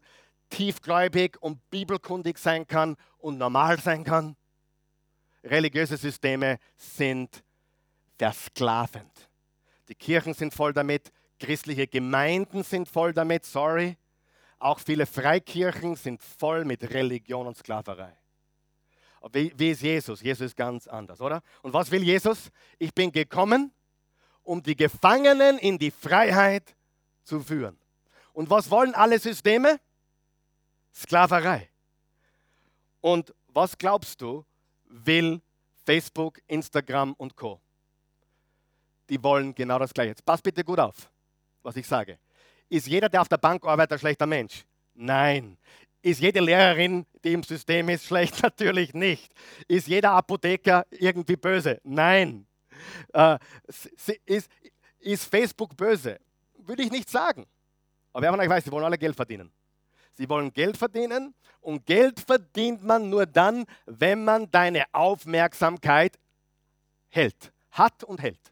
tiefgläubig 0.50 1.38
und 1.42 1.70
bibelkundig 1.70 2.38
sein 2.38 2.68
kann 2.68 2.96
und 3.18 3.38
normal 3.38 3.80
sein 3.80 4.04
kann. 4.04 4.36
Religiöse 5.44 5.98
Systeme 5.98 6.58
sind 6.76 7.44
versklavend. 8.18 9.30
Die 9.88 9.96
Kirchen 9.96 10.34
sind 10.34 10.54
voll 10.54 10.74
damit, 10.74 11.12
christliche 11.40 11.88
Gemeinden 11.88 12.64
sind 12.64 12.88
voll 12.88 13.14
damit, 13.14 13.46
sorry. 13.46 13.98
Auch 14.60 14.80
viele 14.80 15.06
Freikirchen 15.06 15.96
sind 15.96 16.22
voll 16.22 16.66
mit 16.66 16.84
Religion 16.94 17.48
und 17.48 17.58
Sklaverei. 17.58 18.14
Wie, 19.32 19.54
wie 19.58 19.72
ist 19.72 19.82
Jesus? 19.82 20.22
Jesus 20.22 20.48
ist 20.48 20.58
ganz 20.58 20.88
anders, 20.88 21.20
oder? 21.20 21.42
Und 21.62 21.74
was 21.74 21.90
will 21.92 22.04
Jesus? 22.04 22.52
Ich 22.78 22.94
bin 22.94 23.12
gekommen, 23.12 23.72
um 24.44 24.62
die 24.62 24.76
Gefangenen 24.76 25.58
in 25.58 25.78
die 25.78 25.92
Freiheit 25.92 26.76
zu 27.24 27.42
führen. 27.42 27.78
Und 28.34 28.50
was 28.50 28.70
wollen 28.70 28.94
alle 28.96 29.20
Systeme? 29.20 29.80
Sklaverei. 30.94 31.70
Und 33.02 33.34
was 33.48 33.78
glaubst 33.78 34.22
du, 34.22 34.46
will 34.86 35.42
Facebook, 35.86 36.42
Instagram 36.48 37.14
und 37.14 37.36
Co? 37.36 37.60
Die 39.10 39.22
wollen 39.24 39.56
genau 39.56 39.80
das 39.80 39.94
Gleiche. 39.94 40.10
Jetzt 40.10 40.26
pass 40.26 40.42
bitte 40.42 40.64
gut 40.64 40.80
auf, 40.80 41.10
was 41.64 41.76
ich 41.76 41.88
sage. 41.88 42.20
Ist 42.70 42.88
jeder, 42.88 43.10
der 43.10 43.22
auf 43.22 43.28
der 43.28 43.38
Bank 43.38 43.66
arbeitet, 43.66 43.94
ein 43.94 44.00
schlechter 44.00 44.26
Mensch? 44.26 44.66
Nein. 44.94 45.58
Ist 46.02 46.22
jede 46.22 46.40
Lehrerin, 46.40 47.06
die 47.24 47.34
im 47.34 47.44
System 47.44 47.90
ist, 47.90 48.06
schlecht? 48.08 48.42
Natürlich 48.42 48.94
nicht. 48.94 49.34
Ist 49.68 49.88
jeder 49.88 50.12
Apotheker 50.12 50.86
irgendwie 50.92 51.36
böse? 51.36 51.80
Nein. 51.84 52.46
Äh, 53.14 53.38
ist, 54.26 54.50
ist 55.00 55.24
Facebook 55.26 55.76
böse? 55.76 56.20
Würde 56.58 56.84
ich 56.84 56.92
nicht 56.92 57.10
sagen. 57.10 57.46
Aber 58.14 58.24
wer 58.24 58.32
von 58.32 58.40
euch 58.40 58.50
weiß, 58.50 58.64
sie 58.64 58.72
wollen 58.72 58.86
alle 58.86 58.98
Geld 58.98 59.16
verdienen. 59.16 59.52
Sie 60.14 60.28
wollen 60.30 60.52
Geld 60.52 60.78
verdienen 60.78 61.34
und 61.62 61.86
Geld 61.86 62.20
verdient 62.20 62.84
man 62.84 63.10
nur 63.10 63.26
dann, 63.26 63.66
wenn 63.86 64.24
man 64.24 64.50
deine 64.52 64.84
Aufmerksamkeit 64.92 66.20
hält. 67.10 67.52
Hat 67.72 68.04
und 68.04 68.22
hält. 68.22 68.52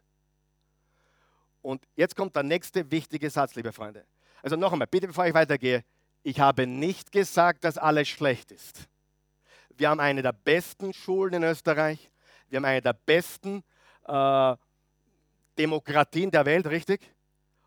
Und 1.68 1.86
jetzt 1.96 2.16
kommt 2.16 2.34
der 2.34 2.44
nächste 2.44 2.90
wichtige 2.90 3.28
Satz, 3.28 3.54
liebe 3.54 3.74
Freunde. 3.74 4.06
Also 4.42 4.56
noch 4.56 4.72
einmal, 4.72 4.86
bitte 4.86 5.06
bevor 5.06 5.26
ich 5.26 5.34
weitergehe, 5.34 5.84
ich 6.22 6.40
habe 6.40 6.66
nicht 6.66 7.12
gesagt, 7.12 7.62
dass 7.62 7.76
alles 7.76 8.08
schlecht 8.08 8.52
ist. 8.52 8.88
Wir 9.76 9.90
haben 9.90 10.00
eine 10.00 10.22
der 10.22 10.32
besten 10.32 10.94
Schulen 10.94 11.34
in 11.34 11.42
Österreich. 11.42 12.10
Wir 12.48 12.56
haben 12.56 12.64
eine 12.64 12.80
der 12.80 12.94
besten 12.94 13.62
äh, 14.06 14.56
Demokratien 15.58 16.30
der 16.30 16.46
Welt, 16.46 16.66
richtig? 16.68 17.02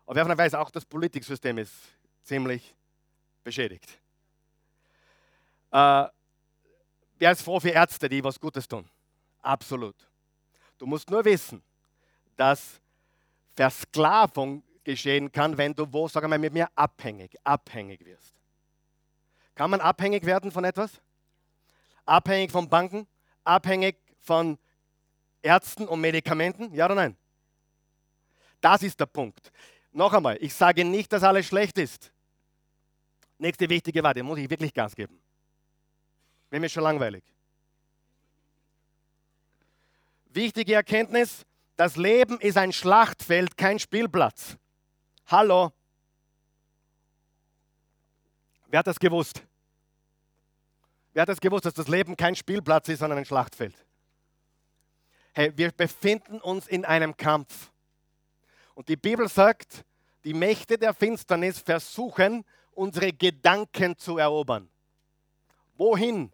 Aber 0.04 0.16
wer 0.16 0.26
von 0.26 0.36
weiß 0.36 0.54
auch, 0.54 0.72
das 0.72 0.84
Politiksystem 0.84 1.58
ist 1.58 1.72
ziemlich 2.24 2.74
beschädigt. 3.44 3.88
Äh, 5.70 6.06
wer 7.20 7.30
ist 7.30 7.42
froh 7.42 7.60
für 7.60 7.70
Ärzte, 7.70 8.08
die 8.08 8.24
was 8.24 8.40
Gutes 8.40 8.66
tun? 8.66 8.84
Absolut. 9.42 9.94
Du 10.76 10.86
musst 10.86 11.08
nur 11.08 11.24
wissen, 11.24 11.62
dass 12.36 12.81
Versklavung 13.54 14.62
geschehen 14.84 15.30
kann, 15.30 15.56
wenn 15.56 15.74
du 15.74 15.90
wo, 15.92 16.08
sag 16.08 16.26
mal, 16.28 16.38
mit 16.38 16.52
mir 16.52 16.68
abhängig, 16.74 17.36
abhängig 17.44 18.04
wirst. 18.04 18.34
Kann 19.54 19.70
man 19.70 19.80
abhängig 19.80 20.24
werden 20.24 20.50
von 20.50 20.64
etwas? 20.64 21.00
Abhängig 22.04 22.50
von 22.50 22.68
Banken? 22.68 23.06
Abhängig 23.44 23.96
von 24.20 24.58
Ärzten 25.42 25.86
und 25.86 26.00
Medikamenten? 26.00 26.72
Ja 26.74 26.86
oder 26.86 26.94
nein? 26.94 27.16
Das 28.60 28.82
ist 28.82 28.98
der 28.98 29.06
Punkt. 29.06 29.52
Noch 29.92 30.12
einmal, 30.12 30.38
ich 30.40 30.54
sage 30.54 30.84
nicht, 30.84 31.12
dass 31.12 31.22
alles 31.22 31.46
schlecht 31.46 31.76
ist. 31.78 32.12
Nächste 33.38 33.68
wichtige 33.68 34.02
Warte, 34.02 34.22
muss 34.22 34.38
ich 34.38 34.48
wirklich 34.48 34.72
Gas 34.72 34.94
geben. 34.94 35.20
Mir 36.50 36.64
ist 36.64 36.72
schon 36.72 36.84
langweilig. 36.84 37.24
Wichtige 40.26 40.74
Erkenntnis, 40.74 41.44
das 41.82 41.96
Leben 41.96 42.38
ist 42.38 42.56
ein 42.56 42.72
Schlachtfeld, 42.72 43.56
kein 43.56 43.76
Spielplatz. 43.76 44.56
Hallo. 45.26 45.72
Wer 48.68 48.78
hat 48.78 48.86
das 48.86 49.00
gewusst? 49.00 49.42
Wer 51.12 51.22
hat 51.22 51.28
das 51.28 51.40
gewusst, 51.40 51.64
dass 51.64 51.74
das 51.74 51.88
Leben 51.88 52.16
kein 52.16 52.36
Spielplatz 52.36 52.88
ist, 52.88 53.00
sondern 53.00 53.18
ein 53.18 53.24
Schlachtfeld? 53.24 53.74
Hey, 55.32 55.52
wir 55.56 55.72
befinden 55.72 56.40
uns 56.40 56.68
in 56.68 56.84
einem 56.84 57.16
Kampf. 57.16 57.72
Und 58.76 58.88
die 58.88 58.96
Bibel 58.96 59.28
sagt, 59.28 59.84
die 60.22 60.34
Mächte 60.34 60.78
der 60.78 60.94
Finsternis 60.94 61.58
versuchen, 61.58 62.44
unsere 62.74 63.12
Gedanken 63.12 63.98
zu 63.98 64.18
erobern. 64.18 64.68
Wohin 65.76 66.30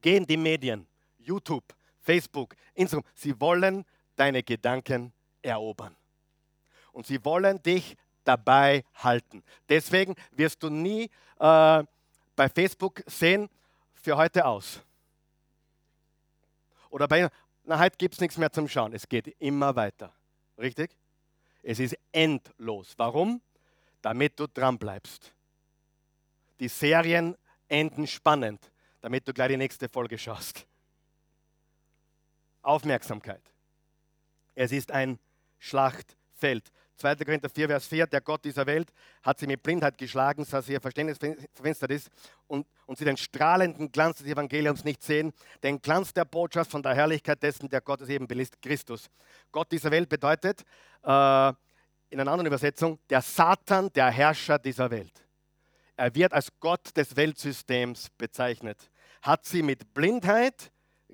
gehen 0.00 0.26
die 0.26 0.36
Medien? 0.36 0.88
YouTube, 1.20 1.76
Facebook, 2.00 2.56
Instagram. 2.74 3.08
Sie 3.14 3.40
wollen 3.40 3.84
deine 4.16 4.42
Gedanken 4.42 5.12
erobern. 5.42 5.94
Und 6.92 7.06
sie 7.06 7.24
wollen 7.24 7.62
dich 7.62 7.96
dabei 8.24 8.84
halten. 8.94 9.42
Deswegen 9.68 10.14
wirst 10.32 10.62
du 10.62 10.70
nie 10.70 11.10
äh, 11.38 11.84
bei 12.36 12.48
Facebook 12.48 13.02
sehen, 13.06 13.48
für 13.94 14.16
heute 14.16 14.44
aus. 14.44 14.80
Oder 16.90 17.06
bei, 17.08 17.28
na, 17.64 17.78
heute 17.78 17.96
gibt 17.96 18.14
es 18.14 18.20
nichts 18.20 18.36
mehr 18.36 18.50
zum 18.50 18.68
Schauen. 18.68 18.92
Es 18.92 19.08
geht 19.08 19.28
immer 19.40 19.74
weiter. 19.76 20.12
Richtig? 20.58 20.90
Es 21.62 21.78
ist 21.78 21.96
endlos. 22.10 22.94
Warum? 22.96 23.40
Damit 24.02 24.38
du 24.38 24.46
dran 24.48 24.76
bleibst. 24.76 25.32
Die 26.58 26.68
Serien 26.68 27.36
enden 27.68 28.06
spannend, 28.06 28.70
damit 29.00 29.26
du 29.26 29.32
gleich 29.32 29.48
die 29.48 29.56
nächste 29.56 29.88
Folge 29.88 30.18
schaust. 30.18 30.66
Aufmerksamkeit. 32.62 33.51
Es 34.54 34.72
ist 34.72 34.90
ein 34.90 35.18
Schlachtfeld. 35.58 36.70
2. 36.96 37.16
Korinther 37.16 37.48
4, 37.48 37.68
Vers 37.68 37.86
4, 37.86 38.06
der 38.06 38.20
Gott 38.20 38.44
dieser 38.44 38.66
Welt 38.66 38.92
hat 39.22 39.38
sie 39.38 39.46
mit 39.46 39.62
Blindheit 39.62 39.98
geschlagen, 39.98 40.46
dass 40.48 40.68
ihr 40.68 40.80
Verständnis 40.80 41.18
verfinstert 41.52 41.90
ist 41.90 42.10
und, 42.46 42.66
und 42.86 42.96
sie 42.96 43.04
den 43.04 43.16
strahlenden 43.16 43.90
Glanz 43.90 44.18
des 44.18 44.28
Evangeliums 44.28 44.84
nicht 44.84 45.02
sehen, 45.02 45.32
den 45.62 45.80
Glanz 45.80 46.12
der 46.12 46.24
Botschaft 46.24 46.70
von 46.70 46.82
der 46.82 46.94
Herrlichkeit 46.94 47.42
dessen, 47.42 47.68
der 47.68 47.80
Gottes 47.80 48.08
Ebenbild 48.08 48.42
ist, 48.42 48.62
Christus. 48.62 49.10
Gott 49.50 49.72
dieser 49.72 49.90
Welt 49.90 50.08
bedeutet, 50.08 50.62
äh, 51.02 51.52
in 52.10 52.20
einer 52.20 52.30
anderen 52.30 52.46
Übersetzung, 52.46 52.98
der 53.08 53.22
Satan, 53.22 53.90
der 53.94 54.10
Herrscher 54.10 54.58
dieser 54.58 54.90
Welt. 54.90 55.24
Er 55.96 56.14
wird 56.14 56.32
als 56.32 56.52
Gott 56.60 56.96
des 56.96 57.16
Weltsystems 57.16 58.10
bezeichnet, 58.10 58.90
hat 59.22 59.44
sie 59.44 59.62
mit 59.62 59.92
Blindheit 59.94 60.70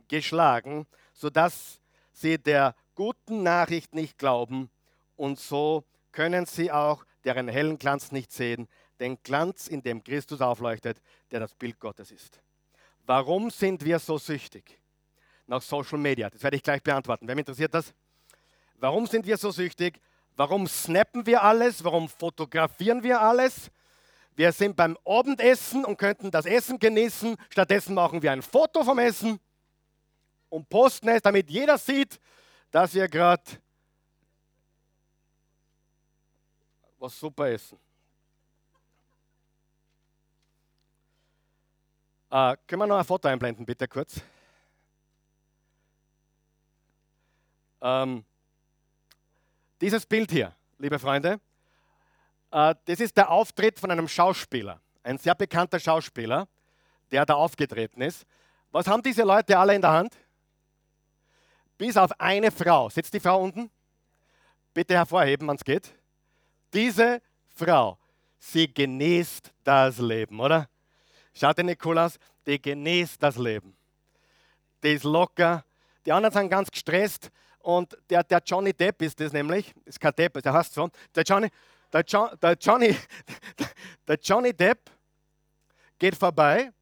geschlagen, 0.08 0.86
sodass 1.12 1.80
sie 2.12 2.36
der 2.36 2.74
guten 2.98 3.44
Nachricht 3.44 3.94
nicht 3.94 4.18
glauben 4.18 4.70
und 5.14 5.38
so 5.38 5.84
können 6.10 6.46
sie 6.46 6.72
auch 6.72 7.04
deren 7.24 7.46
hellen 7.46 7.78
Glanz 7.78 8.10
nicht 8.10 8.32
sehen, 8.32 8.66
den 8.98 9.22
Glanz, 9.22 9.68
in 9.68 9.84
dem 9.84 10.02
Christus 10.02 10.40
aufleuchtet, 10.40 11.00
der 11.30 11.38
das 11.38 11.54
Bild 11.54 11.78
Gottes 11.78 12.10
ist. 12.10 12.40
Warum 13.06 13.50
sind 13.50 13.84
wir 13.84 14.00
so 14.00 14.18
süchtig 14.18 14.80
nach 15.46 15.62
Social 15.62 15.98
Media? 15.98 16.28
Das 16.28 16.42
werde 16.42 16.56
ich 16.56 16.62
gleich 16.64 16.82
beantworten. 16.82 17.28
Wem 17.28 17.38
interessiert 17.38 17.72
das? 17.72 17.94
Warum 18.74 19.06
sind 19.06 19.26
wir 19.26 19.36
so 19.36 19.52
süchtig? 19.52 20.00
Warum 20.34 20.66
snappen 20.66 21.24
wir 21.24 21.44
alles? 21.44 21.84
Warum 21.84 22.08
fotografieren 22.08 23.04
wir 23.04 23.20
alles? 23.20 23.70
Wir 24.34 24.50
sind 24.50 24.74
beim 24.74 24.98
Abendessen 25.04 25.84
und 25.84 25.98
könnten 25.98 26.32
das 26.32 26.46
Essen 26.46 26.80
genießen. 26.80 27.36
Stattdessen 27.48 27.94
machen 27.94 28.22
wir 28.22 28.32
ein 28.32 28.42
Foto 28.42 28.82
vom 28.82 28.98
Essen 28.98 29.38
und 30.48 30.68
posten 30.68 31.10
es, 31.10 31.22
damit 31.22 31.48
jeder 31.48 31.78
sieht, 31.78 32.18
dass 32.70 32.94
wir 32.94 33.08
gerade 33.08 33.42
was 36.98 37.18
super 37.18 37.48
essen. 37.48 37.78
Äh, 42.30 42.56
können 42.66 42.82
wir 42.82 42.86
noch 42.86 42.98
ein 42.98 43.04
Foto 43.04 43.28
einblenden, 43.28 43.64
bitte 43.64 43.88
kurz? 43.88 44.20
Ähm, 47.80 48.24
dieses 49.80 50.04
Bild 50.04 50.30
hier, 50.30 50.54
liebe 50.78 50.98
Freunde, 50.98 51.40
äh, 52.50 52.74
das 52.84 53.00
ist 53.00 53.16
der 53.16 53.30
Auftritt 53.30 53.78
von 53.78 53.90
einem 53.90 54.08
Schauspieler, 54.08 54.80
ein 55.02 55.16
sehr 55.16 55.34
bekannter 55.34 55.78
Schauspieler, 55.78 56.48
der 57.10 57.24
da 57.24 57.34
aufgetreten 57.34 58.02
ist. 58.02 58.26
Was 58.72 58.86
haben 58.86 59.02
diese 59.02 59.22
Leute 59.22 59.56
alle 59.58 59.74
in 59.74 59.80
der 59.80 59.92
Hand? 59.92 60.14
Bis 61.78 61.96
auf 61.96 62.10
eine 62.20 62.50
Frau. 62.50 62.90
Sitzt 62.90 63.14
die 63.14 63.20
Frau 63.20 63.42
unten? 63.42 63.70
Bitte 64.74 64.94
hervorheben, 64.94 65.48
wenn 65.48 65.56
es 65.56 65.64
geht 65.64 65.94
diese 66.72 67.20
Frau, 67.54 67.98
sie 68.38 68.72
genießt 68.72 69.52
das 69.64 69.98
Leben, 69.98 70.40
oder? 70.40 70.68
Schaut 71.34 71.58
cool 71.84 71.98
aus? 71.98 72.18
Die 72.46 72.60
genießt 72.60 73.22
das 73.22 73.36
Leben. 73.36 73.76
Die 74.82 74.94
ist 74.94 75.04
locker. 75.04 75.64
Die 76.04 76.12
anderen 76.12 76.32
sind 76.32 76.48
ganz 76.48 76.70
gestresst. 76.70 77.30
Und 77.60 77.96
der, 78.08 78.24
der 78.24 78.42
Johnny 78.44 78.72
Depp 78.72 79.02
ist 79.02 79.20
das 79.20 79.32
nämlich. 79.32 79.72
Ist 79.84 80.00
kein 80.00 80.12
Depp, 80.14 80.42
der 80.42 80.52
heißt 80.52 80.72
so. 80.72 80.88
Der 81.14 81.22
Johnny, 81.22 81.48
der, 81.92 82.04
jo, 82.06 82.28
der, 82.40 82.54
Johnny, 82.54 82.96
der 84.08 84.18
Johnny 84.20 84.52
Depp 84.52 84.90
geht 85.98 86.16
vorbei. 86.16 86.72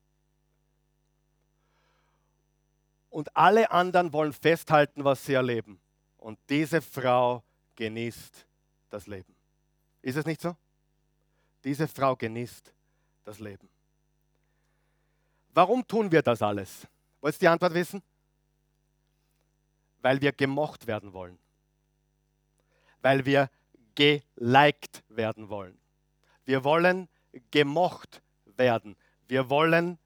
Und 3.17 3.35
alle 3.35 3.71
anderen 3.71 4.13
wollen 4.13 4.35
festhalten, 4.35 5.03
was 5.03 5.25
sie 5.25 5.33
erleben. 5.33 5.81
Und 6.19 6.39
diese 6.51 6.83
Frau 6.83 7.43
genießt 7.75 8.45
das 8.91 9.07
Leben. 9.07 9.35
Ist 10.03 10.17
es 10.17 10.27
nicht 10.27 10.43
so? 10.43 10.55
Diese 11.65 11.89
Frau 11.89 12.15
genießt 12.15 12.75
das 13.25 13.39
Leben. 13.39 13.71
Warum 15.55 15.89
tun 15.89 16.13
wir 16.13 16.21
das 16.21 16.43
alles? 16.43 16.87
Wollt 17.23 17.37
ihr 17.37 17.39
die 17.39 17.49
Antwort 17.49 17.73
wissen? 17.73 18.03
Weil 20.03 20.21
wir 20.21 20.33
gemocht 20.33 20.87
werden 20.87 21.15
wollen. 21.15 21.39
Weil 23.01 23.25
wir 23.25 23.49
geliked 23.95 25.03
werden 25.09 25.49
wollen. 25.49 25.79
Wir 26.45 26.63
wollen 26.65 27.09
gemocht 27.51 28.21
werden. 28.45 28.95
Wir 29.27 29.49
wollen 29.49 29.99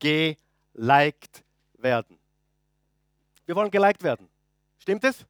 geliked 0.00 1.44
werden. 1.74 2.17
Wir 3.48 3.56
wollen 3.56 3.70
geliked 3.70 4.02
werden. 4.02 4.28
Stimmt 4.78 5.02
es? 5.04 5.24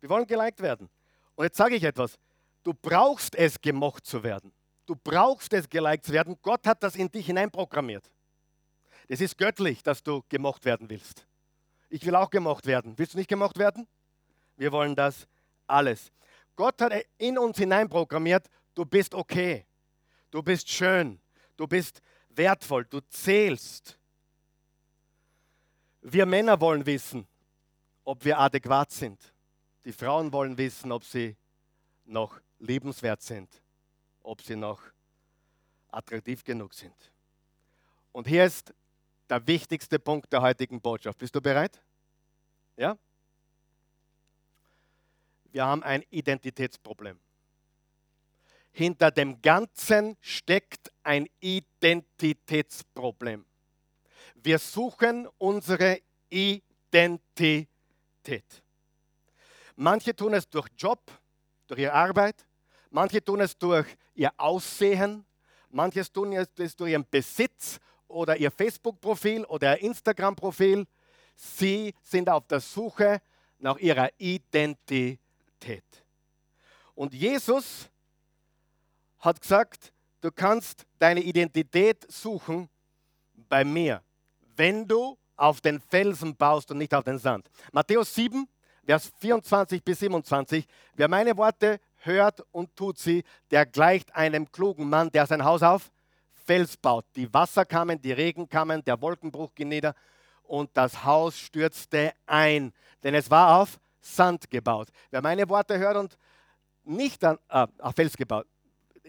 Wir 0.00 0.08
wollen 0.08 0.26
geliked 0.26 0.58
werden. 0.62 0.88
Und 1.34 1.44
jetzt 1.44 1.58
sage 1.58 1.74
ich 1.74 1.84
etwas. 1.84 2.18
Du 2.62 2.72
brauchst 2.72 3.34
es, 3.34 3.60
gemocht 3.60 4.06
zu 4.06 4.22
werden. 4.22 4.50
Du 4.86 4.96
brauchst 4.96 5.52
es, 5.52 5.68
geliked 5.68 6.06
zu 6.06 6.12
werden. 6.14 6.38
Gott 6.40 6.66
hat 6.66 6.82
das 6.82 6.96
in 6.96 7.10
dich 7.10 7.26
hineinprogrammiert. 7.26 8.10
Es 9.06 9.20
ist 9.20 9.36
göttlich, 9.36 9.82
dass 9.82 10.02
du 10.02 10.22
gemocht 10.30 10.64
werden 10.64 10.88
willst. 10.88 11.26
Ich 11.90 12.06
will 12.06 12.16
auch 12.16 12.30
gemocht 12.30 12.64
werden. 12.64 12.98
Willst 12.98 13.12
du 13.12 13.18
nicht 13.18 13.28
gemocht 13.28 13.58
werden? 13.58 13.86
Wir 14.56 14.72
wollen 14.72 14.96
das 14.96 15.28
alles. 15.66 16.10
Gott 16.56 16.80
hat 16.80 16.94
in 17.18 17.36
uns 17.36 17.58
hineinprogrammiert, 17.58 18.48
du 18.74 18.86
bist 18.86 19.14
okay. 19.14 19.66
Du 20.30 20.42
bist 20.42 20.70
schön. 20.70 21.20
Du 21.54 21.66
bist 21.66 22.00
wertvoll. 22.30 22.86
Du 22.86 23.00
zählst. 23.10 23.97
Wir 26.10 26.24
Männer 26.24 26.58
wollen 26.58 26.86
wissen, 26.86 27.28
ob 28.02 28.24
wir 28.24 28.38
adäquat 28.38 28.90
sind. 28.90 29.20
Die 29.84 29.92
Frauen 29.92 30.32
wollen 30.32 30.56
wissen, 30.56 30.90
ob 30.90 31.04
sie 31.04 31.36
noch 32.06 32.40
liebenswert 32.58 33.20
sind, 33.20 33.50
ob 34.22 34.40
sie 34.40 34.56
noch 34.56 34.80
attraktiv 35.90 36.42
genug 36.44 36.72
sind. 36.72 36.94
Und 38.12 38.26
hier 38.26 38.46
ist 38.46 38.72
der 39.28 39.46
wichtigste 39.46 39.98
Punkt 39.98 40.32
der 40.32 40.40
heutigen 40.40 40.80
Botschaft. 40.80 41.18
Bist 41.18 41.34
du 41.34 41.42
bereit? 41.42 41.78
Ja? 42.78 42.96
Wir 45.52 45.66
haben 45.66 45.82
ein 45.82 46.02
Identitätsproblem. 46.08 47.20
Hinter 48.72 49.10
dem 49.10 49.42
Ganzen 49.42 50.16
steckt 50.22 50.90
ein 51.02 51.28
Identitätsproblem. 51.40 53.44
Wir 54.42 54.58
suchen 54.58 55.28
unsere 55.38 56.00
Identität. 56.30 57.68
Manche 59.76 60.14
tun 60.14 60.34
es 60.34 60.48
durch 60.48 60.68
Job, 60.76 61.00
durch 61.66 61.80
ihre 61.80 61.92
Arbeit. 61.92 62.46
Manche 62.90 63.22
tun 63.22 63.40
es 63.40 63.56
durch 63.56 63.86
ihr 64.14 64.32
Aussehen. 64.36 65.24
Manche 65.70 66.04
tun 66.12 66.32
es 66.32 66.76
durch 66.76 66.90
ihren 66.90 67.06
Besitz 67.08 67.78
oder 68.06 68.36
ihr 68.36 68.50
Facebook-Profil 68.50 69.44
oder 69.44 69.76
ihr 69.76 69.84
Instagram-Profil. 69.88 70.86
Sie 71.36 71.94
sind 72.02 72.28
auf 72.28 72.46
der 72.46 72.60
Suche 72.60 73.20
nach 73.58 73.78
ihrer 73.78 74.10
Identität. 74.18 75.18
Und 76.94 77.12
Jesus 77.12 77.88
hat 79.18 79.40
gesagt, 79.40 79.92
du 80.20 80.30
kannst 80.30 80.86
deine 80.98 81.20
Identität 81.20 82.10
suchen 82.10 82.68
bei 83.48 83.64
mir, 83.64 84.02
wenn 84.58 84.86
du 84.86 85.16
auf 85.36 85.60
den 85.60 85.80
Felsen 85.80 86.36
baust 86.36 86.70
und 86.70 86.78
nicht 86.78 86.92
auf 86.92 87.04
den 87.04 87.18
Sand. 87.18 87.48
Matthäus 87.72 88.14
7, 88.14 88.46
Vers 88.84 89.12
24 89.20 89.82
bis 89.82 90.00
27. 90.00 90.66
Wer 90.94 91.08
meine 91.08 91.36
Worte 91.36 91.80
hört 91.98 92.44
und 92.52 92.74
tut 92.74 92.98
sie, 92.98 93.22
der 93.50 93.66
gleicht 93.66 94.14
einem 94.14 94.50
klugen 94.50 94.88
Mann, 94.88 95.10
der 95.10 95.26
sein 95.26 95.44
Haus 95.44 95.62
auf 95.62 95.90
Fels 96.46 96.76
baut. 96.76 97.04
Die 97.14 97.32
Wasser 97.32 97.64
kamen, 97.64 98.00
die 98.00 98.12
Regen 98.12 98.48
kamen, 98.48 98.82
der 98.84 99.00
Wolkenbruch 99.00 99.54
ging 99.54 99.68
nieder 99.68 99.94
und 100.42 100.70
das 100.74 101.04
Haus 101.04 101.38
stürzte 101.38 102.12
ein, 102.26 102.72
denn 103.02 103.14
es 103.14 103.30
war 103.30 103.60
auf 103.60 103.78
Sand 104.00 104.50
gebaut. 104.50 104.88
Wer 105.10 105.22
meine 105.22 105.48
Worte 105.48 105.78
hört 105.78 105.96
und 105.96 106.18
nicht 106.84 107.22
an, 107.22 107.38
äh, 107.50 107.66
auf 107.78 107.94
Fels 107.94 108.16
gebaut, 108.16 108.46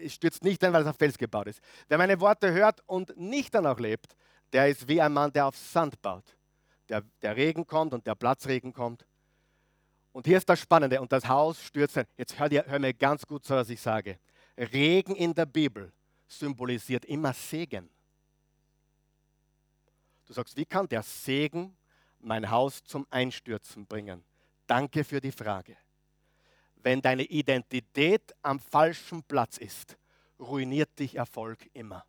stürzt 0.06 0.44
nicht 0.44 0.62
ein, 0.62 0.72
weil 0.72 0.82
es 0.82 0.88
auf 0.88 0.96
Fels 0.96 1.16
gebaut 1.16 1.46
ist. 1.46 1.60
Wer 1.88 1.98
meine 1.98 2.20
Worte 2.20 2.52
hört 2.52 2.82
und 2.86 3.16
nicht 3.16 3.54
danach 3.54 3.78
lebt, 3.78 4.14
der 4.52 4.68
ist 4.68 4.88
wie 4.88 5.00
ein 5.00 5.12
Mann, 5.12 5.32
der 5.32 5.46
auf 5.46 5.56
Sand 5.56 6.00
baut. 6.02 6.24
der, 6.88 7.02
der 7.22 7.36
Regen 7.36 7.66
kommt 7.66 7.94
und 7.94 8.06
der 8.06 8.14
Platzregen 8.14 8.72
kommt. 8.72 9.06
Und 10.12 10.26
hier 10.26 10.38
ist 10.38 10.48
das 10.48 10.60
Spannende, 10.60 11.00
und 11.00 11.12
das 11.12 11.26
Haus 11.26 11.62
stürzt 11.62 11.96
ein. 11.96 12.06
Jetzt 12.16 12.38
hör, 12.38 12.48
dir, 12.48 12.64
hör 12.66 12.78
mir 12.78 12.92
ganz 12.92 13.24
gut 13.24 13.44
zu, 13.44 13.54
was 13.54 13.70
ich 13.70 13.80
sage. 13.80 14.18
Regen 14.58 15.14
in 15.14 15.32
der 15.32 15.46
Bibel 15.46 15.92
symbolisiert 16.26 17.04
immer 17.04 17.32
Segen. 17.32 17.88
Du 20.26 20.32
sagst, 20.32 20.56
wie 20.56 20.64
kann 20.64 20.88
der 20.88 21.02
Segen 21.02 21.76
mein 22.18 22.50
Haus 22.50 22.82
zum 22.82 23.06
Einstürzen 23.10 23.86
bringen? 23.86 24.24
Danke 24.66 25.04
für 25.04 25.20
die 25.20 25.32
Frage. 25.32 25.76
Wenn 26.76 27.00
deine 27.00 27.24
Identität 27.24 28.34
am 28.42 28.58
falschen 28.58 29.22
Platz 29.22 29.58
ist, 29.58 29.96
ruiniert 30.38 30.98
dich 30.98 31.16
Erfolg 31.16 31.68
immer. 31.72 32.04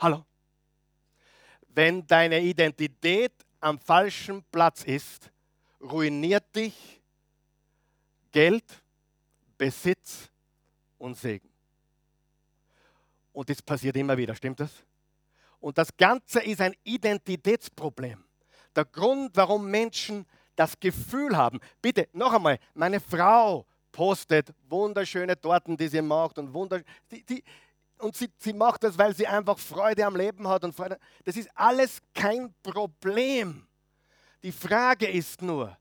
Hallo? 0.00 0.24
Wenn 1.68 2.06
deine 2.06 2.40
Identität 2.40 3.32
am 3.60 3.78
falschen 3.78 4.42
Platz 4.50 4.82
ist, 4.84 5.30
ruiniert 5.78 6.44
dich 6.56 7.02
Geld, 8.32 8.64
Besitz 9.58 10.30
und 10.96 11.18
Segen. 11.18 11.50
Und 13.34 13.50
das 13.50 13.60
passiert 13.60 13.94
immer 13.96 14.16
wieder, 14.16 14.34
stimmt 14.34 14.60
das? 14.60 14.70
Und 15.60 15.76
das 15.76 15.94
Ganze 15.94 16.40
ist 16.40 16.62
ein 16.62 16.74
Identitätsproblem. 16.82 18.24
Der 18.74 18.86
Grund, 18.86 19.36
warum 19.36 19.70
Menschen 19.70 20.24
das 20.56 20.80
Gefühl 20.80 21.36
haben, 21.36 21.60
bitte 21.82 22.08
noch 22.14 22.32
einmal, 22.32 22.58
meine 22.72 23.00
Frau 23.00 23.66
postet 23.92 24.54
wunderschöne 24.68 25.38
Torten, 25.38 25.76
die 25.76 25.88
sie 25.88 26.00
macht 26.00 26.38
und 26.38 26.54
wunderschön. 26.54 26.86
Die, 27.10 27.22
die, 27.22 27.44
und 28.00 28.16
sie, 28.16 28.30
sie 28.38 28.52
macht 28.52 28.82
das, 28.82 28.96
weil 28.98 29.14
sie 29.14 29.26
einfach 29.26 29.58
Freude 29.58 30.04
am 30.04 30.16
Leben 30.16 30.48
hat 30.48 30.64
und 30.64 30.74
Freude. 30.74 30.98
Das 31.24 31.36
ist 31.36 31.48
alles 31.54 32.00
kein 32.14 32.54
Problem. 32.62 33.66
Die 34.42 34.52
Frage 34.52 35.06
ist 35.06 35.42
nur, 35.42 35.76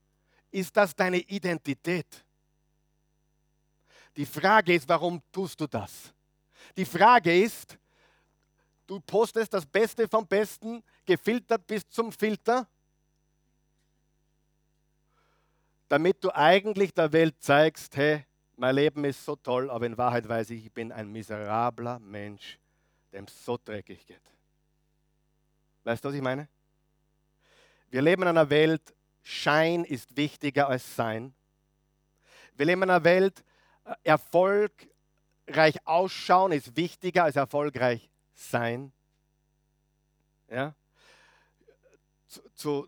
ist 0.52 0.76
das 0.76 0.96
deine 0.96 1.18
Identität? 1.18 2.26
Die 4.16 4.26
Frage 4.26 4.74
ist, 4.74 4.88
warum 4.90 5.22
tust 5.32 5.60
du 5.62 5.68
das? 5.68 6.14
Die 6.76 6.86
Frage 6.86 7.42
ist, 7.42 7.78
du 8.86 9.00
postest 9.00 9.54
das 9.54 9.66
Beste 9.66 10.08
vom 10.08 10.28
Besten, 10.28 10.84
gefiltert 11.06 11.66
bis 11.66 11.88
zum 11.90 12.12
Filter, 12.12 12.68
damit 15.88 16.24
du 16.24 16.36
eigentlich 16.36 16.94
der 16.94 17.12
Welt 17.12 17.36
zeigst, 17.40 17.96
hey, 17.96 18.26
mein 18.60 18.76
Leben 18.76 19.06
ist 19.06 19.24
so 19.24 19.38
toll, 19.38 19.72
aber 19.72 19.86
in 19.86 19.98
Wahrheit 19.98 20.28
weiß 20.28 20.50
ich, 20.50 20.66
ich 20.66 20.72
bin 20.72 20.92
ein 20.92 21.10
miserabler 21.10 21.98
Mensch, 22.00 22.60
dem 23.14 23.24
es 23.24 23.46
so 23.46 23.58
dreckig 23.58 24.06
geht. 24.06 24.22
Weißt 25.86 26.04
du, 26.04 26.10
was 26.10 26.16
ich 26.16 26.22
meine? 26.22 26.50
Wir 27.90 28.02
leben 28.02 28.24
in 28.24 28.28
einer 28.28 28.50
Welt, 28.50 28.82
Schein 29.24 29.86
ist 29.86 30.18
wichtiger 30.18 30.68
als 30.68 30.96
Sein. 30.96 31.34
Wir 32.58 32.66
leben 32.66 32.84
in 32.84 32.90
einer 32.90 33.06
Welt, 33.06 33.46
äh, 33.86 33.96
erfolgreich 34.04 35.78
ausschauen 35.86 36.52
ist 36.52 36.76
wichtiger 36.76 37.24
als 37.24 37.38
erfolgreich 37.38 38.10
sein. 38.34 38.92
Ja? 40.50 40.76
Zu, 42.28 42.42
zu 42.56 42.88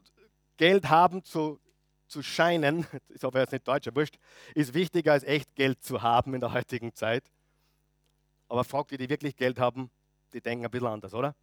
Geld 0.58 0.90
haben, 0.90 1.24
zu 1.24 1.62
zu 2.12 2.22
scheinen, 2.22 2.86
ich 3.10 3.24
hoffe 3.24 3.40
jetzt 3.40 3.54
nicht 3.54 3.68
deutscher 3.68 3.96
wurscht, 3.96 4.18
ist 4.54 4.74
wichtiger 4.74 5.14
als 5.14 5.24
echt 5.24 5.56
Geld 5.56 5.82
zu 5.84 6.02
haben 6.02 6.34
in 6.34 6.42
der 6.42 6.54
heutigen 6.54 6.94
Zeit. 6.94 7.24
Aber 8.50 8.64
fragt 8.64 8.92
die, 8.92 8.98
die 8.98 9.10
wirklich 9.10 9.36
Geld 9.36 9.60
haben, 9.60 9.90
die 10.34 10.42
denken 10.42 10.66
ein 10.66 10.72
bisschen 10.72 10.88
anders, 10.88 11.14
oder? 11.14 11.34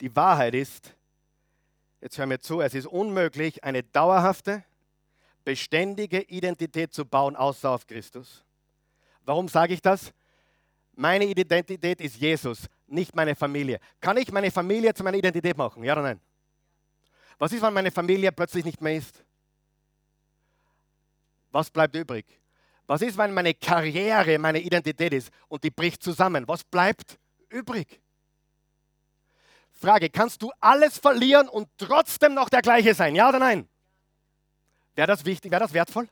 Die 0.00 0.14
Wahrheit 0.14 0.54
ist, 0.54 0.94
jetzt 2.00 2.18
hör 2.18 2.26
mir 2.26 2.40
zu, 2.40 2.60
es 2.60 2.74
ist 2.74 2.86
unmöglich, 2.86 3.64
eine 3.64 3.82
dauerhafte, 3.82 4.64
beständige 5.44 6.20
Identität 6.22 6.92
zu 6.92 7.06
bauen, 7.06 7.36
außer 7.36 7.70
auf 7.70 7.86
Christus. 7.86 8.44
Warum 9.24 9.48
sage 9.48 9.74
ich 9.74 9.80
das? 9.80 10.12
Meine 10.94 11.24
Identität 11.24 12.00
ist 12.00 12.16
Jesus, 12.16 12.66
nicht 12.86 13.14
meine 13.14 13.36
Familie. 13.36 13.78
Kann 14.00 14.16
ich 14.16 14.32
meine 14.32 14.50
Familie 14.50 14.92
zu 14.94 15.04
meiner 15.04 15.16
Identität 15.18 15.56
machen? 15.56 15.84
Ja 15.84 15.92
oder 15.92 16.02
nein? 16.02 16.20
Was 17.38 17.52
ist, 17.52 17.62
wenn 17.62 17.74
meine 17.74 17.90
Familie 17.90 18.32
plötzlich 18.32 18.64
nicht 18.64 18.80
mehr 18.80 18.96
ist? 18.96 19.22
Was 21.52 21.70
bleibt 21.70 21.94
übrig? 21.94 22.26
Was 22.86 23.02
ist, 23.02 23.18
wenn 23.18 23.34
meine 23.34 23.54
Karriere 23.54 24.38
meine 24.38 24.60
Identität 24.60 25.12
ist 25.12 25.30
und 25.48 25.64
die 25.64 25.70
bricht 25.70 26.02
zusammen? 26.02 26.46
Was 26.46 26.62
bleibt 26.64 27.18
übrig? 27.48 28.00
Frage, 29.72 30.08
kannst 30.08 30.40
du 30.40 30.50
alles 30.60 30.98
verlieren 30.98 31.48
und 31.48 31.68
trotzdem 31.76 32.34
noch 32.34 32.48
der 32.48 32.62
gleiche 32.62 32.94
sein? 32.94 33.14
Ja 33.14 33.28
oder 33.28 33.38
nein? 33.38 33.68
Wäre 34.94 35.08
das 35.08 35.24
wichtig, 35.24 35.50
wäre 35.50 35.60
das 35.60 35.72
wertvoll? 35.72 36.08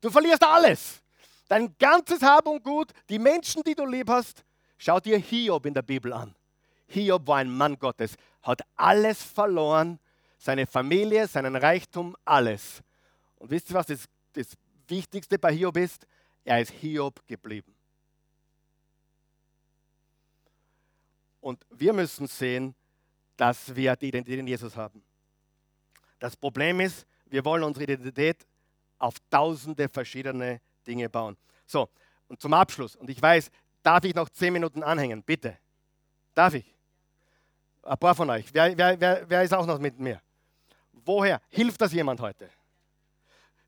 Du 0.00 0.10
verlierst 0.10 0.44
alles. 0.44 1.02
Dein 1.48 1.74
ganzes 1.78 2.22
Hab 2.22 2.46
und 2.46 2.62
Gut, 2.62 2.92
die 3.08 3.18
Menschen, 3.18 3.62
die 3.64 3.74
du 3.74 3.84
lieb 3.84 4.08
hast. 4.08 4.44
Schau 4.78 5.00
dir 5.00 5.18
Hiob 5.18 5.66
in 5.66 5.74
der 5.74 5.82
Bibel 5.82 6.12
an. 6.12 6.34
Hiob 6.86 7.26
war 7.26 7.38
ein 7.38 7.50
Mann 7.50 7.78
Gottes, 7.78 8.14
hat 8.42 8.62
alles 8.76 9.22
verloren 9.22 9.98
seine 10.40 10.66
Familie, 10.66 11.28
seinen 11.28 11.54
Reichtum, 11.54 12.16
alles. 12.24 12.82
Und 13.36 13.50
wisst 13.50 13.70
ihr, 13.70 13.74
was 13.74 13.86
das, 13.86 14.08
das 14.32 14.56
Wichtigste 14.88 15.38
bei 15.38 15.52
Hiob 15.52 15.76
ist? 15.76 16.06
Er 16.44 16.60
ist 16.60 16.70
Hiob 16.72 17.24
geblieben. 17.26 17.74
Und 21.42 21.64
wir 21.70 21.92
müssen 21.92 22.26
sehen, 22.26 22.74
dass 23.36 23.74
wir 23.74 23.94
die 23.96 24.08
Identität 24.08 24.40
in 24.40 24.46
Jesus 24.46 24.76
haben. 24.76 25.02
Das 26.18 26.36
Problem 26.36 26.80
ist, 26.80 27.06
wir 27.26 27.44
wollen 27.44 27.62
unsere 27.62 27.84
Identität 27.84 28.46
auf 28.98 29.14
tausende 29.30 29.88
verschiedene 29.88 30.60
Dinge 30.86 31.08
bauen. 31.08 31.36
So, 31.66 31.88
und 32.28 32.40
zum 32.40 32.52
Abschluss, 32.54 32.96
und 32.96 33.08
ich 33.10 33.20
weiß, 33.20 33.50
darf 33.82 34.04
ich 34.04 34.14
noch 34.14 34.28
zehn 34.30 34.52
Minuten 34.52 34.82
anhängen? 34.82 35.22
Bitte. 35.22 35.56
Darf 36.34 36.54
ich? 36.54 36.74
Ein 37.82 37.98
paar 37.98 38.14
von 38.14 38.28
euch. 38.30 38.52
Wer, 38.52 38.76
wer, 38.76 39.00
wer, 39.00 39.24
wer 39.28 39.42
ist 39.42 39.54
auch 39.54 39.66
noch 39.66 39.78
mit 39.78 39.98
mir? 39.98 40.20
Woher? 41.04 41.40
Hilft 41.48 41.80
das 41.80 41.92
jemand 41.92 42.20
heute? 42.20 42.50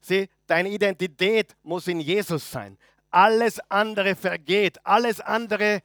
Sieh, 0.00 0.28
deine 0.46 0.68
Identität 0.68 1.54
muss 1.62 1.86
in 1.86 2.00
Jesus 2.00 2.50
sein. 2.50 2.76
Alles 3.10 3.60
andere 3.70 4.16
vergeht, 4.16 4.84
alles 4.84 5.20
andere 5.20 5.82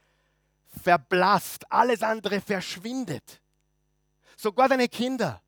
verblasst, 0.82 1.72
alles 1.72 2.02
andere 2.02 2.42
verschwindet. 2.42 3.42
Sogar 4.36 4.70
deine 4.70 4.88
Kinder. 4.88 5.42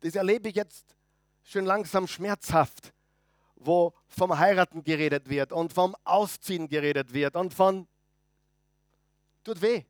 Das 0.00 0.14
erlebe 0.14 0.48
ich 0.48 0.54
jetzt 0.54 0.96
schön 1.42 1.64
langsam 1.64 2.06
schmerzhaft, 2.06 2.92
wo 3.56 3.92
vom 4.08 4.38
Heiraten 4.38 4.82
geredet 4.82 5.28
wird 5.28 5.52
und 5.52 5.72
vom 5.72 5.94
Ausziehen 6.04 6.68
geredet 6.68 7.12
wird 7.12 7.36
und 7.36 7.52
von 7.52 7.86
tut 9.44 9.60
weh. 9.60 9.84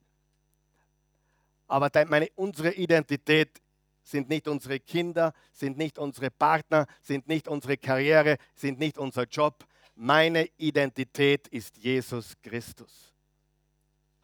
Aber 1.69 1.91
meine, 2.07 2.29
unsere 2.35 2.73
Identität 2.73 3.61
sind 4.03 4.29
nicht 4.29 4.49
unsere 4.49 4.81
Kinder, 4.81 5.33
sind 5.53 5.79
nicht 5.79 5.99
unsere 5.99 6.31
Partner, 6.31 6.87
sind 7.03 7.29
nicht 7.29 7.49
unsere 7.49 7.77
Karriere, 7.77 8.37
sind 8.55 8.79
nicht 8.79 8.99
unser 8.99 9.25
Job. 9.25 9.65
Meine 9.95 10.49
Identität 10.57 11.49
ist 11.49 11.77
Jesus 11.77 12.35
Christus. 12.43 13.13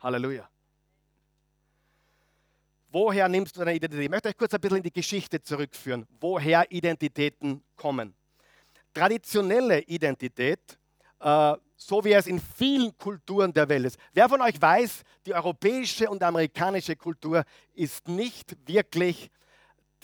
Halleluja. 0.01 0.49
Woher 2.89 3.29
nimmst 3.29 3.55
du 3.55 3.61
deine 3.61 3.75
Identität? 3.75 4.05
Ich 4.05 4.11
möchte 4.11 4.29
euch 4.29 4.37
kurz 4.37 4.55
ein 4.55 4.61
bisschen 4.61 4.79
in 4.79 4.83
die 4.83 4.93
Geschichte 4.93 5.43
zurückführen, 5.43 6.07
woher 6.21 6.71
Identitäten 6.71 7.63
kommen. 7.75 8.15
Traditionelle 8.95 9.81
Identität, 9.83 10.79
äh, 11.21 11.55
so 11.77 12.03
wie 12.05 12.13
es 12.13 12.27
in 12.27 12.41
vielen 12.41 12.97
Kulturen 12.97 13.53
der 13.53 13.69
Welt 13.69 13.87
ist. 13.87 13.99
Wer 14.15 14.29
von 14.29 14.41
euch 14.41 14.61
weiß, 14.61 15.03
die 15.27 15.35
europäische 15.35 16.09
und 16.09 16.23
amerikanische 16.23 16.97
Kultur 16.97 17.45
ist 17.75 18.09
nicht 18.09 18.57
wirklich 18.67 19.31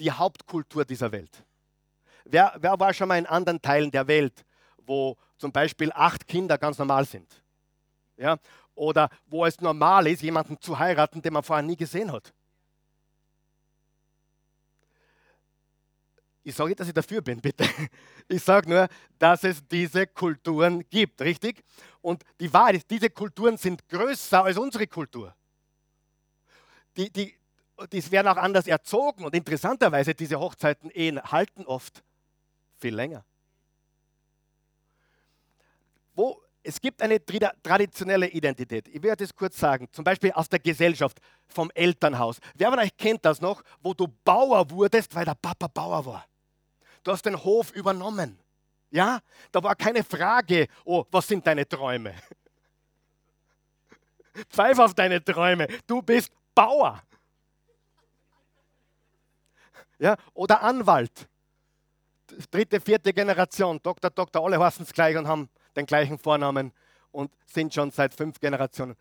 die 0.02 0.10
Hauptkultur 0.10 0.84
dieser 0.84 1.12
Welt. 1.12 1.44
Wer, 2.24 2.56
wer 2.58 2.78
war 2.78 2.92
schon 2.92 3.06
mal 3.06 3.18
in 3.18 3.26
anderen 3.26 3.62
Teilen 3.62 3.90
der 3.90 4.06
Welt, 4.08 4.44
wo 4.78 5.16
zum 5.38 5.52
Beispiel 5.52 5.92
acht 5.94 6.26
Kinder 6.26 6.58
ganz 6.58 6.76
normal 6.78 7.04
sind? 7.04 7.40
Ja? 8.16 8.36
Oder 8.74 9.08
wo 9.26 9.46
es 9.46 9.60
normal 9.60 10.08
ist, 10.08 10.22
jemanden 10.22 10.60
zu 10.60 10.76
heiraten, 10.76 11.22
den 11.22 11.32
man 11.32 11.44
vorher 11.44 11.62
nie 11.62 11.76
gesehen 11.76 12.10
hat? 12.10 12.32
Ich 16.42 16.56
sage 16.56 16.70
nicht, 16.70 16.80
dass 16.80 16.88
ich 16.88 16.94
dafür 16.94 17.22
bin, 17.22 17.40
bitte. 17.40 17.64
Ich 18.28 18.42
sage 18.42 18.68
nur, 18.68 18.88
dass 19.18 19.44
es 19.44 19.66
diese 19.68 20.06
Kulturen 20.06 20.88
gibt, 20.88 21.20
richtig? 21.20 21.62
Und 22.00 22.24
die 22.40 22.52
Wahrheit 22.52 22.76
ist, 22.76 22.90
diese 22.90 23.10
Kulturen 23.10 23.56
sind 23.56 23.86
größer 23.88 24.42
als 24.42 24.56
unsere 24.56 24.86
Kultur. 24.86 25.34
Die, 26.96 27.10
die, 27.12 27.34
die 27.86 28.10
werden 28.10 28.28
auch 28.28 28.36
anders 28.36 28.66
erzogen 28.66 29.24
und 29.24 29.34
interessanterweise, 29.34 30.14
diese 30.14 30.38
Hochzeiten, 30.38 30.90
Ehen 30.90 31.22
halten 31.22 31.64
oft 31.66 32.02
viel 32.78 32.94
länger. 32.94 33.24
Wo, 36.14 36.42
es 36.62 36.80
gibt 36.80 37.02
eine 37.02 37.20
traditionelle 37.24 38.28
Identität. 38.28 38.88
Ich 38.88 39.02
werde 39.02 39.24
das 39.24 39.34
kurz 39.34 39.58
sagen. 39.58 39.88
Zum 39.90 40.04
Beispiel 40.04 40.32
aus 40.32 40.48
der 40.48 40.58
Gesellschaft, 40.58 41.18
vom 41.48 41.70
Elternhaus. 41.74 42.38
Wer 42.54 42.70
von 42.70 42.78
euch 42.78 42.96
kennt 42.96 43.24
das 43.24 43.40
noch, 43.40 43.62
wo 43.82 43.94
du 43.94 44.06
Bauer 44.24 44.70
wurdest, 44.70 45.14
weil 45.14 45.24
der 45.24 45.34
Papa 45.34 45.66
Bauer 45.66 46.04
war? 46.06 46.26
Du 47.02 47.10
hast 47.10 47.26
den 47.26 47.42
Hof 47.42 47.72
übernommen. 47.72 48.38
Ja, 48.90 49.20
da 49.50 49.62
war 49.62 49.74
keine 49.74 50.04
Frage, 50.04 50.68
oh, 50.84 51.04
was 51.10 51.26
sind 51.26 51.46
deine 51.46 51.66
Träume? 51.66 52.14
Pfeif 54.50 54.78
auf 54.78 54.94
deine 54.94 55.22
Träume. 55.24 55.66
Du 55.86 56.02
bist 56.02 56.30
Bauer. 56.54 57.02
Ja, 60.02 60.16
oder 60.34 60.60
Anwalt. 60.62 61.28
Dritte, 62.50 62.80
vierte 62.80 63.12
Generation, 63.12 63.78
Doktor, 63.80 64.10
Doktor, 64.10 64.44
alle 64.44 64.58
heißen 64.58 64.84
es 64.84 64.92
gleich 64.92 65.16
und 65.16 65.28
haben 65.28 65.48
den 65.76 65.86
gleichen 65.86 66.18
Vornamen 66.18 66.72
und 67.12 67.30
sind 67.46 67.72
schon 67.72 67.92
seit 67.92 68.12
fünf 68.12 68.40
Generationen. 68.40 68.96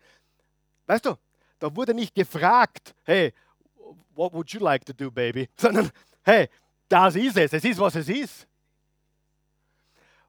Weißt 0.86 1.04
du, 1.04 1.16
da 1.58 1.74
wurde 1.74 1.92
nicht 1.92 2.14
gefragt, 2.14 2.94
hey, 3.02 3.34
what 4.14 4.32
would 4.32 4.48
you 4.50 4.60
like 4.60 4.84
to 4.84 4.92
do, 4.92 5.10
baby? 5.10 5.48
Sondern, 5.56 5.90
hey, 6.22 6.48
das 6.88 7.16
ist 7.16 7.36
es, 7.36 7.52
es 7.52 7.64
ist, 7.64 7.80
was 7.80 7.96
es 7.96 8.08
ist. 8.08 8.46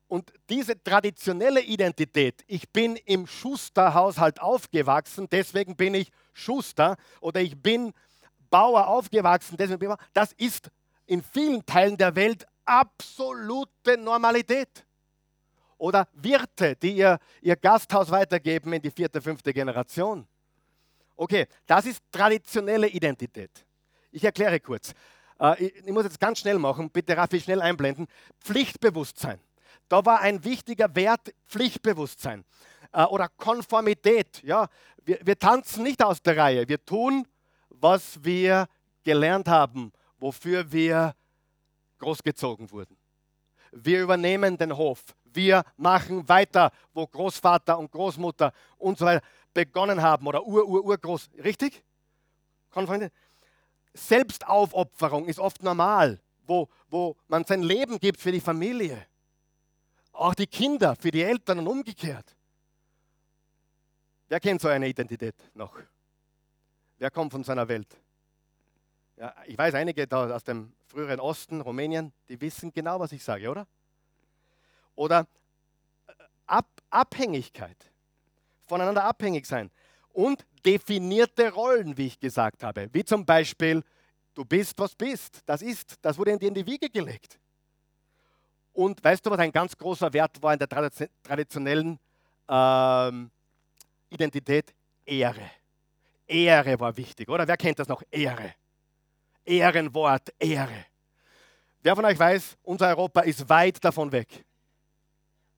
Und 0.07 0.33
diese 0.49 0.81
traditionelle 0.81 1.61
Identität, 1.61 2.43
ich 2.47 2.67
bin 2.67 2.95
im 2.95 3.27
Schusterhaushalt 3.27 4.41
aufgewachsen, 4.41 5.27
deswegen 5.31 5.75
bin 5.75 5.93
ich 5.93 6.11
Schuster 6.33 6.97
oder 7.21 7.41
ich 7.41 7.61
bin 7.61 7.93
Bauer 8.53 8.85
aufgewachsen, 8.85 9.57
deswegen 9.57 9.95
das 10.13 10.31
ist 10.33 10.69
in 11.07 11.23
vielen 11.23 11.65
Teilen 11.65 11.97
der 11.97 12.15
Welt 12.15 12.45
absolute 12.65 13.97
Normalität 13.97 14.85
oder 15.79 16.07
Wirte, 16.13 16.75
die 16.75 16.97
ihr, 16.97 17.17
ihr 17.41 17.55
Gasthaus 17.55 18.11
weitergeben 18.11 18.71
in 18.73 18.81
die 18.83 18.91
vierte, 18.91 19.23
fünfte 19.23 19.51
Generation. 19.51 20.27
Okay, 21.15 21.47
das 21.65 21.87
ist 21.87 22.03
traditionelle 22.11 22.87
Identität. 22.87 23.49
Ich 24.11 24.23
erkläre 24.23 24.59
kurz. 24.59 24.93
Äh, 25.39 25.65
ich 25.65 25.91
muss 25.91 26.03
jetzt 26.03 26.19
ganz 26.19 26.37
schnell 26.37 26.59
machen, 26.59 26.91
bitte 26.91 27.17
Raffi 27.17 27.41
schnell 27.41 27.59
einblenden. 27.59 28.05
Pflichtbewusstsein. 28.39 29.39
Da 29.89 30.05
war 30.05 30.19
ein 30.19 30.43
wichtiger 30.43 30.93
Wert 30.95 31.33
Pflichtbewusstsein 31.47 32.45
äh, 32.91 33.03
oder 33.05 33.29
Konformität. 33.29 34.43
Ja, 34.43 34.67
wir, 35.03 35.17
wir 35.23 35.39
tanzen 35.39 35.81
nicht 35.81 36.03
aus 36.03 36.21
der 36.21 36.37
Reihe. 36.37 36.69
Wir 36.69 36.85
tun, 36.85 37.25
was 37.83 38.23
wir 38.23 38.67
gelernt 39.03 39.49
haben, 39.49 39.91
wofür 40.17 40.71
wir 40.71 41.13
großgezogen 41.99 42.71
wurden. 42.71 42.95
Wir 43.73 44.01
übernehmen 44.01 44.57
den 44.57 44.75
Hof. 44.75 45.03
Wir 45.25 45.63
machen 45.75 46.27
weiter, 46.29 46.71
wo 46.93 47.05
Großvater 47.05 47.77
und 47.77 47.91
Großmutter 47.91 48.53
und 48.77 48.97
so 48.97 49.05
weiter 49.05 49.25
begonnen 49.53 50.01
haben 50.01 50.25
oder 50.27 50.45
Ur, 50.45 50.65
Ur, 50.65 50.85
Urgroß. 50.85 51.29
Richtig? 51.43 51.83
Selbstaufopferung 53.93 55.27
ist 55.27 55.39
oft 55.39 55.61
normal, 55.61 56.21
wo, 56.47 56.69
wo 56.89 57.17
man 57.27 57.43
sein 57.43 57.63
Leben 57.63 57.99
gibt 57.99 58.21
für 58.21 58.31
die 58.31 58.41
Familie. 58.41 59.05
Auch 60.13 60.35
die 60.35 60.47
Kinder, 60.47 60.95
für 60.95 61.11
die 61.11 61.23
Eltern 61.23 61.59
und 61.59 61.67
umgekehrt. 61.67 62.35
Wer 64.29 64.39
kennt 64.39 64.61
so 64.61 64.69
eine 64.69 64.87
Identität 64.87 65.35
noch? 65.53 65.77
Wer 67.03 67.11
kommt 67.11 67.33
von 67.33 67.43
seiner 67.43 67.67
Welt? 67.67 67.97
Ja, 69.17 69.35
ich 69.45 69.57
weiß 69.57 69.73
einige 69.73 70.07
da 70.07 70.33
aus 70.33 70.45
dem 70.45 70.71
früheren 70.87 71.19
Osten, 71.19 71.59
Rumänien, 71.59 72.13
die 72.29 72.39
wissen 72.39 72.71
genau, 72.71 72.97
was 72.97 73.11
ich 73.11 73.21
sage, 73.21 73.49
oder? 73.49 73.67
Oder 74.95 75.27
äh, 76.07 76.13
Ab 76.47 76.65
Abhängigkeit, 76.89 77.75
voneinander 78.65 79.03
abhängig 79.03 79.45
sein 79.45 79.69
und 80.13 80.45
definierte 80.65 81.51
Rollen, 81.51 81.97
wie 81.97 82.07
ich 82.07 82.21
gesagt 82.21 82.63
habe, 82.63 82.87
wie 82.93 83.03
zum 83.03 83.25
Beispiel, 83.25 83.83
du 84.33 84.45
bist, 84.45 84.79
was 84.79 84.95
bist, 84.95 85.41
das 85.45 85.61
ist, 85.61 85.97
das 86.01 86.17
wurde 86.17 86.31
in 86.31 86.39
dir 86.39 86.47
in 86.47 86.53
die 86.53 86.65
Wiege 86.65 86.89
gelegt. 86.89 87.37
Und 88.71 89.03
weißt 89.03 89.25
du, 89.25 89.29
was 89.29 89.39
ein 89.39 89.51
ganz 89.51 89.77
großer 89.77 90.13
Wert 90.13 90.41
war 90.41 90.53
in 90.53 90.59
der 90.59 90.69
traditionellen 90.69 91.99
ähm, 92.47 93.29
Identität? 94.09 94.73
Ehre. 95.05 95.51
Ehre 96.27 96.79
war 96.79 96.95
wichtig, 96.95 97.29
oder? 97.29 97.47
Wer 97.47 97.57
kennt 97.57 97.79
das 97.79 97.87
noch? 97.87 98.01
Ehre. 98.11 98.53
Ehrenwort, 99.45 100.33
Ehre. 100.39 100.85
Wer 101.81 101.95
von 101.95 102.05
euch 102.05 102.17
weiß, 102.17 102.57
unser 102.63 102.87
Europa 102.87 103.21
ist 103.21 103.47
weit 103.49 103.83
davon 103.83 104.11
weg. 104.11 104.45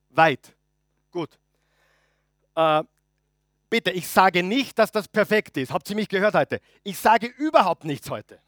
Weit. 0.10 0.56
Gut. 1.12 1.38
Äh, 2.56 2.84
bitte, 3.70 3.92
ich 3.92 4.08
sage 4.08 4.42
nicht, 4.42 4.78
dass 4.80 4.92
das 4.92 5.08
perfekt 5.08 5.58
ist. 5.58 5.72
Habt 5.72 5.90
ihr 5.90 5.96
mich 5.96 6.10
gehört 6.10 6.34
heute? 6.34 6.60
Ich 6.84 6.98
sage 6.98 7.28
überhaupt 7.28 7.84
nichts 7.84 8.10
heute. 8.10 8.40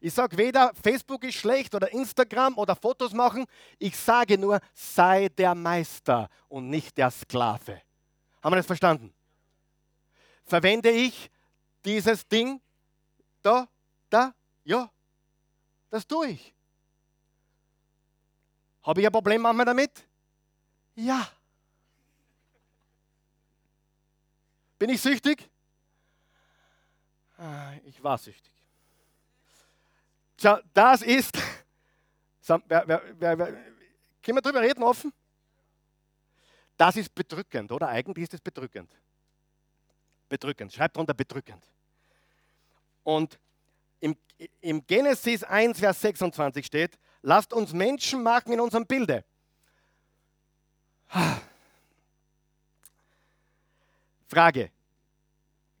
Ich 0.00 0.14
sage 0.14 0.36
weder, 0.38 0.72
Facebook 0.80 1.24
ist 1.24 1.34
schlecht 1.34 1.74
oder 1.74 1.92
Instagram 1.92 2.56
oder 2.56 2.76
Fotos 2.76 3.12
machen. 3.12 3.44
Ich 3.78 3.96
sage 3.96 4.38
nur, 4.38 4.60
sei 4.74 5.28
der 5.28 5.54
Meister 5.54 6.28
und 6.48 6.70
nicht 6.70 6.96
der 6.96 7.10
Sklave. 7.10 7.82
Haben 8.42 8.52
wir 8.52 8.56
das 8.56 8.66
verstanden? 8.66 9.12
Verwende 10.44 10.90
ich 10.90 11.30
dieses 11.84 12.26
Ding 12.26 12.60
da, 13.42 13.68
da, 14.10 14.34
ja, 14.64 14.90
das 15.90 16.06
tue 16.06 16.28
ich. 16.28 16.54
Habe 18.82 19.00
ich 19.00 19.06
ein 19.06 19.12
Problem 19.12 19.42
manchmal 19.42 19.66
damit? 19.66 20.06
Ja. 20.94 21.28
Bin 24.78 24.90
ich 24.90 25.00
süchtig? 25.00 25.48
Ah, 27.36 27.72
ich 27.84 28.02
war 28.02 28.18
süchtig. 28.18 28.52
Tja, 30.36 30.60
das 30.72 31.02
ist. 31.02 31.36
Wer, 32.66 32.84
wer, 32.86 33.02
wer, 33.18 33.36
können 34.22 34.38
wir 34.38 34.40
darüber 34.40 34.62
reden 34.62 34.82
offen? 34.82 35.12
Das 36.78 36.96
ist 36.96 37.14
bedrückend, 37.14 37.70
oder? 37.72 37.88
Eigentlich 37.88 38.22
ist 38.22 38.34
es 38.34 38.40
bedrückend. 38.40 38.90
Bedrückend. 40.28 40.72
Schreibt 40.72 40.96
drunter 40.96 41.12
bedrückend. 41.12 41.62
Und 43.02 43.38
im, 44.00 44.16
im 44.60 44.86
Genesis 44.86 45.42
1, 45.42 45.80
Vers 45.80 46.00
26 46.00 46.64
steht, 46.64 46.96
lasst 47.22 47.52
uns 47.52 47.72
Menschen 47.72 48.22
machen 48.22 48.52
in 48.52 48.60
unserem 48.60 48.86
Bilde. 48.86 49.24
Frage. 54.28 54.70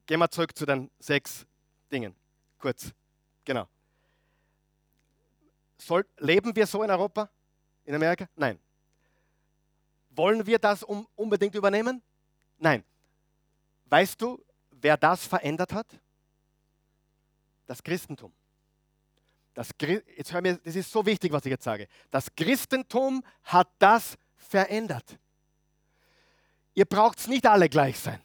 Gehen 0.04 0.18
wir 0.18 0.30
zurück 0.30 0.56
zu 0.56 0.66
den 0.66 0.90
sechs 0.98 1.46
Dingen. 1.92 2.16
Kurz. 2.58 2.92
Genau. 3.44 3.68
Soll, 5.76 6.04
leben 6.18 6.56
wir 6.56 6.66
so 6.66 6.82
in 6.82 6.90
Europa? 6.90 7.30
In 7.84 7.94
Amerika? 7.94 8.28
Nein. 8.34 8.58
Wollen 10.18 10.44
wir 10.46 10.58
das 10.58 10.82
unbedingt 10.82 11.54
übernehmen? 11.54 12.02
Nein. 12.58 12.82
Weißt 13.86 14.20
du, 14.20 14.44
wer 14.72 14.96
das 14.96 15.24
verändert 15.24 15.72
hat? 15.72 15.86
Das 17.66 17.80
Christentum. 17.80 18.32
Das, 19.54 19.70
jetzt 20.16 20.32
hör 20.32 20.42
mir, 20.42 20.58
das 20.58 20.74
ist 20.74 20.90
so 20.90 21.06
wichtig, 21.06 21.30
was 21.30 21.44
ich 21.46 21.50
jetzt 21.50 21.62
sage. 21.62 21.86
Das 22.10 22.34
Christentum 22.34 23.22
hat 23.44 23.68
das 23.78 24.18
verändert. 24.36 25.18
Ihr 26.74 26.84
braucht 26.84 27.18
es 27.18 27.28
nicht 27.28 27.46
alle 27.46 27.68
gleich 27.68 27.98
sein. 27.98 28.20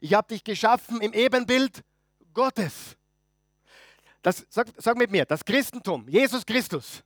Ich 0.00 0.14
habe 0.14 0.28
dich 0.28 0.42
geschaffen 0.42 1.02
im 1.02 1.12
Ebenbild 1.12 1.84
Gottes. 2.32 2.96
Das, 4.22 4.46
sag, 4.48 4.68
sag 4.78 4.96
mit 4.96 5.10
mir, 5.10 5.26
das 5.26 5.44
Christentum, 5.44 6.08
Jesus 6.08 6.46
Christus, 6.46 7.02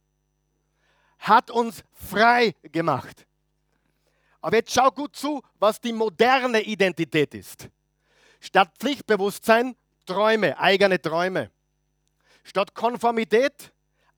hat 1.19 1.51
uns 1.51 1.83
frei 1.93 2.55
gemacht. 2.62 3.27
Aber 4.41 4.57
jetzt 4.57 4.73
schau 4.73 4.91
gut 4.91 5.16
zu, 5.16 5.43
was 5.59 5.81
die 5.81 5.93
moderne 5.93 6.61
Identität 6.61 7.35
ist. 7.35 7.69
Statt 8.41 8.71
Pflichtbewusstsein 8.79 9.75
Träume, 10.07 10.59
eigene 10.59 11.01
Träume. 11.01 11.51
Statt 12.45 12.75
Konformität 12.75 13.73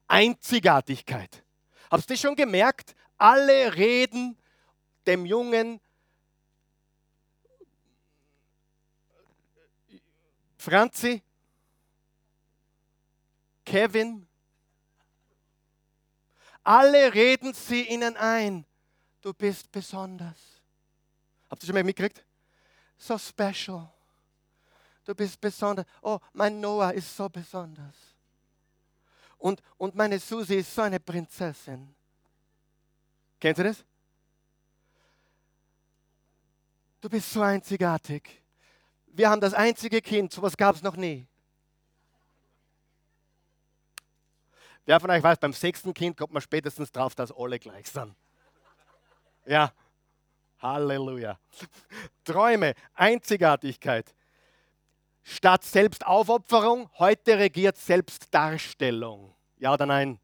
Einzigartigkeit. 0.07 1.43
Habt 1.91 2.11
ihr 2.11 2.17
schon 2.17 2.35
gemerkt? 2.35 2.95
Alle 3.17 3.75
reden 3.75 4.37
dem 5.07 5.25
jungen 5.25 5.81
Franzi, 10.59 11.23
Kevin, 13.65 14.27
alle 16.63 17.13
reden 17.13 17.55
sie 17.55 17.89
ihnen 17.89 18.17
ein. 18.17 18.65
Du 19.21 19.33
bist 19.33 19.71
besonders. 19.71 20.39
Habt 21.51 21.63
ihr 21.63 21.67
schon 21.67 21.75
mal 21.75 21.85
mitgekriegt? 21.85 22.25
So 22.97 23.19
special. 23.19 23.91
Du 25.05 25.15
bist 25.15 25.41
besonders. 25.41 25.87
Oh, 26.03 26.19
mein 26.33 26.61
Noah 26.61 26.93
ist 26.93 27.17
so 27.17 27.29
besonders. 27.29 27.95
Und, 29.39 29.63
und 29.79 29.95
meine 29.95 30.19
Susi 30.19 30.57
ist 30.57 30.75
so 30.75 30.83
eine 30.83 31.01
Prinzessin. 31.01 31.95
Kennt 33.41 33.59
ihr 33.59 33.65
das? 33.65 33.85
Du 37.01 37.09
bist 37.09 37.31
so 37.33 37.41
einzigartig. 37.41 38.43
Wir 39.07 39.31
haben 39.31 39.41
das 39.41 39.55
einzige 39.55 40.03
Kind, 40.03 40.33
sowas 40.33 40.57
gab 40.57 40.77
es 40.77 40.83
noch 40.83 40.97
nie. 40.97 41.27
Wer 44.87 45.01
von 45.01 45.11
euch 45.11 45.23
weiß, 45.23 45.39
beim 45.39 45.53
sechsten 45.53 45.95
Kind 45.95 46.17
kommt 46.17 46.33
man 46.33 46.43
spätestens 46.43 46.91
drauf, 46.91 47.15
dass 47.15 47.33
alle 47.33 47.59
gleich 47.59 47.87
sind. 47.89 48.15
Ja, 49.47 49.73
Halleluja. 50.61 51.39
Träume, 52.25 52.75
Einzigartigkeit. 52.95 54.15
Statt 55.23 55.65
Selbstaufopferung, 55.65 56.91
heute 56.99 57.39
regiert 57.39 57.77
Selbstdarstellung. 57.77 59.35
Ja 59.59 59.75
oder 59.75 59.87
nein? 59.87 60.19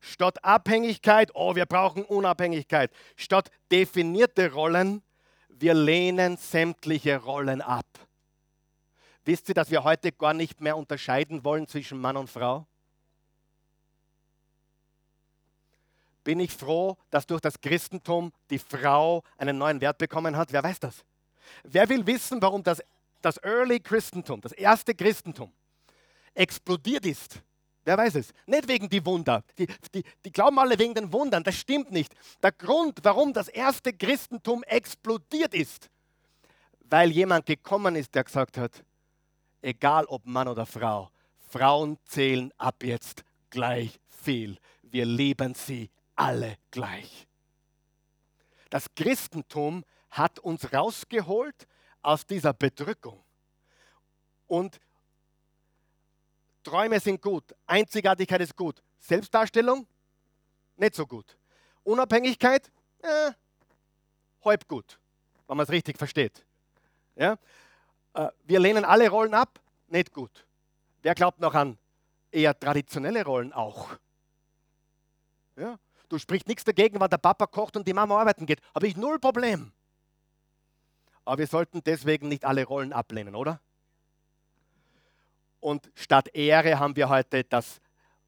Statt 0.00 0.42
Abhängigkeit, 0.44 1.30
oh, 1.34 1.54
wir 1.54 1.66
brauchen 1.66 2.04
Unabhängigkeit. 2.04 2.90
Statt 3.16 3.50
definierte 3.70 4.52
Rollen, 4.52 5.02
wir 5.48 5.74
lehnen 5.74 6.36
sämtliche 6.36 7.16
Rollen 7.16 7.60
ab. 7.60 7.86
Wisst 9.24 9.48
ihr, 9.48 9.54
dass 9.54 9.70
wir 9.70 9.84
heute 9.84 10.12
gar 10.12 10.34
nicht 10.34 10.60
mehr 10.60 10.76
unterscheiden 10.76 11.44
wollen 11.44 11.66
zwischen 11.66 12.00
Mann 12.00 12.16
und 12.16 12.30
Frau? 12.30 12.66
Bin 16.28 16.40
ich 16.40 16.52
froh, 16.52 16.98
dass 17.08 17.26
durch 17.26 17.40
das 17.40 17.58
Christentum 17.58 18.34
die 18.50 18.58
Frau 18.58 19.22
einen 19.38 19.56
neuen 19.56 19.80
Wert 19.80 19.96
bekommen 19.96 20.36
hat? 20.36 20.52
Wer 20.52 20.62
weiß 20.62 20.78
das? 20.78 21.02
Wer 21.62 21.88
will 21.88 22.06
wissen, 22.06 22.42
warum 22.42 22.62
das, 22.62 22.82
das 23.22 23.38
Early 23.42 23.80
Christentum, 23.80 24.42
das 24.42 24.52
erste 24.52 24.94
Christentum, 24.94 25.50
explodiert 26.34 27.06
ist? 27.06 27.40
Wer 27.82 27.96
weiß 27.96 28.16
es? 28.16 28.34
Nicht 28.44 28.68
wegen 28.68 28.90
die 28.90 29.02
Wunder. 29.06 29.42
Die, 29.56 29.66
die, 29.94 30.04
die 30.22 30.30
glauben 30.30 30.58
alle 30.58 30.78
wegen 30.78 30.92
den 30.92 31.10
Wundern. 31.14 31.42
Das 31.44 31.54
stimmt 31.54 31.92
nicht. 31.92 32.14
Der 32.42 32.52
Grund, 32.52 32.98
warum 33.04 33.32
das 33.32 33.48
erste 33.48 33.94
Christentum 33.94 34.62
explodiert 34.64 35.54
ist, 35.54 35.88
weil 36.90 37.10
jemand 37.10 37.46
gekommen 37.46 37.96
ist, 37.96 38.14
der 38.14 38.24
gesagt 38.24 38.58
hat, 38.58 38.84
egal 39.62 40.04
ob 40.04 40.26
Mann 40.26 40.48
oder 40.48 40.66
Frau, 40.66 41.08
Frauen 41.48 41.96
zählen 42.04 42.52
ab 42.58 42.84
jetzt 42.84 43.24
gleich 43.48 43.98
viel. 44.10 44.58
Wir 44.82 45.06
lieben 45.06 45.54
sie 45.54 45.88
alle 46.18 46.58
gleich. 46.70 47.26
Das 48.70 48.86
Christentum 48.94 49.84
hat 50.10 50.38
uns 50.40 50.72
rausgeholt 50.72 51.66
aus 52.02 52.26
dieser 52.26 52.52
Bedrückung. 52.52 53.22
Und 54.46 54.80
Träume 56.64 57.00
sind 57.00 57.22
gut, 57.22 57.54
Einzigartigkeit 57.66 58.40
ist 58.40 58.56
gut, 58.56 58.82
Selbstdarstellung 58.98 59.86
nicht 60.76 60.94
so 60.94 61.06
gut. 61.06 61.36
Unabhängigkeit, 61.84 62.70
äh, 63.02 63.32
halb 64.44 64.68
gut, 64.68 64.98
wenn 65.46 65.56
man 65.56 65.64
es 65.64 65.70
richtig 65.70 65.96
versteht. 65.98 66.44
Ja? 67.16 67.38
Äh, 68.14 68.28
wir 68.44 68.60
lehnen 68.60 68.84
alle 68.84 69.08
Rollen 69.08 69.34
ab, 69.34 69.60
nicht 69.88 70.12
gut. 70.12 70.46
Wer 71.02 71.14
glaubt 71.14 71.40
noch 71.40 71.54
an 71.54 71.78
eher 72.30 72.58
traditionelle 72.58 73.24
Rollen 73.24 73.52
auch? 73.52 73.96
Ja? 75.56 75.78
Du 76.08 76.18
sprichst 76.18 76.48
nichts 76.48 76.64
dagegen, 76.64 77.00
wenn 77.00 77.10
der 77.10 77.18
Papa 77.18 77.46
kocht 77.46 77.76
und 77.76 77.86
die 77.86 77.92
Mama 77.92 78.18
arbeiten 78.18 78.46
geht. 78.46 78.60
Habe 78.74 78.86
ich 78.86 78.96
null 78.96 79.18
Problem. 79.18 79.72
Aber 81.24 81.38
wir 81.38 81.46
sollten 81.46 81.82
deswegen 81.84 82.28
nicht 82.28 82.44
alle 82.44 82.64
Rollen 82.64 82.92
ablehnen, 82.92 83.34
oder? 83.34 83.60
Und 85.60 85.90
statt 85.94 86.28
Ehre 86.34 86.78
haben 86.78 86.96
wir 86.96 87.08
heute, 87.08 87.44
dass 87.44 87.80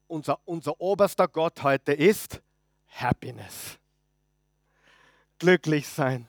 unser, 0.07 0.39
unser 0.45 0.79
oberster 0.79 1.27
Gott 1.27 1.63
heute 1.63 1.93
ist 1.93 2.41
Happiness. 2.89 3.79
Glücklich 5.39 5.87
sein. 5.87 6.27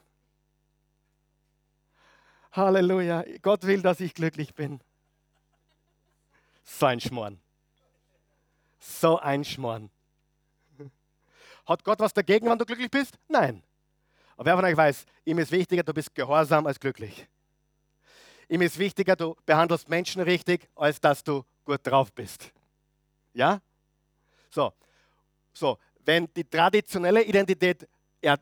Halleluja. 2.53 3.23
Gott 3.41 3.63
will, 3.63 3.81
dass 3.81 3.99
ich 3.99 4.13
glücklich 4.13 4.55
bin. 4.55 4.79
So 6.63 6.85
ein 6.85 6.99
Schmoren. 6.99 7.39
So 8.79 9.19
ein 9.19 9.43
Schmoren. 9.43 9.89
Hat 11.65 11.83
Gott 11.83 11.99
was 11.99 12.13
dagegen, 12.13 12.49
wenn 12.49 12.57
du 12.57 12.65
glücklich 12.65 12.91
bist? 12.91 13.17
Nein. 13.27 13.63
Aber 14.35 14.45
wer 14.45 14.55
von 14.55 14.65
euch 14.65 14.77
weiß, 14.77 15.05
ihm 15.25 15.39
ist 15.39 15.51
wichtiger, 15.51 15.83
du 15.83 15.93
bist 15.93 16.13
gehorsam 16.13 16.67
als 16.67 16.79
glücklich. 16.79 17.27
Ihm 18.49 18.61
ist 18.61 18.77
wichtiger, 18.77 19.15
du 19.15 19.35
behandelst 19.45 19.87
Menschen 19.87 20.21
richtig, 20.21 20.67
als 20.75 20.99
dass 20.99 21.23
du 21.23 21.45
gut 21.63 21.79
drauf 21.83 22.11
bist. 22.11 22.51
Ja? 23.33 23.61
So, 24.49 24.73
so 25.53 25.77
wenn 26.05 26.27
die 26.35 26.43
traditionelle 26.43 27.23
Identität 27.23 27.87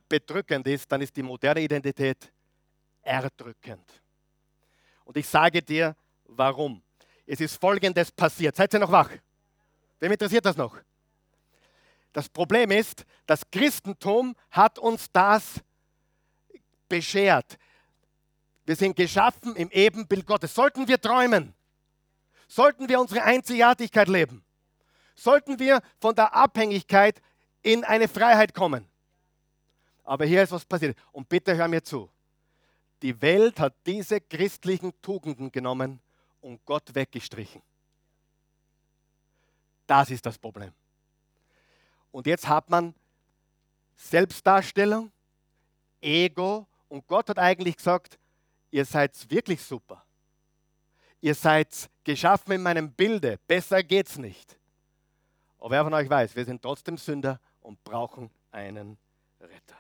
bedrückend 0.08 0.68
ist, 0.68 0.92
dann 0.92 1.02
ist 1.02 1.16
die 1.16 1.24
moderne 1.24 1.62
Identität 1.62 2.32
erdrückend. 3.02 4.02
Und 5.06 5.18
ich 5.18 5.28
sage 5.28 5.62
dir, 5.62 5.96
warum. 6.26 6.82
Es 7.26 7.40
ist 7.40 7.60
Folgendes 7.60 8.12
passiert. 8.12 8.56
Seid 8.56 8.74
ihr 8.74 8.80
noch 8.80 8.92
wach? 8.92 9.10
Wem 10.00 10.12
interessiert 10.12 10.46
das 10.46 10.58
noch? 10.58 10.78
Das 12.14 12.28
Problem 12.28 12.72
ist, 12.72 13.06
das 13.26 13.50
Christentum 13.50 14.36
hat 14.50 14.78
uns 14.78 15.12
das 15.12 15.62
beschert. 16.90 17.58
Wir 18.66 18.76
sind 18.76 18.96
geschaffen 18.96 19.56
im 19.56 19.70
Ebenbild 19.72 20.26
Gottes. 20.26 20.54
Sollten 20.54 20.88
wir 20.88 21.00
träumen? 21.00 21.54
Sollten 22.48 22.90
wir 22.90 23.00
unsere 23.00 23.24
Einzigartigkeit 23.24 24.08
leben? 24.08 24.44
Sollten 25.16 25.60
wir 25.60 25.82
von 26.00 26.16
der 26.16 26.34
Abhängigkeit 26.34 27.22
in 27.62 27.84
eine 27.84 28.08
Freiheit 28.08 28.54
kommen? 28.54 28.86
Aber 30.04 30.26
hier 30.26 30.44
ist 30.44 30.52
was 30.52 30.66
passiert. 30.66 30.98
Und 31.12 31.30
bitte 31.30 31.56
hör 31.56 31.68
mir 31.68 31.84
zu. 31.84 32.10
Die 33.02 33.20
Welt 33.22 33.60
hat 33.60 33.74
diese 33.86 34.20
christlichen 34.20 34.94
Tugenden 35.02 35.52
genommen 35.52 36.00
und 36.42 36.64
Gott 36.66 36.94
weggestrichen. 36.94 37.62
Das 39.88 40.10
ist 40.10 40.26
das 40.26 40.38
Problem. 40.38 40.74
Und 42.12 42.28
jetzt 42.28 42.48
hat 42.48 42.70
man 42.70 42.94
Selbstdarstellung, 43.96 45.12
Ego 46.02 46.68
und 46.90 47.08
Gott 47.08 47.30
hat 47.30 47.38
eigentlich 47.38 47.78
gesagt, 47.78 48.18
ihr 48.72 48.86
seid 48.86 49.30
wirklich 49.30 49.62
super. 49.62 50.04
Ihr 51.22 51.36
seid 51.36 51.90
geschaffen 52.04 52.54
in 52.54 52.64
meinem 52.64 52.92
Bilde. 52.92 53.40
Besser 53.48 53.84
geht's 53.84 54.18
nicht. 54.18 54.58
Aber 55.60 55.70
wer 55.70 55.84
von 55.84 55.94
euch 55.94 56.10
weiß, 56.10 56.36
wir 56.36 56.44
sind 56.44 56.62
trotzdem 56.62 56.98
Sünder 56.98 57.40
und 57.62 57.84
brauchen 57.84 58.32
einen 58.52 58.98
Retter. 59.40 59.78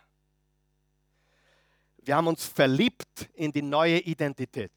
Wir 1.97 2.15
haben 2.15 2.27
uns 2.27 2.45
verliebt 2.45 3.29
in 3.33 3.51
die 3.51 3.61
neue 3.61 3.99
Identität. 3.99 4.71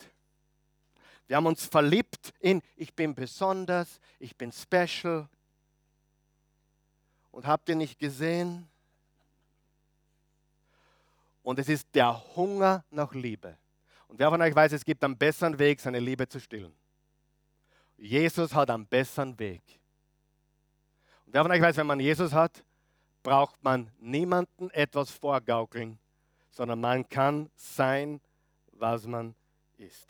Wir 1.27 1.37
haben 1.37 1.47
uns 1.47 1.65
verliebt 1.67 2.33
in, 2.41 2.63
ich 2.77 2.95
bin 2.95 3.15
besonders, 3.15 4.01
ich 4.19 4.37
bin 4.37 4.53
special. 4.53 5.29
Und 7.35 7.49
habt 7.49 7.69
ihr 7.69 7.75
nicht 7.75 7.99
gesehen? 7.99 8.69
Und 11.43 11.59
es 11.59 11.69
ist 11.69 11.93
der 11.93 12.37
Hunger 12.37 12.85
nach 12.93 13.13
Liebe. 13.13 13.59
Und 14.07 14.21
wer 14.21 14.31
von 14.31 14.41
euch 14.41 14.55
weiß, 14.55 14.71
es 14.71 14.85
gibt 14.85 15.03
einen 15.03 15.19
besseren 15.19 15.59
Weg, 15.59 15.81
seine 15.81 15.99
Liebe 15.99 16.29
zu 16.29 16.39
stillen? 16.39 16.73
Jesus 17.99 18.55
hat 18.55 18.71
einen 18.71 18.87
besseren 18.87 19.37
Weg. 19.41 19.63
Und 21.27 21.35
wer 21.35 21.43
von 21.43 21.51
euch 21.51 21.61
weiß, 21.61 21.77
wenn 21.79 21.89
man 21.89 21.99
Jesus 21.99 22.33
hat, 22.33 22.63
braucht 23.25 23.61
man 23.65 23.91
niemanden 23.99 24.71
etwas 24.71 25.11
vorgaukeln, 25.11 25.99
sondern 26.53 26.81
man 26.81 27.09
kann 27.09 27.51
sein, 27.57 28.21
was 28.71 29.09
man 29.09 29.35
ist. 29.77 30.07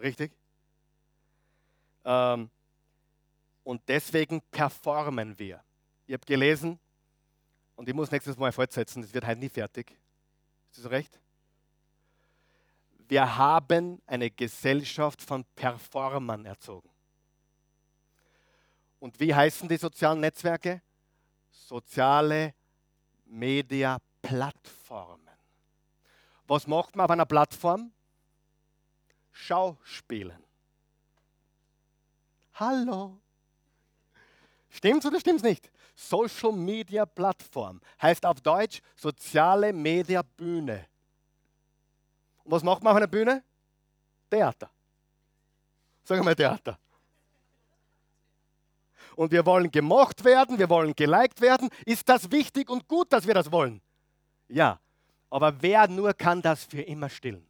Richtig? 0.00 0.32
Ähm, 2.04 2.50
und 3.62 3.82
deswegen 3.86 4.40
performen 4.50 5.38
wir. 5.38 5.62
Ihr 6.06 6.14
habt 6.14 6.26
gelesen, 6.26 6.78
und 7.76 7.88
ich 7.88 7.94
muss 7.94 8.10
nächstes 8.10 8.36
Mal 8.36 8.52
fortsetzen, 8.52 9.02
das 9.02 9.12
wird 9.12 9.26
heute 9.26 9.40
nie 9.40 9.48
fertig. 9.48 9.90
Ist 10.70 10.84
das 10.84 10.90
recht? 10.90 11.18
wir 13.08 13.36
haben 13.36 14.00
eine 14.06 14.30
Gesellschaft 14.30 15.20
von 15.22 15.44
Performern 15.54 16.46
erzogen. 16.46 16.88
Und 18.98 19.20
wie 19.20 19.34
heißen 19.34 19.68
die 19.68 19.76
sozialen 19.76 20.20
Netzwerke? 20.20 20.80
Soziale 21.50 22.54
Media-Plattformen. 23.26 25.28
Was 26.46 26.66
macht 26.66 26.96
man 26.96 27.04
auf 27.04 27.10
einer 27.10 27.26
Plattform? 27.26 27.92
Schauspielen. 29.32 30.42
Hallo. 32.54 33.20
Stimmt's 34.84 35.06
oder 35.06 35.18
stimmt's 35.18 35.42
nicht? 35.42 35.70
Social 35.94 36.52
Media 36.52 37.06
Plattform 37.06 37.80
heißt 38.02 38.26
auf 38.26 38.42
Deutsch 38.42 38.82
soziale 38.94 39.72
Media 39.72 40.20
Bühne. 40.20 40.84
Und 42.44 42.50
was 42.52 42.62
macht 42.62 42.82
man 42.82 42.90
auf 42.90 42.98
einer 42.98 43.06
Bühne? 43.06 43.42
Theater. 44.28 44.68
Sagen 46.02 46.26
wir 46.26 46.36
Theater. 46.36 46.78
und 49.16 49.32
wir 49.32 49.46
wollen 49.46 49.70
gemocht 49.70 50.22
werden, 50.22 50.58
wir 50.58 50.68
wollen 50.68 50.94
geliked 50.94 51.40
werden. 51.40 51.70
Ist 51.86 52.06
das 52.10 52.30
wichtig 52.30 52.68
und 52.68 52.86
gut, 52.86 53.10
dass 53.10 53.26
wir 53.26 53.32
das 53.32 53.50
wollen? 53.50 53.80
Ja, 54.48 54.78
aber 55.30 55.62
wer 55.62 55.88
nur 55.88 56.12
kann 56.12 56.42
das 56.42 56.64
für 56.64 56.82
immer 56.82 57.08
stillen? 57.08 57.46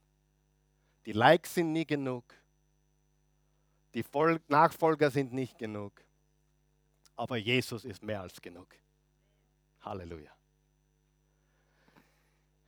Die 1.05 1.13
Likes 1.13 1.55
sind 1.55 1.73
nie 1.73 1.85
genug, 1.85 2.23
die 3.93 4.05
Nachfolger 4.47 5.11
sind 5.11 5.33
nicht 5.33 5.59
genug, 5.59 6.05
aber 7.17 7.37
Jesus 7.37 7.85
ist 7.85 8.03
mehr 8.03 8.21
als 8.21 8.41
genug. 8.41 8.69
Halleluja. 9.83 10.31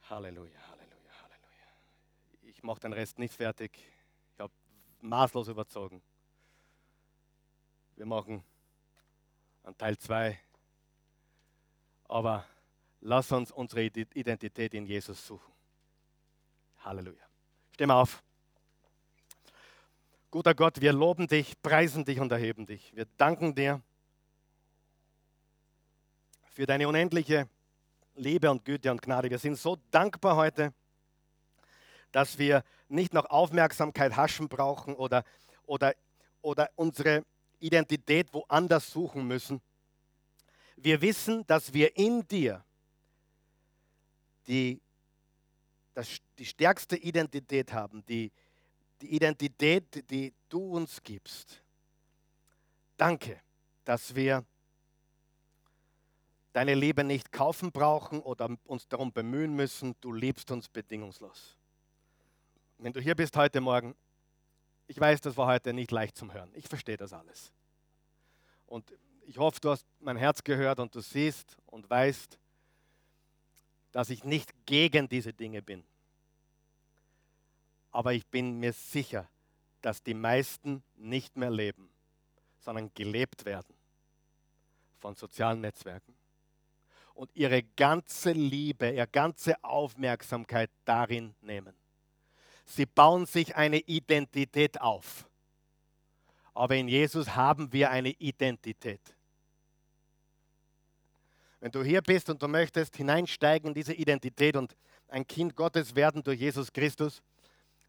Halleluja, 0.09 0.61
Halleluja, 0.69 1.13
Halleluja. 1.23 1.67
Ich 2.43 2.63
mache 2.63 2.81
den 2.81 2.93
Rest 2.93 3.19
nicht 3.19 3.35
fertig. 3.35 3.73
Ich 4.35 4.41
habe 4.41 4.53
maßlos 5.01 5.49
überzogen. 5.49 6.01
Wir 7.97 8.07
machen 8.07 8.45
einen 9.65 9.77
Teil 9.77 9.99
2. 9.99 10.39
Aber 12.09 12.47
lass 13.01 13.33
uns 13.33 13.51
unsere 13.51 13.83
Identität 13.83 14.75
in 14.75 14.87
Jesus 14.87 15.27
suchen. 15.27 15.53
Halleluja. 16.85 17.25
Steh 17.73 17.87
mal 17.87 18.01
auf. 18.01 18.23
Guter 20.31 20.55
Gott, 20.55 20.81
wir 20.81 20.93
loben 20.93 21.27
dich, 21.27 21.61
preisen 21.63 22.05
dich 22.05 22.21
und 22.21 22.31
erheben 22.31 22.67
dich. 22.67 22.95
Wir 22.95 23.07
danken 23.17 23.55
dir 23.55 23.83
für 26.57 26.65
deine 26.65 26.89
unendliche 26.89 27.51
Liebe 28.15 28.51
und 28.51 28.65
Güte 28.65 28.91
und 28.91 29.03
Gnade. 29.03 29.29
Wir 29.29 29.39
sind 29.39 29.59
so 29.59 29.77
dankbar 29.91 30.37
heute, 30.37 30.73
dass 32.13 32.39
wir 32.39 32.65
nicht 32.89 33.13
noch 33.13 33.27
Aufmerksamkeit 33.27 34.17
haschen 34.17 34.49
brauchen 34.49 34.95
oder, 34.95 35.23
oder, 35.67 35.95
oder 36.41 36.71
unsere 36.75 37.27
Identität 37.61 38.33
woanders 38.33 38.91
suchen 38.91 39.29
müssen. 39.29 39.61
Wir 40.77 41.03
wissen, 41.03 41.47
dass 41.47 41.75
wir 41.75 41.95
in 41.95 42.27
dir 42.27 42.65
die, 44.47 44.81
das, 45.93 46.09
die 46.39 46.47
stärkste 46.47 46.97
Identität 46.97 47.75
haben, 47.75 48.03
die, 48.07 48.33
die 49.03 49.15
Identität, 49.15 50.09
die 50.09 50.33
du 50.49 50.75
uns 50.75 51.03
gibst. 51.03 51.63
Danke, 52.97 53.43
dass 53.85 54.15
wir 54.15 54.43
deine 56.57 56.75
Liebe 56.75 57.05
nicht 57.05 57.33
kaufen 57.33 57.71
brauchen 57.71 58.23
oder 58.23 58.49
uns 58.65 58.89
darum 58.89 59.13
bemühen 59.13 59.55
müssen. 59.55 59.95
Du 60.01 60.11
liebst 60.11 60.51
uns 60.51 60.71
bedingungslos. 60.71 61.55
Wenn 62.79 62.95
du 62.95 63.01
hier 63.01 63.15
bist 63.15 63.37
heute 63.37 63.61
Morgen, 63.61 63.95
ich 64.87 64.99
weiß, 64.99 65.21
das 65.21 65.37
war 65.37 65.49
heute 65.49 65.75
nicht 65.75 65.91
leicht 65.91 66.17
zum 66.17 66.33
Hören. 66.33 66.51
Ich 66.55 66.67
verstehe 66.67 66.97
das 66.97 67.13
alles. 67.13 67.53
Und 68.67 68.91
ich 69.27 69.37
hoffe, 69.37 69.61
du 69.61 69.69
hast 69.69 69.85
mein 70.01 70.17
Herz 70.17 70.43
gehört 70.43 70.81
und 70.81 70.95
du 70.95 71.01
siehst 71.01 71.59
und 71.67 71.91
weißt, 71.91 72.39
dass 73.93 74.09
ich 74.09 74.25
nicht 74.25 74.51
gegen 74.65 75.11
diese 75.11 75.35
Dinge 75.35 75.61
bin. 75.61 75.85
Aber 77.93 78.15
ich 78.15 78.27
bin 78.29 78.59
mir 78.59 78.73
sicher, 78.73 79.29
dass 79.83 80.03
die 80.03 80.15
meisten 80.15 80.83
nicht 80.97 81.37
mehr 81.37 81.51
leben, 81.51 81.91
sondern 82.61 82.91
gelebt 82.95 83.45
werden 83.45 83.75
von 85.01 85.15
sozialen 85.15 85.61
Netzwerken 85.61 86.16
und 87.17 87.31
ihre 87.35 87.63
ganze 87.63 88.33
Liebe, 88.33 88.91
ihre 88.91 89.07
ganze 89.07 89.63
Aufmerksamkeit 89.65 90.71
darin 90.85 91.35
nehmen. 91.41 91.75
Sie 92.67 92.85
bauen 92.85 93.27
sich 93.27 93.57
eine 93.57 93.79
Identität 93.79 94.81
auf. 94.81 95.27
Aber 96.53 96.77
in 96.77 96.89
Jesus 96.89 97.35
haben 97.35 97.73
wir 97.73 97.91
eine 97.91 98.11
Identität. 98.11 99.01
Wenn 101.61 101.71
du 101.71 101.83
hier 101.83 102.03
bist 102.03 102.29
und 102.29 102.43
du 102.43 102.49
möchtest 102.49 102.97
hineinsteigen 102.97 103.69
in 103.69 103.75
diese 103.75 103.95
Identität 103.95 104.57
und 104.57 104.77
ein 105.09 105.27
Kind 105.27 105.57
Gottes 105.57 105.95
werden 105.95 106.23
durch 106.23 106.41
Jesus 106.41 106.73
Christus, 106.73 107.23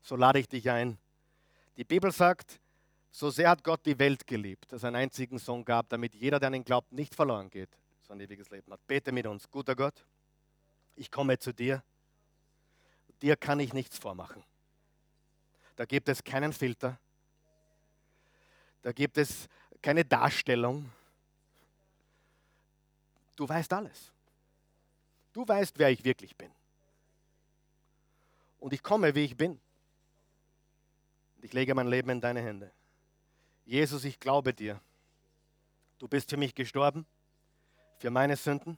so 0.01 0.15
lade 0.15 0.39
ich 0.39 0.47
dich 0.47 0.69
ein. 0.69 0.97
Die 1.75 1.83
Bibel 1.83 2.11
sagt, 2.11 2.59
so 3.11 3.29
sehr 3.29 3.49
hat 3.49 3.63
Gott 3.63 3.85
die 3.85 3.99
Welt 3.99 4.25
geliebt, 4.25 4.71
dass 4.71 4.83
er 4.83 4.87
einen 4.87 4.97
einzigen 4.97 5.37
Sohn 5.37 5.65
gab, 5.65 5.89
damit 5.89 6.15
jeder, 6.15 6.39
der 6.39 6.47
an 6.47 6.53
ihn 6.53 6.63
glaubt, 6.63 6.91
nicht 6.93 7.13
verloren 7.13 7.49
geht, 7.49 7.69
so 8.07 8.13
ein 8.13 8.19
ewiges 8.21 8.49
Leben 8.49 8.71
hat. 8.71 8.85
Bete 8.87 9.11
mit 9.11 9.27
uns. 9.27 9.49
Guter 9.51 9.75
Gott, 9.75 10.05
ich 10.95 11.11
komme 11.11 11.37
zu 11.37 11.53
dir. 11.53 11.83
Dir 13.21 13.35
kann 13.35 13.59
ich 13.59 13.73
nichts 13.73 13.97
vormachen. 13.97 14.43
Da 15.75 15.85
gibt 15.85 16.07
es 16.07 16.23
keinen 16.23 16.53
Filter. 16.53 16.97
Da 18.81 18.91
gibt 18.91 19.17
es 19.17 19.49
keine 19.81 20.05
Darstellung. 20.05 20.89
Du 23.35 23.47
weißt 23.47 23.73
alles. 23.73 24.11
Du 25.33 25.47
weißt, 25.47 25.77
wer 25.77 25.89
ich 25.89 26.03
wirklich 26.03 26.35
bin. 26.35 26.51
Und 28.59 28.73
ich 28.73 28.81
komme, 28.81 29.13
wie 29.13 29.25
ich 29.25 29.35
bin. 29.35 29.59
ich 31.41 31.53
lege 31.53 31.75
mein 31.75 31.87
Leben 31.87 32.09
in 32.09 32.21
deine 32.21 32.41
Hände. 32.41 32.71
Jesus, 33.65 34.05
ich 34.05 34.19
glaube 34.19 34.53
dir. 34.53 34.79
Du 35.99 36.07
bist 36.07 36.29
für 36.29 36.37
mich 36.37 36.55
gestorben 36.55 37.05
für 37.97 38.09
meine 38.09 38.35
Sünden. 38.35 38.77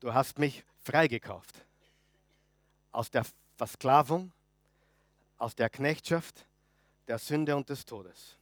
Du 0.00 0.12
hast 0.12 0.38
mich 0.38 0.64
freigekauft 0.82 1.54
aus 2.92 3.10
der 3.10 3.26
Versklavung, 3.56 4.32
aus 5.38 5.54
der 5.54 5.68
Knechtschaft, 5.68 6.46
der 7.08 7.18
Sünde 7.18 7.56
und 7.56 7.68
des 7.68 7.84
Todes. 7.84 8.36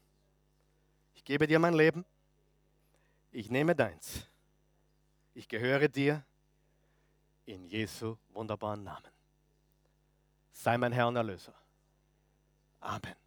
Ich 1.14 1.24
gebe 1.24 1.46
dir 1.46 1.58
mein 1.58 1.74
Leben. 1.74 2.04
Ich 3.32 3.50
nehme 3.50 3.74
deins. 3.74 4.26
Ich 5.34 5.48
gehöre 5.48 5.88
dir 5.88 6.22
in 7.46 7.66
Jesu 7.66 8.16
wunderbaren 8.32 8.84
Namen. 8.84 9.10
Sei 10.52 10.78
mein 10.78 10.92
Herr 10.92 11.08
und 11.08 11.16
Erlöser. 11.16 11.54
Amen. 12.80 13.23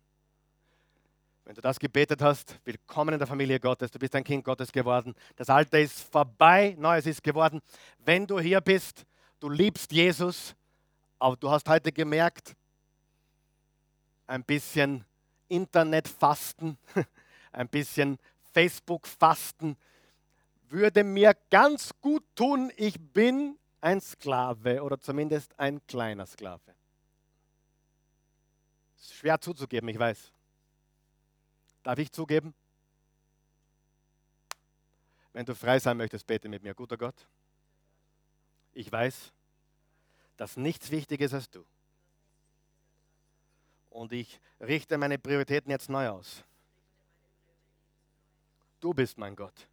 Wenn 1.48 1.56
du 1.56 1.62
das 1.62 1.80
gebetet 1.80 2.22
hast, 2.22 2.60
willkommen 2.66 3.14
in 3.14 3.20
der 3.20 3.26
Familie 3.26 3.58
Gottes, 3.58 3.90
du 3.90 3.98
bist 3.98 4.14
ein 4.16 4.24
Kind 4.26 4.44
Gottes 4.44 4.70
geworden. 4.70 5.16
Das 5.38 5.50
Alte 5.50 5.80
ist 5.80 6.02
vorbei, 6.12 6.76
Neues 6.78 7.06
ist 7.06 7.24
geworden. 7.24 7.62
Wenn 8.00 8.28
du 8.28 8.38
hier 8.38 8.60
bist, 8.60 9.06
du 9.40 9.48
liebst 9.50 9.94
Jesus, 9.94 10.54
aber 11.18 11.38
du 11.38 11.50
hast 11.50 11.70
heute 11.70 11.94
gemerkt, 11.94 12.54
ein 14.26 14.44
bisschen 14.44 15.06
Internetfasten, 15.48 16.78
ein 17.54 17.70
bisschen 17.70 18.20
Facebook-Fasten 18.52 19.78
würde 20.68 21.06
mir 21.06 21.34
ganz 21.50 21.92
gut 22.02 22.26
tun. 22.36 22.74
Ich 22.76 23.00
bin 23.00 23.58
ein 23.80 24.02
Sklave 24.02 24.84
oder 24.84 25.00
zumindest 25.00 25.58
ein 25.58 25.80
kleiner 25.88 26.26
Sklave. 26.26 26.76
Schwer 29.02 29.40
zuzugeben, 29.40 29.88
ich 29.88 29.98
weiß. 29.98 30.34
Darf 31.88 32.00
ich 32.00 32.12
zugeben? 32.12 32.54
Wenn 35.32 35.46
du 35.46 35.56
frei 35.56 35.80
sein 35.80 35.96
möchtest, 35.96 36.28
bete 36.28 36.50
mit 36.50 36.62
mir. 36.62 36.74
Guter 36.74 36.98
Gott, 36.98 37.16
ich 38.74 38.92
weiß, 38.92 39.32
dass 40.36 40.58
nichts 40.58 40.92
wichtiger 40.92 41.24
ist 41.24 41.34
als 41.34 41.50
du. 41.50 41.64
Und 43.90 44.12
ich 44.12 44.38
richte 44.60 44.98
meine 44.98 45.18
Prioritäten 45.18 45.72
jetzt 45.72 45.88
neu 45.88 46.10
aus. 46.10 46.44
Du 48.82 48.94
bist 48.94 49.18
mein 49.18 49.38
Gott. 49.38 49.70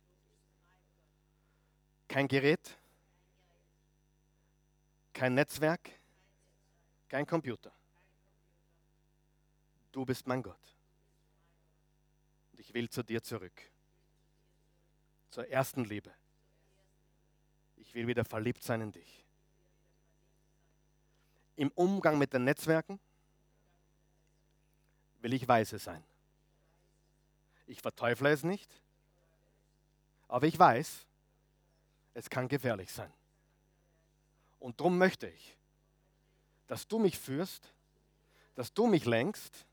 Kein 2.06 2.28
Gerät, 2.28 2.78
kein 5.12 5.34
Netzwerk, 5.34 5.90
kein 7.08 7.26
Computer. 7.26 7.72
Du 9.90 10.04
bist 10.04 10.28
mein 10.28 10.44
Gott. 10.44 10.74
Will 12.75 12.91
zu 12.91 13.05
dir 13.05 13.22
zurück. 13.22 13.62
Zur 15.31 15.49
ersten 15.49 15.85
Liebe. 15.85 16.12
Ich 17.77 17.95
will 17.95 18.09
wieder 18.09 18.25
verliebt 18.25 18.64
sein 18.64 18.81
in 18.81 18.91
dich. 18.91 19.25
Im 21.55 21.70
Umgang 21.70 22.18
mit 22.18 22.33
den 22.33 22.43
Netzwerken 22.43 22.99
will 25.20 25.33
ich 25.35 25.47
weise 25.47 25.79
sein. 25.79 26.03
Ich 27.68 27.81
verteufle 27.81 28.33
es 28.33 28.43
nicht, 28.43 28.68
aber 30.27 30.49
ich 30.49 30.59
weiß, 30.59 31.07
es 32.14 32.29
kann 32.29 32.49
gefährlich 32.49 32.91
sein. 32.93 33.12
Und 34.59 34.81
darum 34.81 34.99
möchte 34.99 35.29
ich, 35.29 35.57
dass 36.66 36.89
du 36.89 36.99
mich 36.99 37.20
führst, 37.20 37.72
dass 38.57 38.75
du 38.75 38.89
mich 38.89 39.05
lenkst 39.05 39.64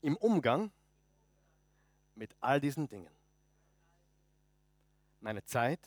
im 0.00 0.16
Umgang 0.16 0.72
mit 2.14 2.34
all 2.40 2.60
diesen 2.60 2.88
Dingen. 2.88 3.10
Meine 5.20 5.44
Zeit, 5.44 5.80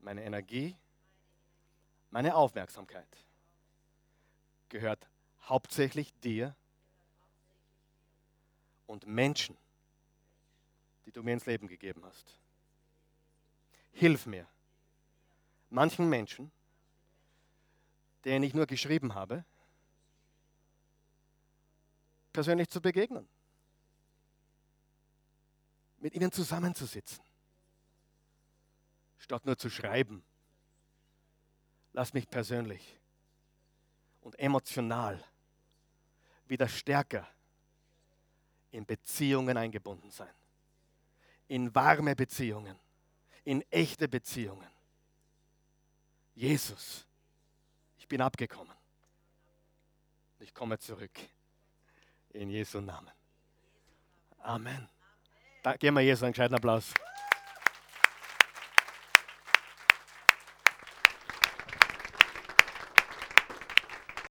meine 0.00 0.24
Energie, 0.24 0.76
meine 2.10 2.34
Aufmerksamkeit 2.34 3.08
gehört 4.68 5.08
hauptsächlich 5.42 6.12
dir 6.20 6.54
und 8.86 9.06
Menschen, 9.06 9.56
die 11.06 11.12
du 11.12 11.22
mir 11.22 11.32
ins 11.32 11.46
Leben 11.46 11.68
gegeben 11.68 12.04
hast. 12.04 12.38
Hilf 13.92 14.26
mir, 14.26 14.46
manchen 15.70 16.08
Menschen, 16.08 16.50
denen 18.24 18.44
ich 18.44 18.54
nur 18.54 18.66
geschrieben 18.66 19.14
habe, 19.14 19.44
persönlich 22.32 22.68
zu 22.68 22.80
begegnen, 22.80 23.28
mit 26.04 26.14
ihnen 26.14 26.30
zusammenzusitzen, 26.30 27.24
statt 29.16 29.46
nur 29.46 29.56
zu 29.56 29.70
schreiben. 29.70 30.22
Lass 31.94 32.12
mich 32.12 32.28
persönlich 32.28 33.00
und 34.20 34.38
emotional 34.38 35.18
wieder 36.46 36.68
stärker 36.68 37.26
in 38.70 38.84
Beziehungen 38.84 39.56
eingebunden 39.56 40.10
sein. 40.10 40.34
In 41.48 41.74
warme 41.74 42.14
Beziehungen, 42.14 42.78
in 43.44 43.62
echte 43.70 44.06
Beziehungen. 44.06 44.68
Jesus, 46.34 47.06
ich 47.96 48.06
bin 48.06 48.20
abgekommen. 48.20 48.76
Ich 50.40 50.52
komme 50.52 50.78
zurück. 50.78 51.18
In 52.34 52.50
Jesu 52.50 52.82
Namen. 52.82 53.10
Amen. 54.40 54.93
Da, 55.64 55.76
geben 55.78 55.96
wir 55.96 56.02
Jesus 56.02 56.22
einen 56.22 56.32
gescheiten 56.32 56.54
Applaus. 56.54 56.92